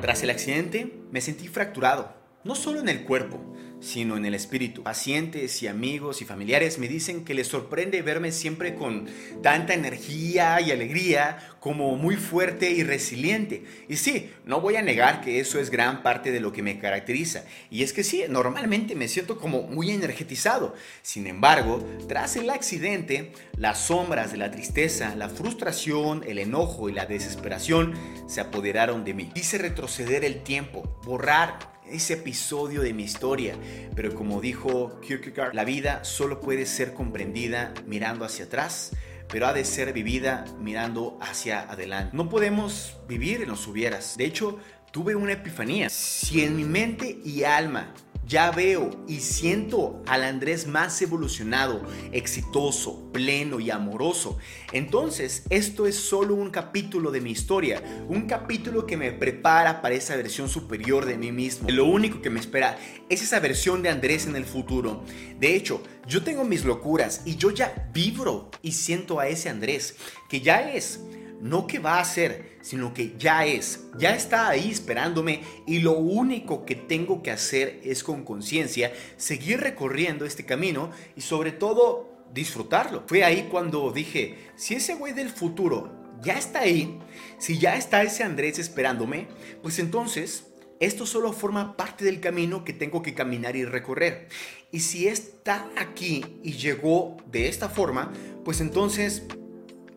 Tras 0.00 0.22
el 0.24 0.30
accidente 0.30 1.00
me 1.12 1.20
sentí 1.20 1.46
fracturado, 1.46 2.12
no 2.44 2.56
solo 2.56 2.80
en 2.80 2.88
el 2.88 3.04
cuerpo, 3.04 3.54
sino 3.82 4.16
en 4.16 4.24
el 4.24 4.34
espíritu. 4.34 4.82
Pacientes 4.82 5.62
y 5.62 5.66
amigos 5.66 6.22
y 6.22 6.24
familiares 6.24 6.78
me 6.78 6.88
dicen 6.88 7.24
que 7.24 7.34
les 7.34 7.48
sorprende 7.48 8.00
verme 8.00 8.32
siempre 8.32 8.74
con 8.74 9.08
tanta 9.42 9.74
energía 9.74 10.60
y 10.60 10.70
alegría, 10.70 11.38
como 11.60 11.96
muy 11.96 12.16
fuerte 12.16 12.70
y 12.70 12.82
resiliente. 12.82 13.64
Y 13.88 13.96
sí, 13.96 14.30
no 14.44 14.60
voy 14.60 14.76
a 14.76 14.82
negar 14.82 15.20
que 15.20 15.40
eso 15.40 15.60
es 15.60 15.70
gran 15.70 16.02
parte 16.02 16.32
de 16.32 16.40
lo 16.40 16.52
que 16.52 16.62
me 16.62 16.78
caracteriza. 16.78 17.44
Y 17.70 17.82
es 17.82 17.92
que 17.92 18.04
sí, 18.04 18.24
normalmente 18.28 18.94
me 18.94 19.08
siento 19.08 19.38
como 19.38 19.62
muy 19.62 19.90
energetizado. 19.90 20.74
Sin 21.02 21.26
embargo, 21.26 21.86
tras 22.08 22.36
el 22.36 22.50
accidente, 22.50 23.32
las 23.56 23.86
sombras 23.86 24.32
de 24.32 24.38
la 24.38 24.50
tristeza, 24.50 25.14
la 25.16 25.28
frustración, 25.28 26.24
el 26.26 26.38
enojo 26.38 26.88
y 26.88 26.92
la 26.92 27.06
desesperación 27.06 27.94
se 28.26 28.40
apoderaron 28.40 29.04
de 29.04 29.14
mí. 29.14 29.30
Quise 29.34 29.58
retroceder 29.58 30.24
el 30.24 30.42
tiempo, 30.42 30.98
borrar 31.04 31.72
ese 31.92 32.14
episodio 32.14 32.82
de 32.82 32.92
mi 32.92 33.04
historia. 33.04 33.54
Pero 33.94 34.14
como 34.14 34.40
dijo 34.40 35.00
Kierkegaard, 35.00 35.54
la 35.54 35.64
vida 35.64 36.04
solo 36.04 36.40
puede 36.40 36.66
ser 36.66 36.94
comprendida 36.94 37.72
mirando 37.86 38.24
hacia 38.24 38.46
atrás, 38.46 38.92
pero 39.28 39.46
ha 39.46 39.52
de 39.52 39.64
ser 39.64 39.92
vivida 39.92 40.44
mirando 40.60 41.18
hacia 41.20 41.70
adelante. 41.70 42.16
No 42.16 42.28
podemos 42.28 42.96
vivir 43.08 43.42
en 43.42 43.48
los 43.48 43.66
hubieras. 43.66 44.16
De 44.16 44.24
hecho, 44.24 44.58
tuve 44.90 45.14
una 45.14 45.32
epifanía. 45.32 45.88
Si 45.88 46.42
en 46.42 46.56
mi 46.56 46.64
mente 46.64 47.18
y 47.24 47.44
alma 47.44 47.92
ya 48.26 48.50
veo 48.50 48.90
y 49.08 49.20
siento 49.20 50.02
al 50.06 50.24
Andrés 50.24 50.66
más 50.66 51.00
evolucionado, 51.02 51.82
exitoso, 52.12 53.10
pleno 53.12 53.60
y 53.60 53.70
amoroso. 53.70 54.38
Entonces, 54.72 55.44
esto 55.50 55.86
es 55.86 55.96
solo 55.96 56.34
un 56.34 56.50
capítulo 56.50 57.10
de 57.10 57.20
mi 57.20 57.30
historia, 57.30 57.82
un 58.08 58.26
capítulo 58.26 58.86
que 58.86 58.96
me 58.96 59.12
prepara 59.12 59.82
para 59.82 59.94
esa 59.94 60.16
versión 60.16 60.48
superior 60.48 61.04
de 61.04 61.18
mí 61.18 61.32
mismo. 61.32 61.68
Lo 61.70 61.84
único 61.84 62.22
que 62.22 62.30
me 62.30 62.40
espera 62.40 62.78
es 63.08 63.22
esa 63.22 63.40
versión 63.40 63.82
de 63.82 63.88
Andrés 63.88 64.26
en 64.26 64.36
el 64.36 64.44
futuro. 64.44 65.04
De 65.38 65.54
hecho, 65.54 65.82
yo 66.06 66.22
tengo 66.22 66.44
mis 66.44 66.64
locuras 66.64 67.22
y 67.24 67.36
yo 67.36 67.50
ya 67.50 67.88
vibro 67.92 68.50
y 68.62 68.72
siento 68.72 69.20
a 69.20 69.28
ese 69.28 69.48
Andrés, 69.48 69.96
que 70.28 70.40
ya 70.40 70.72
es 70.72 71.00
no 71.42 71.66
que 71.66 71.80
va 71.80 71.98
a 71.98 72.04
ser, 72.04 72.51
sino 72.62 72.94
que 72.94 73.14
ya 73.18 73.44
es, 73.44 73.84
ya 73.98 74.14
está 74.14 74.48
ahí 74.48 74.70
esperándome 74.70 75.42
y 75.66 75.80
lo 75.80 75.92
único 75.92 76.64
que 76.64 76.74
tengo 76.74 77.22
que 77.22 77.30
hacer 77.30 77.80
es 77.84 78.02
con 78.02 78.24
conciencia 78.24 78.92
seguir 79.16 79.60
recorriendo 79.60 80.24
este 80.24 80.46
camino 80.46 80.90
y 81.16 81.20
sobre 81.20 81.52
todo 81.52 82.24
disfrutarlo. 82.32 83.04
Fue 83.06 83.24
ahí 83.24 83.48
cuando 83.50 83.92
dije, 83.92 84.38
si 84.56 84.74
ese 84.74 84.94
güey 84.94 85.12
del 85.12 85.28
futuro 85.28 85.92
ya 86.22 86.38
está 86.38 86.60
ahí, 86.60 86.98
si 87.38 87.58
ya 87.58 87.76
está 87.76 88.02
ese 88.02 88.22
Andrés 88.22 88.58
esperándome, 88.58 89.28
pues 89.60 89.78
entonces 89.78 90.46
esto 90.80 91.06
solo 91.06 91.32
forma 91.32 91.76
parte 91.76 92.04
del 92.04 92.20
camino 92.20 92.64
que 92.64 92.72
tengo 92.72 93.02
que 93.02 93.14
caminar 93.14 93.54
y 93.54 93.64
recorrer. 93.64 94.28
Y 94.72 94.80
si 94.80 95.06
está 95.06 95.68
aquí 95.76 96.40
y 96.42 96.54
llegó 96.54 97.18
de 97.30 97.48
esta 97.48 97.68
forma, 97.68 98.12
pues 98.44 98.60
entonces 98.60 99.24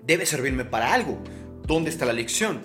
debe 0.03 0.25
servirme 0.25 0.65
para 0.65 0.93
algo. 0.93 1.17
¿Dónde 1.65 1.89
está 1.89 2.05
la 2.05 2.13
lección? 2.13 2.61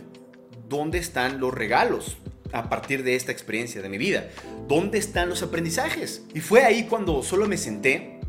¿Dónde 0.69 0.99
están 0.99 1.41
los 1.41 1.55
regalos 1.55 2.19
a 2.53 2.69
partir 2.69 3.03
de 3.03 3.17
esta 3.17 3.33
experiencia 3.33 3.81
de 3.81 3.89
mi 3.89 3.97
vida? 3.97 4.29
¿Dónde 4.69 4.99
están 4.99 5.31
los 5.31 5.43
aprendizajes? 5.43 6.27
Y 6.35 6.41
fue 6.41 6.65
ahí 6.65 6.85
cuando 6.85 7.23
solo 7.23 7.49
me 7.49 7.57
senté, 7.57 8.21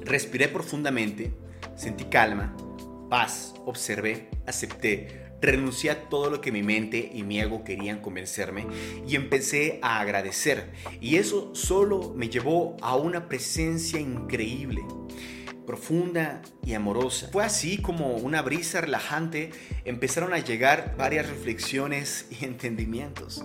respiré 0.00 0.48
profundamente, 0.48 1.32
sentí 1.76 2.06
calma, 2.06 2.56
paz, 3.08 3.54
observé, 3.66 4.30
acepté, 4.48 5.30
renuncié 5.40 5.90
a 5.90 6.08
todo 6.08 6.28
lo 6.28 6.40
que 6.40 6.50
mi 6.50 6.64
mente 6.64 7.08
y 7.14 7.22
mi 7.22 7.38
ego 7.38 7.62
querían 7.62 8.00
convencerme 8.00 8.66
y 9.06 9.14
empecé 9.14 9.78
a 9.80 10.00
agradecer. 10.00 10.72
Y 11.00 11.16
eso 11.16 11.54
solo 11.54 12.12
me 12.16 12.28
llevó 12.28 12.76
a 12.82 12.96
una 12.96 13.28
presencia 13.28 14.00
increíble 14.00 14.82
profunda 15.70 16.42
y 16.66 16.74
amorosa. 16.74 17.28
Fue 17.30 17.44
así 17.44 17.78
como 17.78 18.16
una 18.16 18.42
brisa 18.42 18.80
relajante 18.80 19.50
empezaron 19.84 20.34
a 20.34 20.40
llegar 20.40 20.96
varias 20.98 21.28
reflexiones 21.28 22.26
y 22.28 22.44
entendimientos. 22.44 23.44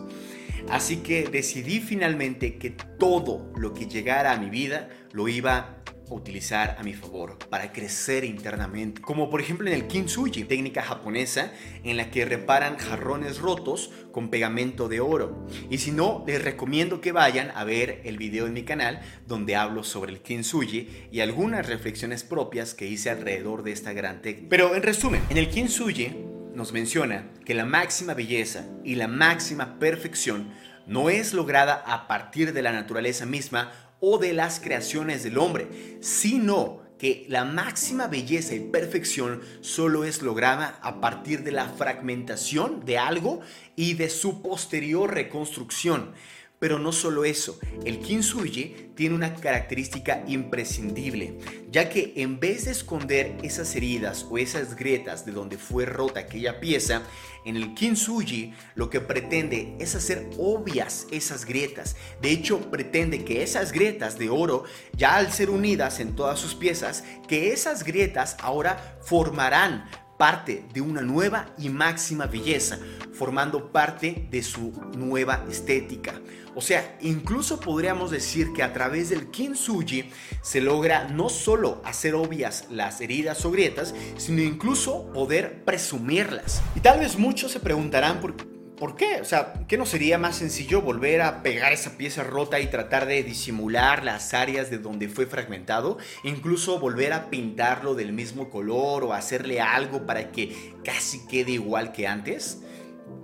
Así 0.67 0.97
que 1.03 1.27
decidí 1.27 1.81
finalmente 1.81 2.57
que 2.57 2.71
todo 2.71 3.53
lo 3.55 3.75
que 3.75 3.85
llegara 3.85 4.31
a 4.31 4.39
mi 4.39 4.49
vida 4.49 4.89
lo 5.11 5.27
iba 5.27 5.74
utilizar 6.09 6.75
a 6.79 6.83
mi 6.83 6.93
favor 6.93 7.37
para 7.49 7.71
crecer 7.71 8.23
internamente. 8.23 9.01
Como 9.01 9.29
por 9.29 9.41
ejemplo 9.41 9.67
en 9.67 9.73
el 9.73 9.87
kintsugi, 9.87 10.43
técnica 10.43 10.81
japonesa 10.81 11.51
en 11.83 11.97
la 11.97 12.11
que 12.11 12.25
reparan 12.25 12.77
jarrones 12.77 13.39
rotos 13.39 13.91
con 14.11 14.29
pegamento 14.29 14.87
de 14.87 14.99
oro. 14.99 15.47
Y 15.69 15.79
si 15.79 15.91
no, 15.91 16.23
les 16.27 16.43
recomiendo 16.43 17.01
que 17.01 17.11
vayan 17.11 17.51
a 17.55 17.63
ver 17.63 18.01
el 18.05 18.17
video 18.17 18.45
en 18.47 18.53
mi 18.53 18.63
canal 18.63 19.01
donde 19.27 19.55
hablo 19.55 19.83
sobre 19.83 20.11
el 20.11 20.21
kintsugi 20.21 21.07
y 21.11 21.19
algunas 21.19 21.67
reflexiones 21.67 22.23
propias 22.23 22.73
que 22.73 22.87
hice 22.87 23.09
alrededor 23.09 23.63
de 23.63 23.71
esta 23.71 23.93
gran 23.93 24.21
técnica. 24.21 24.47
Pero 24.49 24.75
en 24.75 24.83
resumen, 24.83 25.21
en 25.29 25.37
el 25.37 25.49
kintsugi 25.49 26.15
nos 26.53 26.71
menciona 26.71 27.31
que 27.45 27.53
la 27.53 27.65
máxima 27.65 28.13
belleza 28.13 28.65
y 28.83 28.95
la 28.95 29.07
máxima 29.07 29.77
perfección 29.77 30.53
no 30.87 31.09
es 31.09 31.33
lograda 31.33 31.83
a 31.85 32.07
partir 32.07 32.53
de 32.53 32.61
la 32.61 32.71
naturaleza 32.71 33.25
misma 33.25 33.71
o 33.99 34.17
de 34.17 34.33
las 34.33 34.59
creaciones 34.59 35.23
del 35.23 35.37
hombre, 35.37 35.97
sino 36.01 36.85
que 36.97 37.25
la 37.27 37.43
máxima 37.43 38.07
belleza 38.07 38.55
y 38.55 38.59
perfección 38.59 39.41
solo 39.61 40.05
es 40.05 40.21
lograda 40.21 40.79
a 40.81 41.01
partir 41.01 41.43
de 41.43 41.51
la 41.51 41.67
fragmentación 41.69 42.85
de 42.85 42.97
algo 42.97 43.41
y 43.75 43.93
de 43.93 44.09
su 44.09 44.41
posterior 44.41 45.13
reconstrucción. 45.13 46.13
Pero 46.59 46.79
no 46.79 46.91
solo 46.91 47.25
eso, 47.25 47.59
el 47.83 47.99
kintsugi 47.99 48.91
tiene 48.95 49.13
una 49.13 49.35
característica 49.35 50.23
imprescindible, 50.25 51.37
ya 51.69 51.89
que 51.89 52.13
en 52.15 52.39
vez 52.39 52.65
de 52.65 52.71
esconder 52.71 53.37
esas 53.43 53.75
heridas 53.75 54.25
o 54.29 54.37
esas 54.37 54.75
grietas 54.75 55.25
de 55.25 55.33
donde 55.33 55.57
fue 55.57 55.85
rota 55.85 56.21
aquella 56.21 56.61
pieza, 56.61 57.03
en 57.43 57.57
el 57.57 57.73
kintsugi 57.73 58.53
lo 58.75 58.89
que 58.89 59.01
pretende 59.01 59.75
es 59.79 59.95
hacer 59.95 60.29
obvias 60.37 61.07
esas 61.11 61.45
grietas. 61.45 61.97
De 62.21 62.31
hecho, 62.31 62.71
pretende 62.71 63.25
que 63.25 63.43
esas 63.43 63.73
grietas 63.73 64.17
de 64.17 64.29
oro, 64.29 64.63
ya 64.95 65.17
al 65.17 65.33
ser 65.33 65.49
unidas 65.49 65.99
en 65.99 66.15
todas 66.15 66.39
sus 66.39 66.55
piezas, 66.55 67.03
que 67.27 67.51
esas 67.51 67.83
grietas 67.83 68.37
ahora 68.39 68.97
formarán 69.01 69.89
parte 70.17 70.65
de 70.73 70.81
una 70.81 71.01
nueva 71.01 71.53
y 71.57 71.69
máxima 71.69 72.25
belleza, 72.25 72.79
formando 73.13 73.71
parte 73.71 74.27
de 74.31 74.41
su 74.41 74.71
nueva 74.95 75.45
estética. 75.49 76.21
O 76.55 76.61
sea, 76.61 76.97
incluso 77.01 77.59
podríamos 77.59 78.11
decir 78.11 78.53
que 78.53 78.63
a 78.63 78.71
través 78.71 79.09
del 79.09 79.29
kintsugi 79.29 80.09
se 80.41 80.61
logra 80.61 81.09
no 81.09 81.29
solo 81.29 81.81
hacer 81.83 82.15
obvias 82.15 82.65
las 82.69 83.01
heridas 83.01 83.43
o 83.45 83.51
grietas, 83.51 83.93
sino 84.17 84.41
incluso 84.41 85.11
poder 85.11 85.63
presumirlas. 85.65 86.61
Y 86.75 86.79
tal 86.79 86.99
vez 86.99 87.17
muchos 87.19 87.51
se 87.51 87.59
preguntarán 87.59 88.21
por 88.21 88.35
¿Por 88.77 88.97
qué? 88.97 89.21
O 89.21 89.25
sea, 89.25 89.53
¿qué 89.69 89.77
no 89.77 89.85
sería 89.85 90.17
más 90.17 90.35
sencillo 90.35 90.81
volver 90.81 91.21
a 91.21 91.43
pegar 91.43 91.71
esa 91.71 91.97
pieza 91.97 92.23
rota 92.23 92.59
y 92.59 92.67
tratar 92.67 93.05
de 93.05 93.23
disimular 93.23 94.03
las 94.03 94.33
áreas 94.33 94.69
de 94.69 94.79
donde 94.79 95.07
fue 95.07 95.25
fragmentado? 95.27 95.97
Incluso 96.23 96.77
volver 96.77 97.13
a 97.13 97.29
pintarlo 97.29 97.95
del 97.95 98.11
mismo 98.11 98.49
color 98.49 99.05
o 99.05 99.13
hacerle 99.13 99.61
algo 99.61 100.05
para 100.05 100.31
que 100.31 100.73
casi 100.83 101.25
quede 101.25 101.51
igual 101.51 101.93
que 101.93 102.05
antes? 102.05 102.63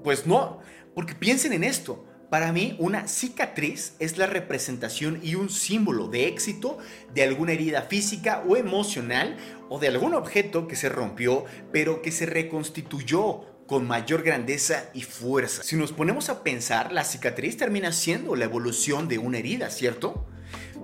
Pues 0.06 0.26
no, 0.26 0.60
porque 0.96 1.16
piensen 1.16 1.52
en 1.52 1.66
esto. 1.66 2.06
Para 2.32 2.54
mí, 2.54 2.78
una 2.80 3.10
cicatriz 3.10 3.96
es 4.00 4.18
la 4.18 4.26
representación 4.26 5.20
y 5.22 5.36
un 5.36 5.50
símbolo 5.50 6.08
de 6.08 6.30
éxito 6.30 6.78
de 7.14 7.24
alguna 7.24 7.52
herida 7.52 7.82
física 7.82 8.42
o 8.48 8.56
emocional 8.56 9.36
o 9.68 9.80
de 9.80 9.90
algún 9.90 10.14
objeto 10.14 10.66
que 10.66 10.78
se 10.78 10.88
rompió, 10.88 11.44
pero 11.74 12.02
que 12.02 12.14
se 12.14 12.26
reconstituyó 12.26 13.42
con 13.68 13.86
mayor 13.86 14.24
grandeza 14.24 14.90
y 14.94 15.02
fuerza. 15.02 15.62
Si 15.64 15.76
nos 15.76 15.92
ponemos 15.92 16.30
a 16.30 16.42
pensar, 16.42 16.94
la 16.94 17.04
cicatriz 17.04 17.58
termina 17.58 17.92
siendo 17.92 18.38
la 18.38 18.46
evolución 18.46 19.10
de 19.10 19.18
una 19.18 19.40
herida, 19.40 19.70
¿cierto? 19.70 20.26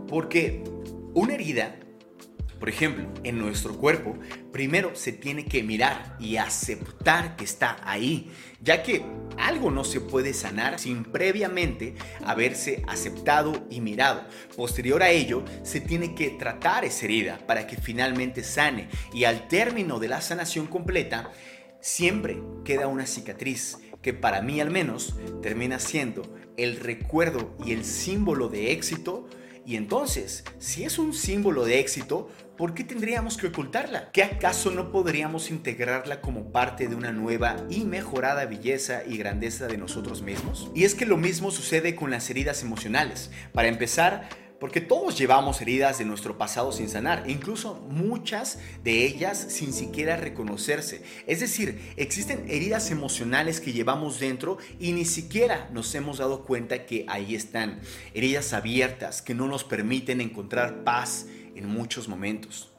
Porque 0.10 0.65
una 1.13 1.36
herida, 1.36 1.79
por 2.60 2.70
ejemplo, 2.70 3.08
en 3.24 3.39
nuestro 3.39 3.76
cuerpo, 3.78 4.17
primero 4.52 4.96
se 4.96 5.12
tiene 5.12 5.46
que 5.46 5.63
mirar 5.63 6.15
y 6.20 6.38
aceptar 6.38 7.36
que 7.36 7.43
está 7.43 7.78
ahí, 7.84 8.32
ya 8.62 8.84
que 8.84 9.06
algo 9.38 9.72
no 9.72 9.84
se 9.84 10.02
puede 10.02 10.34
sanar 10.34 10.80
sin 10.80 11.04
previamente 11.04 11.96
haberse 12.26 12.84
aceptado 12.88 13.65
y 13.70 13.82
mirado. 13.82 14.26
Posterior 14.56 15.04
a 15.04 15.10
ello, 15.10 15.43
se 15.63 15.80
tiene 15.80 16.15
que 16.15 16.32
tratar 16.32 16.86
esa 16.86 17.06
herida 17.06 17.39
para 17.46 17.67
que 17.67 17.78
finalmente 17.78 18.43
sane 18.43 18.89
y 19.13 19.26
al 19.26 19.48
término 19.48 20.00
de 20.00 20.08
la 20.08 20.22
sanación 20.22 20.67
completa, 20.67 21.32
siempre 21.80 22.41
queda 22.65 22.88
una 22.88 23.06
cicatriz 23.06 23.78
que 24.02 24.13
para 24.13 24.41
mí 24.41 24.60
al 24.60 24.72
menos 24.72 25.15
termina 25.41 25.80
siendo 25.80 26.22
el 26.58 26.78
recuerdo 26.80 27.56
y 27.65 27.72
el 27.72 27.86
símbolo 27.86 28.50
de 28.50 28.72
éxito. 28.72 29.28
Y 29.65 29.76
entonces, 29.76 30.43
si 30.60 30.84
es 30.84 30.98
un 30.98 31.13
símbolo 31.13 31.65
de 31.65 31.80
éxito, 31.80 32.30
¿por 32.58 32.74
qué 32.74 32.84
tendríamos 32.84 33.38
que 33.38 33.48
ocultarla? 33.48 34.12
¿Qué 34.12 34.24
acaso 34.24 34.72
no 34.72 34.91
podríamos 34.91 35.52
integrarla 35.52 36.22
como 36.22 36.52
parte 36.52 36.88
de 36.88 36.96
una 36.96 37.12
nueva 37.12 37.56
y 37.70 37.86
mejorada 37.86 38.46
belleza 38.46 39.04
y 39.08 39.17
grandeza 39.17 39.67
de 39.67 39.78
nosotros 39.78 40.24
mismos? 40.24 40.72
Y 40.74 40.84
es 40.84 40.96
que 40.96 41.06
lo 41.06 41.17
mismo 41.17 41.52
sucede 41.52 41.96
con 41.96 42.10
las 42.10 42.30
heridas 42.30 42.63
emocionales. 42.63 43.30
Para 43.54 43.67
empezar, 43.67 44.28
porque 44.60 44.82
todos 44.82 45.17
llevamos 45.17 45.62
heridas 45.62 46.00
de 46.00 46.06
nuestro 46.06 46.39
pasado 46.39 46.72
sin 46.72 46.89
sanar, 46.89 47.26
incluso 47.28 47.76
muchas 47.89 48.58
de 48.84 49.06
ellas 49.06 49.38
sin 49.50 49.72
siquiera 49.72 50.17
reconocerse. 50.17 51.04
Es 51.28 51.41
decir, 51.41 51.93
existen 51.96 52.46
heridas 52.50 52.89
emocionales 52.89 53.62
que 53.62 53.72
llevamos 53.72 54.20
dentro 54.20 54.58
y 54.80 54.93
ni 54.93 55.06
siquiera 55.06 55.70
nos 55.72 55.93
hemos 55.93 56.17
dado 56.17 56.43
cuenta 56.43 56.88
que 56.88 57.06
ahí 57.08 57.36
están. 57.36 57.82
Heridas 58.15 58.54
abiertas 58.54 59.22
que 59.22 59.36
no 59.36 59.48
nos 59.48 59.63
permiten 59.63 60.22
encontrar 60.22 60.84
paz 60.84 61.28
en 61.58 61.67
muchos 61.67 62.08
momentos. 62.08 62.72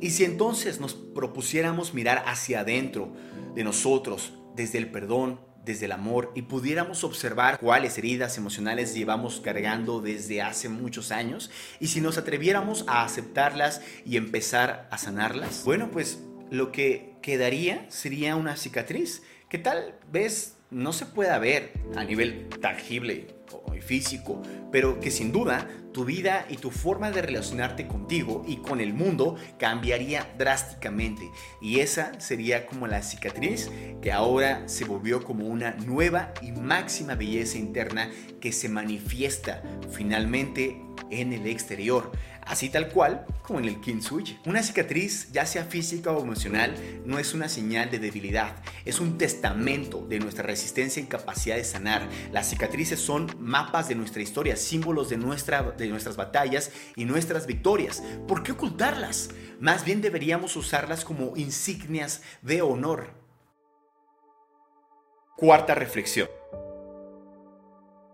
Y 0.00 0.10
si 0.10 0.24
entonces 0.24 0.80
nos 0.80 0.94
propusiéramos 0.94 1.94
mirar 1.94 2.22
hacia 2.26 2.60
adentro 2.60 3.12
de 3.54 3.64
nosotros, 3.64 4.32
desde 4.54 4.78
el 4.78 4.90
perdón, 4.90 5.40
desde 5.66 5.86
el 5.86 5.92
amor 5.92 6.32
y 6.34 6.42
pudiéramos 6.42 7.02
observar 7.02 7.58
cuáles 7.58 7.98
heridas 7.98 8.38
emocionales 8.38 8.94
llevamos 8.94 9.40
cargando 9.40 10.00
desde 10.00 10.40
hace 10.40 10.68
muchos 10.68 11.10
años 11.10 11.50
y 11.80 11.88
si 11.88 12.00
nos 12.00 12.16
atreviéramos 12.18 12.84
a 12.86 13.04
aceptarlas 13.04 13.82
y 14.04 14.16
empezar 14.16 14.88
a 14.92 14.96
sanarlas, 14.96 15.64
bueno, 15.64 15.90
pues 15.90 16.20
lo 16.50 16.70
que 16.70 17.16
quedaría 17.20 17.84
sería 17.90 18.36
una 18.36 18.56
cicatriz 18.56 19.22
que 19.48 19.58
tal 19.58 19.98
vez 20.10 20.55
no 20.70 20.92
se 20.92 21.06
pueda 21.06 21.38
ver 21.38 21.72
a 21.96 22.04
nivel 22.04 22.48
tangible 22.60 23.28
o 23.52 23.72
físico, 23.80 24.42
pero 24.72 25.00
que 25.00 25.10
sin 25.10 25.32
duda 25.32 25.68
tu 25.92 26.04
vida 26.04 26.44
y 26.50 26.56
tu 26.56 26.70
forma 26.70 27.10
de 27.10 27.22
relacionarte 27.22 27.86
contigo 27.86 28.44
y 28.46 28.56
con 28.56 28.80
el 28.80 28.92
mundo 28.92 29.36
cambiaría 29.58 30.34
drásticamente. 30.36 31.30
Y 31.62 31.80
esa 31.80 32.20
sería 32.20 32.66
como 32.66 32.86
la 32.86 33.02
cicatriz 33.02 33.70
que 34.02 34.12
ahora 34.12 34.68
se 34.68 34.84
volvió 34.84 35.24
como 35.24 35.46
una 35.46 35.72
nueva 35.72 36.34
y 36.42 36.52
máxima 36.52 37.14
belleza 37.14 37.58
interna 37.58 38.10
que 38.40 38.52
se 38.52 38.68
manifiesta 38.68 39.62
finalmente 39.90 40.82
en 41.10 41.32
el 41.32 41.46
exterior, 41.46 42.10
así 42.46 42.70
tal 42.70 42.88
cual 42.88 43.26
como 43.42 43.58
en 43.58 43.66
el 43.66 43.80
kintsugi. 43.80 44.38
Una 44.44 44.62
cicatriz, 44.62 45.30
ya 45.32 45.46
sea 45.46 45.64
física 45.64 46.10
o 46.12 46.22
emocional, 46.22 46.74
no 47.04 47.18
es 47.18 47.34
una 47.34 47.48
señal 47.48 47.90
de 47.90 47.98
debilidad, 47.98 48.56
es 48.84 49.00
un 49.00 49.18
testamento 49.18 50.06
de 50.08 50.18
nuestra 50.18 50.44
resistencia 50.44 51.02
y 51.02 51.06
capacidad 51.06 51.56
de 51.56 51.64
sanar. 51.64 52.08
Las 52.32 52.48
cicatrices 52.48 53.00
son 53.00 53.30
mapas 53.38 53.88
de 53.88 53.94
nuestra 53.94 54.22
historia, 54.22 54.56
símbolos 54.56 55.08
de, 55.08 55.16
nuestra, 55.16 55.62
de 55.62 55.88
nuestras 55.88 56.16
batallas 56.16 56.70
y 56.94 57.04
nuestras 57.04 57.46
victorias. 57.46 58.02
¿Por 58.26 58.42
qué 58.42 58.52
ocultarlas? 58.52 59.30
Más 59.60 59.84
bien 59.84 60.00
deberíamos 60.00 60.56
usarlas 60.56 61.04
como 61.04 61.36
insignias 61.36 62.22
de 62.42 62.62
honor. 62.62 63.10
Cuarta 65.36 65.74
reflexión. 65.74 66.28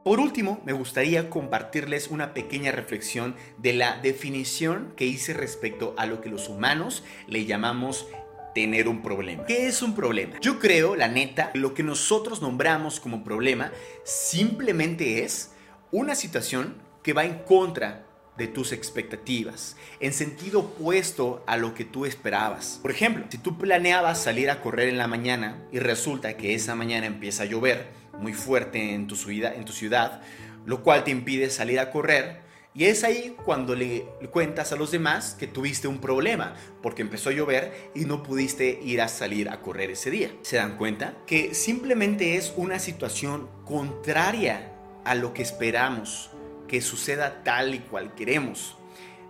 Por 0.05 0.19
último, 0.19 0.61
me 0.65 0.73
gustaría 0.73 1.31
compartirles 1.31 2.09
una 2.09 2.35
pequeña 2.35 2.73
reflexión 2.73 3.37
de 3.59 3.73
la 3.73 4.01
definición 4.01 4.95
que 4.97 5.05
hice 5.05 5.33
respecto 5.33 5.95
a 5.97 6.07
lo 6.07 6.21
que 6.21 6.29
los 6.29 6.49
humanos 6.49 7.05
le 7.29 7.45
llamamos 7.45 8.09
tener 8.53 8.89
un 8.89 9.01
problema. 9.01 9.47
¿Qué 9.47 9.69
es 9.69 9.81
un 9.81 9.95
problema? 9.95 10.41
Yo 10.41 10.59
creo, 10.59 10.97
la 10.97 11.07
neta, 11.07 11.53
lo 11.55 11.73
que 11.73 11.85
nosotros 11.85 12.43
nombramos 12.43 12.99
como 12.99 13.23
problema 13.23 13.71
simplemente 14.03 15.23
es 15.23 15.53
una 15.93 16.17
situación 16.17 16.75
que 17.05 17.13
va 17.13 17.25
en 17.25 17.39
contra 17.45 18.05
de 18.37 18.49
tus 18.49 18.73
expectativas, 18.73 19.77
en 20.01 20.13
sentido 20.13 20.61
opuesto 20.61 21.45
a 21.47 21.57
lo 21.57 21.75
que 21.75 21.85
tú 21.85 22.07
esperabas. 22.07 22.81
Por 22.83 22.91
ejemplo, 22.91 23.25
si 23.29 23.39
tú 23.39 23.57
planeabas 23.57 24.21
salir 24.21 24.51
a 24.51 24.61
correr 24.61 24.89
en 24.89 24.99
la 24.99 25.07
mañana 25.07 25.63
y 25.71 25.79
resulta 25.79 26.37
que 26.37 26.55
esa 26.55 26.75
mañana 26.75 27.07
empieza 27.07 27.45
a 27.45 27.47
llover, 27.47 28.02
muy 28.19 28.33
fuerte 28.33 28.95
en 28.95 29.07
tu, 29.07 29.17
ciudad, 29.17 29.55
en 29.55 29.65
tu 29.65 29.73
ciudad, 29.73 30.23
lo 30.65 30.83
cual 30.83 31.05
te 31.05 31.11
impide 31.11 31.51
salir 31.51 31.81
a 31.81 31.91
correr. 31.91 32.43
Y 32.75 32.85
es 32.85 33.05
ahí 33.05 33.37
cuando 33.45 33.75
le 33.75 34.07
cuentas 34.31 34.73
a 34.73 34.77
los 34.77 34.91
demás 34.91 35.37
que 35.39 35.47
tuviste 35.47 35.89
un 35.89 36.01
problema, 36.01 36.55
porque 36.83 37.03
empezó 37.03 37.29
a 37.29 37.33
llover 37.33 37.91
y 37.95 38.07
no 38.07 38.23
pudiste 38.23 38.81
ir 38.83 39.03
a 39.03 39.09
salir 39.09 39.51
a 39.51 39.61
correr 39.61 39.91
ese 39.91 40.11
día. 40.11 40.31
¿Se 40.41 40.57
dan 40.57 40.79
cuenta? 40.79 41.15
Que 41.27 41.55
simplemente 41.55 42.37
es 42.37 42.55
una 42.57 42.79
situación 42.79 43.49
contraria 43.67 44.73
a 45.05 45.15
lo 45.15 45.35
que 45.35 45.43
esperamos 45.43 46.31
que 46.67 46.81
suceda 46.81 47.43
tal 47.45 47.75
y 47.75 47.81
cual 47.81 48.15
queremos. 48.15 48.77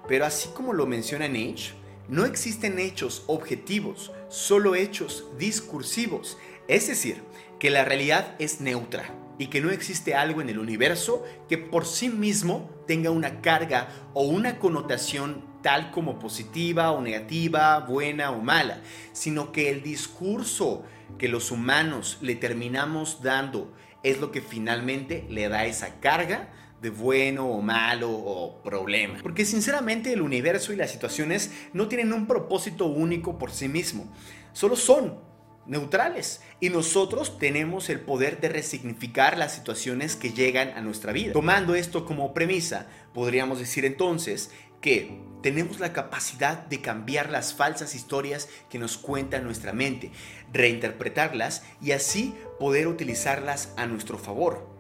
Pero 0.06 0.24
así 0.24 0.50
como 0.54 0.72
lo 0.72 0.86
menciona 0.86 1.26
Nietzsche, 1.26 1.74
no 2.08 2.24
existen 2.24 2.78
hechos 2.78 3.24
objetivos, 3.26 4.12
solo 4.28 4.76
hechos 4.76 5.26
discursivos. 5.38 6.38
Es 6.68 6.86
decir, 6.86 7.22
que 7.62 7.70
la 7.70 7.84
realidad 7.84 8.34
es 8.40 8.60
neutra 8.60 9.14
y 9.38 9.46
que 9.46 9.60
no 9.60 9.70
existe 9.70 10.16
algo 10.16 10.40
en 10.40 10.48
el 10.48 10.58
universo 10.58 11.22
que 11.48 11.58
por 11.58 11.86
sí 11.86 12.08
mismo 12.08 12.68
tenga 12.88 13.12
una 13.12 13.40
carga 13.40 13.88
o 14.14 14.24
una 14.24 14.58
connotación 14.58 15.44
tal 15.62 15.92
como 15.92 16.18
positiva 16.18 16.90
o 16.90 17.00
negativa, 17.00 17.78
buena 17.78 18.32
o 18.32 18.40
mala, 18.40 18.80
sino 19.12 19.52
que 19.52 19.70
el 19.70 19.84
discurso 19.84 20.82
que 21.18 21.28
los 21.28 21.52
humanos 21.52 22.18
le 22.20 22.34
terminamos 22.34 23.22
dando 23.22 23.72
es 24.02 24.20
lo 24.20 24.32
que 24.32 24.40
finalmente 24.40 25.24
le 25.30 25.48
da 25.48 25.64
esa 25.64 26.00
carga 26.00 26.50
de 26.80 26.90
bueno 26.90 27.46
o 27.46 27.62
malo 27.62 28.10
o 28.10 28.60
problema. 28.64 29.20
Porque 29.22 29.44
sinceramente 29.44 30.12
el 30.12 30.22
universo 30.22 30.72
y 30.72 30.76
las 30.76 30.90
situaciones 30.90 31.52
no 31.72 31.86
tienen 31.86 32.12
un 32.12 32.26
propósito 32.26 32.86
único 32.86 33.38
por 33.38 33.52
sí 33.52 33.68
mismo, 33.68 34.12
solo 34.52 34.74
son 34.74 35.30
neutrales 35.66 36.40
y 36.60 36.70
nosotros 36.70 37.38
tenemos 37.38 37.88
el 37.88 38.00
poder 38.00 38.40
de 38.40 38.48
resignificar 38.48 39.38
las 39.38 39.54
situaciones 39.54 40.16
que 40.16 40.32
llegan 40.32 40.70
a 40.70 40.80
nuestra 40.80 41.12
vida. 41.12 41.32
Tomando 41.32 41.74
esto 41.74 42.04
como 42.04 42.34
premisa, 42.34 42.86
podríamos 43.14 43.58
decir 43.58 43.84
entonces 43.84 44.50
que 44.80 45.20
tenemos 45.42 45.80
la 45.80 45.92
capacidad 45.92 46.66
de 46.66 46.80
cambiar 46.80 47.30
las 47.30 47.54
falsas 47.54 47.94
historias 47.94 48.48
que 48.68 48.78
nos 48.78 48.98
cuenta 48.98 49.38
nuestra 49.40 49.72
mente, 49.72 50.10
reinterpretarlas 50.52 51.62
y 51.80 51.92
así 51.92 52.34
poder 52.58 52.88
utilizarlas 52.88 53.72
a 53.76 53.86
nuestro 53.86 54.18
favor. 54.18 54.71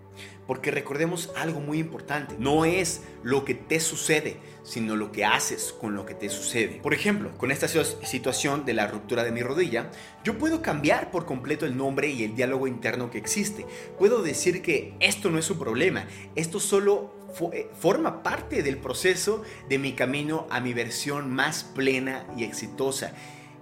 Porque 0.52 0.70
recordemos 0.70 1.32
algo 1.34 1.60
muy 1.60 1.78
importante, 1.78 2.36
no 2.38 2.66
es 2.66 3.02
lo 3.22 3.42
que 3.42 3.54
te 3.54 3.80
sucede, 3.80 4.36
sino 4.62 4.96
lo 4.96 5.10
que 5.10 5.24
haces 5.24 5.74
con 5.80 5.94
lo 5.94 6.04
que 6.04 6.14
te 6.14 6.28
sucede. 6.28 6.78
Por 6.82 6.92
ejemplo, 6.92 7.32
con 7.38 7.50
esta 7.50 7.68
situación 7.68 8.66
de 8.66 8.74
la 8.74 8.86
ruptura 8.86 9.24
de 9.24 9.32
mi 9.32 9.42
rodilla, 9.42 9.90
yo 10.24 10.36
puedo 10.36 10.60
cambiar 10.60 11.10
por 11.10 11.24
completo 11.24 11.64
el 11.64 11.74
nombre 11.74 12.10
y 12.10 12.22
el 12.24 12.34
diálogo 12.34 12.66
interno 12.66 13.10
que 13.10 13.16
existe. 13.16 13.64
Puedo 13.98 14.22
decir 14.22 14.60
que 14.60 14.92
esto 15.00 15.30
no 15.30 15.38
es 15.38 15.48
un 15.48 15.58
problema, 15.58 16.04
esto 16.34 16.60
solo 16.60 17.14
eh, 17.54 17.70
forma 17.72 18.22
parte 18.22 18.62
del 18.62 18.76
proceso 18.76 19.42
de 19.70 19.78
mi 19.78 19.94
camino 19.94 20.46
a 20.50 20.60
mi 20.60 20.74
versión 20.74 21.34
más 21.34 21.64
plena 21.64 22.26
y 22.36 22.44
exitosa 22.44 23.14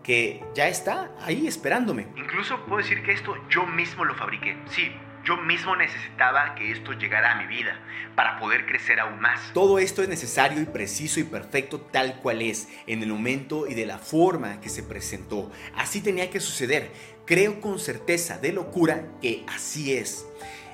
que 0.03 0.43
ya 0.57 0.66
está 0.66 1.12
ahí 1.20 1.47
esperándome. 1.47 2.09
Incluso 2.16 2.59
puedo 2.66 2.78
decir 2.78 3.01
que 3.05 3.12
esto 3.12 3.36
yo 3.49 3.64
mismo 3.64 4.05
lo 4.05 4.16
fabriqué. 4.16 4.57
Sí, 4.70 4.91
yo 5.24 5.36
mismo 5.36 5.76
necesitaba 5.76 6.54
que 6.54 6.72
esto 6.72 6.92
llegara 6.92 7.32
a 7.32 7.42
mi 7.42 7.46
vida 7.46 7.78
para 8.14 8.38
poder 8.38 8.66
crecer 8.66 9.00
aún 9.00 9.20
más. 9.20 9.52
Todo 9.52 9.78
esto 9.78 10.02
es 10.02 10.08
necesario 10.08 10.60
y 10.60 10.64
preciso 10.64 11.20
y 11.20 11.24
perfecto 11.24 11.80
tal 11.80 12.16
cual 12.16 12.42
es, 12.42 12.68
en 12.86 13.02
el 13.02 13.10
momento 13.10 13.66
y 13.66 13.74
de 13.74 13.86
la 13.86 13.98
forma 13.98 14.60
que 14.60 14.68
se 14.68 14.82
presentó. 14.82 15.50
Así 15.74 16.00
tenía 16.00 16.30
que 16.30 16.40
suceder. 16.40 16.90
Creo 17.26 17.60
con 17.60 17.78
certeza 17.78 18.38
de 18.38 18.52
locura 18.52 19.04
que 19.20 19.44
así 19.48 19.94
es. 19.94 20.26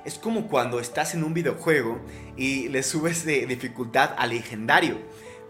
Es 0.05 0.19
como 0.19 0.47
cuando 0.49 0.79
estás 0.79 1.15
en 1.15 1.25
un 1.25 1.35
videojuego 1.35 2.01
y 2.37 2.69
le 2.69 2.83
subes 2.83 3.25
de 3.25 3.47
dificultad 3.47 4.15
a 4.17 4.27
legendario. 4.27 4.99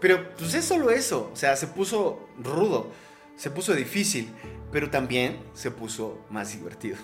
Pero 0.01 0.33
pues 0.35 0.53
es 0.53 0.65
solo 0.65 0.91
eso, 0.91 1.31
o 1.33 1.35
sea, 1.35 1.55
se 1.55 1.67
puso 1.67 2.27
rudo, 2.37 2.91
se 3.35 3.49
puso 3.49 3.73
difícil, 3.73 4.31
pero 4.71 4.89
también 4.89 5.39
se 5.53 5.71
puso 5.71 6.23
más 6.29 6.51
divertido. 6.51 6.97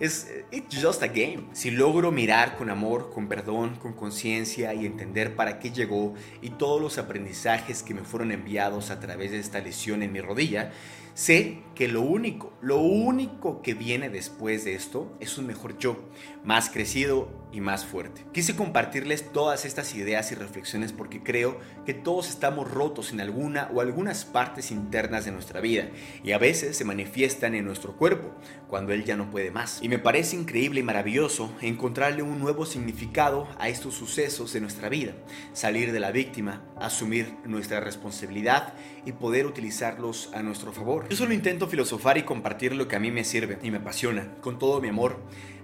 Es 0.00 0.28
it's 0.50 0.82
just 0.82 1.02
a 1.02 1.08
game. 1.08 1.44
Si 1.52 1.70
logro 1.70 2.10
mirar 2.10 2.56
con 2.56 2.70
amor, 2.70 3.10
con 3.12 3.28
perdón, 3.28 3.76
con 3.76 3.92
conciencia 3.92 4.74
y 4.74 4.86
entender 4.86 5.36
para 5.36 5.58
qué 5.58 5.70
llegó 5.70 6.14
y 6.42 6.50
todos 6.50 6.80
los 6.80 6.98
aprendizajes 6.98 7.82
que 7.82 7.94
me 7.94 8.02
fueron 8.02 8.32
enviados 8.32 8.90
a 8.90 8.98
través 8.98 9.30
de 9.30 9.38
esta 9.38 9.60
lesión 9.60 10.02
en 10.02 10.12
mi 10.12 10.20
rodilla, 10.20 10.72
Sé 11.14 11.58
que 11.74 11.88
lo 11.88 12.02
único, 12.02 12.52
lo 12.62 12.78
único 12.78 13.62
que 13.62 13.74
viene 13.74 14.08
después 14.08 14.64
de 14.64 14.74
esto 14.74 15.14
es 15.20 15.36
un 15.38 15.46
mejor 15.46 15.76
yo, 15.76 15.96
más 16.44 16.70
crecido 16.70 17.28
y 17.52 17.60
más 17.60 17.84
fuerte. 17.84 18.24
Quise 18.32 18.56
compartirles 18.56 19.32
todas 19.32 19.64
estas 19.64 19.94
ideas 19.94 20.30
y 20.32 20.34
reflexiones 20.34 20.92
porque 20.92 21.22
creo 21.22 21.58
que 21.84 21.94
todos 21.94 22.28
estamos 22.28 22.70
rotos 22.70 23.12
en 23.12 23.20
alguna 23.20 23.68
o 23.72 23.80
algunas 23.80 24.24
partes 24.24 24.70
internas 24.70 25.24
de 25.24 25.32
nuestra 25.32 25.60
vida 25.60 25.88
y 26.22 26.32
a 26.32 26.38
veces 26.38 26.76
se 26.76 26.84
manifiestan 26.84 27.54
en 27.54 27.64
nuestro 27.64 27.96
cuerpo 27.96 28.34
cuando 28.68 28.92
él 28.92 29.04
ya 29.04 29.16
no 29.16 29.30
puede 29.30 29.50
más. 29.50 29.80
Y 29.82 29.88
me 29.88 29.98
parece 29.98 30.36
increíble 30.36 30.80
y 30.80 30.84
maravilloso 30.84 31.52
encontrarle 31.60 32.22
un 32.22 32.38
nuevo 32.38 32.66
significado 32.66 33.48
a 33.58 33.68
estos 33.68 33.94
sucesos 33.94 34.52
de 34.52 34.60
nuestra 34.60 34.88
vida, 34.88 35.14
salir 35.52 35.92
de 35.92 36.00
la 36.00 36.12
víctima, 36.12 36.62
asumir 36.78 37.34
nuestra 37.44 37.80
responsabilidad 37.80 38.74
y 39.04 39.12
poder 39.12 39.46
utilizarlos 39.46 40.30
a 40.34 40.42
nuestro 40.42 40.72
favor. 40.72 41.08
Yo 41.08 41.16
solo 41.16 41.34
intento 41.34 41.66
filosofar 41.66 42.18
y 42.18 42.22
compartir 42.22 42.74
lo 42.74 42.88
que 42.88 42.96
a 42.96 43.00
mí 43.00 43.10
me 43.10 43.24
sirve 43.24 43.58
y 43.62 43.70
me 43.70 43.78
apasiona, 43.78 44.34
con 44.40 44.58
todo 44.58 44.80
mi 44.80 44.88
amor 44.88 45.20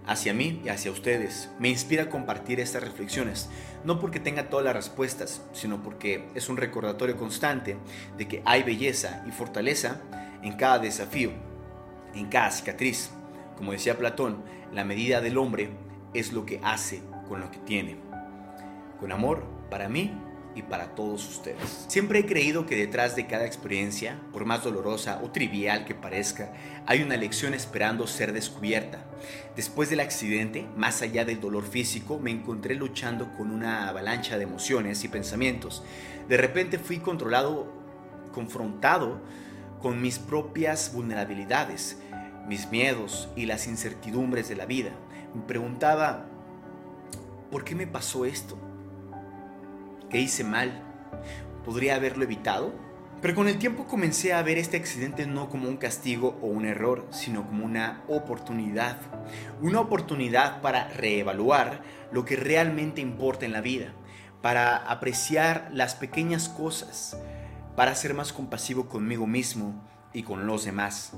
hacia 0.07 0.33
mí 0.33 0.61
y 0.65 0.69
hacia 0.69 0.91
ustedes. 0.91 1.51
Me 1.59 1.69
inspira 1.69 2.09
compartir 2.09 2.61
estas 2.61 2.83
reflexiones, 2.83 3.49
no 3.85 3.99
porque 4.01 4.21
tenga 4.21 4.49
todas 4.49 4.65
las 4.65 4.77
respuestas, 4.77 5.43
sino 5.53 5.83
porque 5.83 6.29
es 6.35 6.49
un 6.49 6.57
recordatorio 6.57 7.17
constante 7.17 7.77
de 8.17 8.29
que 8.29 8.43
hay 8.45 8.63
belleza 8.63 9.25
y 9.27 9.33
fortaleza 9.33 10.01
en 10.43 10.53
cada 10.55 10.79
desafío, 10.79 11.33
en 12.15 12.27
cada 12.27 12.51
cicatriz. 12.51 13.11
Como 13.57 13.73
decía 13.73 13.99
Platón, 13.99 14.45
la 14.73 14.85
medida 14.85 15.21
del 15.21 15.39
hombre 15.39 15.71
es 16.15 16.33
lo 16.33 16.47
que 16.47 16.61
hace 16.63 17.03
con 17.29 17.41
lo 17.41 17.51
que 17.51 17.59
tiene. 17.59 17.97
Con 19.01 19.13
amor, 19.13 19.45
para 19.71 19.89
mí 19.89 20.13
y 20.55 20.63
para 20.63 20.95
todos 20.95 21.29
ustedes. 21.29 21.85
Siempre 21.89 22.21
he 22.21 22.27
creído 22.27 22.65
que 22.65 22.77
detrás 22.77 23.15
de 23.15 23.27
cada 23.27 23.45
experiencia, 23.45 24.19
por 24.33 24.47
más 24.47 24.65
dolorosa 24.65 25.21
o 25.23 25.31
trivial 25.31 25.85
que 25.85 25.95
parezca, 25.95 26.53
hay 26.87 27.03
una 27.03 27.17
lección 27.17 27.53
esperando 27.53 28.07
ser 28.07 28.33
descubierta. 28.33 29.01
Después 29.57 29.91
del 29.91 30.01
accidente, 30.01 30.67
más 30.77 31.03
allá 31.03 31.25
del 31.25 31.41
dolor 31.41 31.65
físico, 31.65 32.21
me 32.21 32.31
encontré 32.31 32.77
luchando 32.77 33.33
con 33.37 33.51
una 33.51 33.89
avalancha 33.89 34.39
de 34.39 34.45
emociones 34.45 35.03
y 35.03 35.09
pensamientos. 35.09 35.83
De 36.29 36.37
repente 36.37 36.79
fui 36.79 36.99
controlado, 36.99 37.73
confrontado 38.33 39.21
con 39.83 40.01
mis 40.01 40.21
propias 40.21 40.93
vulnerabilidades, 40.93 41.99
mis 42.47 42.71
miedos 42.71 43.29
y 43.35 43.47
las 43.47 43.67
incertidumbres 43.67 44.49
de 44.49 44.55
la 44.57 44.67
vida. 44.67 44.91
Me 45.35 45.43
preguntaba, 45.43 46.27
¿por 47.51 47.65
qué 47.65 47.75
me 47.75 47.89
pasó 47.89 48.25
esto? 48.25 48.57
¿Qué 50.09 50.21
hice 50.21 50.45
mal? 50.45 50.83
¿Podría 51.65 51.97
haberlo 51.97 52.23
evitado? 52.23 52.86
Pero 53.27 53.35
con 53.35 53.49
el 53.49 53.59
tiempo 53.59 53.89
comencé 53.89 54.33
a 54.33 54.43
ver 54.43 54.57
este 54.57 54.77
accidente 54.77 55.27
no 55.27 55.49
como 55.49 55.69
un 55.69 55.79
castigo 55.79 56.39
o 56.43 56.47
un 56.47 56.65
error, 56.65 57.09
sino 57.11 57.45
como 57.45 57.65
una 57.65 58.05
oportunidad. 58.07 58.99
Una 59.61 59.81
oportunidad 59.81 60.61
para 60.61 60.87
reevaluar 60.91 61.83
lo 62.13 62.25
que 62.25 62.37
realmente 62.37 63.01
importa 63.01 63.45
en 63.45 63.53
la 63.53 63.61
vida, 63.61 63.89
para 64.43 64.77
apreciar 64.77 65.69
las 65.73 65.97
pequeñas 65.97 66.49
cosas, 66.49 67.19
para 67.75 67.97
ser 67.97 68.15
más 68.15 68.33
compasivo 68.33 68.89
conmigo 68.89 69.27
mismo 69.27 69.75
y 70.13 70.23
con 70.23 70.47
los 70.47 70.65
demás, 70.65 71.15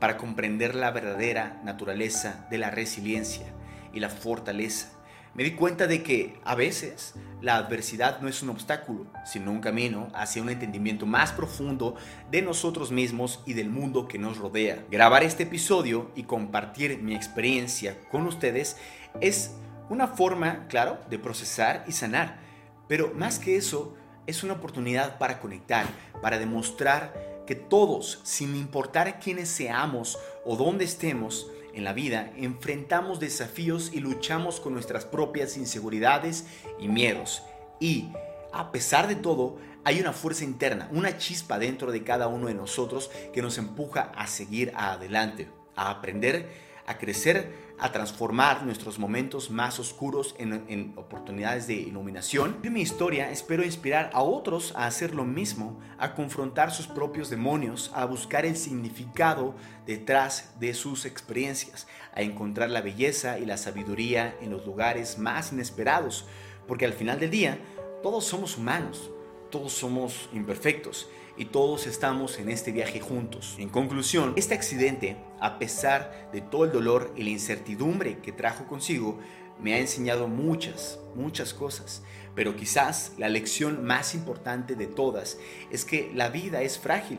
para 0.00 0.16
comprender 0.16 0.74
la 0.74 0.92
verdadera 0.92 1.60
naturaleza 1.62 2.46
de 2.48 2.56
la 2.56 2.70
resiliencia 2.70 3.48
y 3.92 4.00
la 4.00 4.08
fortaleza 4.08 4.97
me 5.38 5.44
di 5.44 5.52
cuenta 5.52 5.86
de 5.86 6.02
que 6.02 6.40
a 6.44 6.56
veces 6.56 7.14
la 7.40 7.58
adversidad 7.58 8.20
no 8.20 8.26
es 8.26 8.42
un 8.42 8.50
obstáculo, 8.50 9.06
sino 9.24 9.52
un 9.52 9.60
camino 9.60 10.08
hacia 10.12 10.42
un 10.42 10.50
entendimiento 10.50 11.06
más 11.06 11.30
profundo 11.30 11.94
de 12.28 12.42
nosotros 12.42 12.90
mismos 12.90 13.38
y 13.46 13.52
del 13.52 13.70
mundo 13.70 14.08
que 14.08 14.18
nos 14.18 14.38
rodea. 14.38 14.84
Grabar 14.90 15.22
este 15.22 15.44
episodio 15.44 16.10
y 16.16 16.24
compartir 16.24 17.00
mi 17.04 17.14
experiencia 17.14 18.00
con 18.10 18.26
ustedes 18.26 18.78
es 19.20 19.54
una 19.88 20.08
forma, 20.08 20.66
claro, 20.66 20.98
de 21.08 21.20
procesar 21.20 21.84
y 21.86 21.92
sanar, 21.92 22.40
pero 22.88 23.14
más 23.14 23.38
que 23.38 23.54
eso, 23.54 23.94
es 24.26 24.42
una 24.42 24.54
oportunidad 24.54 25.18
para 25.18 25.38
conectar, 25.38 25.86
para 26.20 26.40
demostrar 26.40 27.44
que 27.46 27.54
todos, 27.54 28.20
sin 28.24 28.56
importar 28.56 29.20
quiénes 29.20 29.48
seamos 29.48 30.18
o 30.44 30.56
dónde 30.56 30.84
estemos, 30.84 31.48
en 31.78 31.84
la 31.84 31.92
vida 31.92 32.32
enfrentamos 32.36 33.20
desafíos 33.20 33.90
y 33.94 34.00
luchamos 34.00 34.60
con 34.60 34.74
nuestras 34.74 35.04
propias 35.04 35.56
inseguridades 35.56 36.46
y 36.78 36.88
miedos. 36.88 37.42
Y, 37.80 38.10
a 38.52 38.72
pesar 38.72 39.06
de 39.06 39.14
todo, 39.14 39.56
hay 39.84 40.00
una 40.00 40.12
fuerza 40.12 40.44
interna, 40.44 40.88
una 40.92 41.16
chispa 41.18 41.58
dentro 41.58 41.92
de 41.92 42.02
cada 42.02 42.26
uno 42.26 42.48
de 42.48 42.54
nosotros 42.54 43.10
que 43.32 43.42
nos 43.42 43.58
empuja 43.58 44.12
a 44.16 44.26
seguir 44.26 44.72
adelante, 44.74 45.48
a 45.76 45.90
aprender, 45.90 46.67
a 46.88 46.96
crecer 46.96 47.68
a 47.78 47.92
transformar 47.92 48.64
nuestros 48.64 48.98
momentos 48.98 49.50
más 49.50 49.78
oscuros 49.78 50.34
en, 50.38 50.94
oportunidades 50.96 51.66
de 51.66 51.74
iluminación. 51.74 52.56
En 52.62 52.72
mi 52.72 52.80
historia 52.80 53.30
espero 53.30 53.62
inspirar 53.64 54.10
a 54.12 54.22
otros 54.22 54.72
a 54.74 54.86
hacer 54.86 55.14
lo 55.14 55.24
mismo, 55.24 55.78
a 55.98 56.14
confrontar 56.14 56.72
sus 56.72 56.88
propios 56.88 57.30
demonios, 57.30 57.92
a 57.94 58.04
buscar 58.04 58.44
el 58.44 58.56
significado 58.56 59.54
detrás 59.86 60.54
de 60.58 60.74
sus 60.74 61.04
experiencias, 61.04 61.86
a 62.14 62.22
encontrar 62.22 62.70
la 62.70 62.80
belleza 62.80 63.38
y 63.38 63.46
la 63.46 63.58
sabiduría 63.58 64.34
en 64.40 64.50
los 64.50 64.66
lugares 64.66 65.18
más 65.18 65.52
inesperados, 65.52 66.26
porque 66.66 66.84
al 66.84 66.94
final 66.94 67.20
del 67.20 67.30
día 67.30 67.58
todos 68.02 68.24
somos 68.24 68.56
humanos, 68.56 69.10
todos 69.50 69.72
somos 69.72 70.28
imperfectos 70.32 71.08
y 71.38 71.46
todos 71.46 71.86
estamos 71.86 72.38
en 72.38 72.50
este 72.50 72.72
viaje 72.72 73.00
juntos. 73.00 73.56
En 73.58 73.68
conclusión, 73.68 74.34
este 74.36 74.54
accidente, 74.54 75.16
a 75.40 75.58
pesar 75.58 76.28
de 76.32 76.40
todo 76.40 76.64
el 76.64 76.72
dolor 76.72 77.12
y 77.16 77.22
la 77.22 77.30
incertidumbre 77.30 78.18
que 78.18 78.32
trajo 78.32 78.66
consigo, 78.66 79.18
me 79.60 79.74
ha 79.74 79.78
enseñado 79.78 80.28
muchas, 80.28 80.98
muchas 81.14 81.54
cosas. 81.54 82.02
Pero 82.34 82.56
quizás 82.56 83.12
la 83.16 83.28
lección 83.28 83.84
más 83.84 84.14
importante 84.14 84.74
de 84.74 84.86
todas 84.86 85.38
es 85.70 85.84
que 85.84 86.10
la 86.14 86.28
vida 86.28 86.62
es 86.62 86.78
frágil 86.78 87.18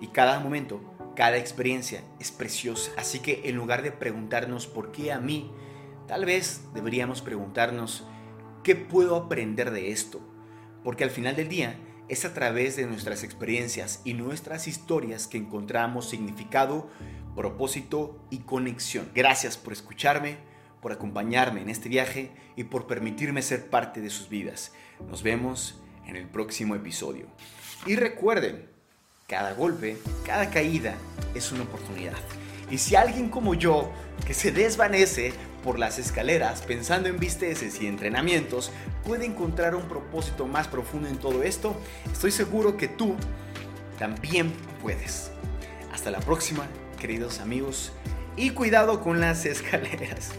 y 0.00 0.08
cada 0.08 0.40
momento, 0.40 0.80
cada 1.14 1.36
experiencia 1.36 2.02
es 2.18 2.32
preciosa. 2.32 2.90
Así 2.96 3.20
que 3.20 3.42
en 3.44 3.56
lugar 3.56 3.82
de 3.82 3.92
preguntarnos 3.92 4.66
por 4.66 4.90
qué 4.90 5.12
a 5.12 5.20
mí, 5.20 5.50
Tal 6.10 6.24
vez 6.24 6.62
deberíamos 6.74 7.22
preguntarnos, 7.22 8.04
¿qué 8.64 8.74
puedo 8.74 9.14
aprender 9.14 9.70
de 9.70 9.92
esto? 9.92 10.20
Porque 10.82 11.04
al 11.04 11.10
final 11.10 11.36
del 11.36 11.48
día 11.48 11.78
es 12.10 12.24
a 12.24 12.34
través 12.34 12.74
de 12.74 12.86
nuestras 12.86 13.22
experiencias 13.22 14.00
y 14.04 14.14
nuestras 14.14 14.66
historias 14.66 15.28
que 15.28 15.38
encontramos 15.38 16.10
significado, 16.10 16.90
propósito 17.36 18.18
y 18.30 18.38
conexión. 18.38 19.08
Gracias 19.14 19.56
por 19.56 19.72
escucharme, 19.72 20.36
por 20.82 20.90
acompañarme 20.90 21.62
en 21.62 21.70
este 21.70 21.88
viaje 21.88 22.32
y 22.56 22.64
por 22.64 22.88
permitirme 22.88 23.42
ser 23.42 23.70
parte 23.70 24.00
de 24.00 24.10
sus 24.10 24.28
vidas. 24.28 24.72
Nos 25.08 25.22
vemos 25.22 25.80
en 26.04 26.16
el 26.16 26.26
próximo 26.26 26.74
episodio. 26.74 27.26
Y 27.86 27.94
recuerden, 27.94 28.68
cada 29.28 29.52
golpe, 29.52 29.96
cada 30.26 30.50
caída 30.50 30.96
es 31.36 31.52
una 31.52 31.62
oportunidad. 31.62 32.18
Y 32.72 32.78
si 32.78 32.96
alguien 32.96 33.28
como 33.28 33.54
yo, 33.54 33.92
que 34.26 34.34
se 34.34 34.50
desvanece 34.50 35.32
por 35.62 35.78
las 35.78 35.98
escaleras 35.98 36.62
pensando 36.62 37.08
en 37.08 37.18
visteces 37.18 37.80
y 37.80 37.86
entrenamientos, 37.86 38.70
puede 39.04 39.26
encontrar 39.26 39.74
un 39.74 39.88
propósito 39.88 40.46
más 40.46 40.68
profundo 40.68 41.08
en 41.08 41.18
todo 41.18 41.42
esto, 41.42 41.76
estoy 42.12 42.30
seguro 42.30 42.76
que 42.76 42.88
tú 42.88 43.16
también 43.98 44.52
puedes. 44.82 45.30
Hasta 45.92 46.10
la 46.10 46.20
próxima, 46.20 46.66
queridos 46.98 47.40
amigos, 47.40 47.92
y 48.36 48.50
cuidado 48.50 49.00
con 49.00 49.20
las 49.20 49.44
escaleras. 49.46 50.30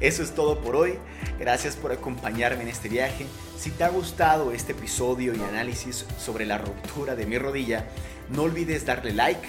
Eso 0.00 0.22
es 0.22 0.34
todo 0.34 0.60
por 0.60 0.76
hoy. 0.76 0.98
Gracias 1.38 1.76
por 1.76 1.92
acompañarme 1.92 2.62
en 2.62 2.68
este 2.68 2.88
viaje. 2.88 3.26
Si 3.58 3.70
te 3.70 3.84
ha 3.84 3.88
gustado 3.88 4.52
este 4.52 4.72
episodio 4.72 5.34
y 5.34 5.40
análisis 5.40 6.06
sobre 6.18 6.46
la 6.46 6.58
ruptura 6.58 7.14
de 7.14 7.26
mi 7.26 7.38
rodilla, 7.38 7.86
no 8.30 8.42
olvides 8.42 8.84
darle 8.84 9.12
like, 9.12 9.46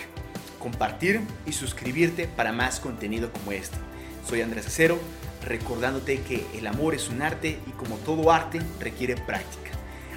compartir 0.59 1.21
y 1.45 1.51
suscribirte 1.51 2.27
para 2.27 2.51
más 2.51 2.79
contenido 2.79 3.31
como 3.31 3.51
este. 3.51 3.77
Soy 4.27 4.41
Andrés 4.41 4.65
Acero, 4.65 4.97
recordándote 5.43 6.21
que 6.21 6.45
el 6.55 6.65
amor 6.65 6.95
es 6.95 7.09
un 7.09 7.21
arte 7.21 7.59
y 7.67 7.71
como 7.71 7.97
todo 7.97 8.31
arte 8.31 8.59
requiere 8.79 9.15
práctica. 9.15 9.71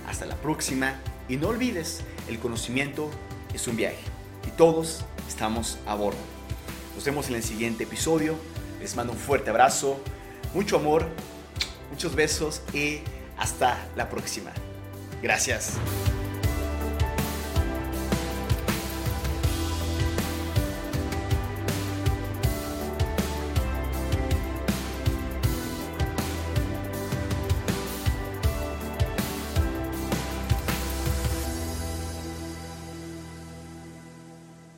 Hasta 0.08 0.24
la 0.24 0.36
próxima 0.36 0.98
y 1.28 1.36
no 1.36 1.48
olvides, 1.48 2.00
el 2.28 2.38
conocimiento 2.38 3.10
es 3.52 3.68
un 3.68 3.76
viaje 3.76 3.98
y 4.46 4.50
todos 4.52 5.04
estamos 5.28 5.78
a 5.86 5.94
bordo. 5.94 6.18
Nos 6.94 7.04
vemos 7.04 7.28
en 7.28 7.36
el 7.36 7.42
siguiente 7.42 7.84
episodio. 7.84 8.34
Les 8.80 8.96
mando 8.96 9.12
un 9.12 9.18
fuerte 9.18 9.50
abrazo, 9.50 10.00
mucho 10.54 10.76
amor, 10.76 11.06
muchos 11.90 12.14
besos 12.14 12.62
y 12.72 13.00
hasta 13.36 13.76
la 13.94 14.08
próxima. 14.08 14.52
Gracias. 15.22 15.74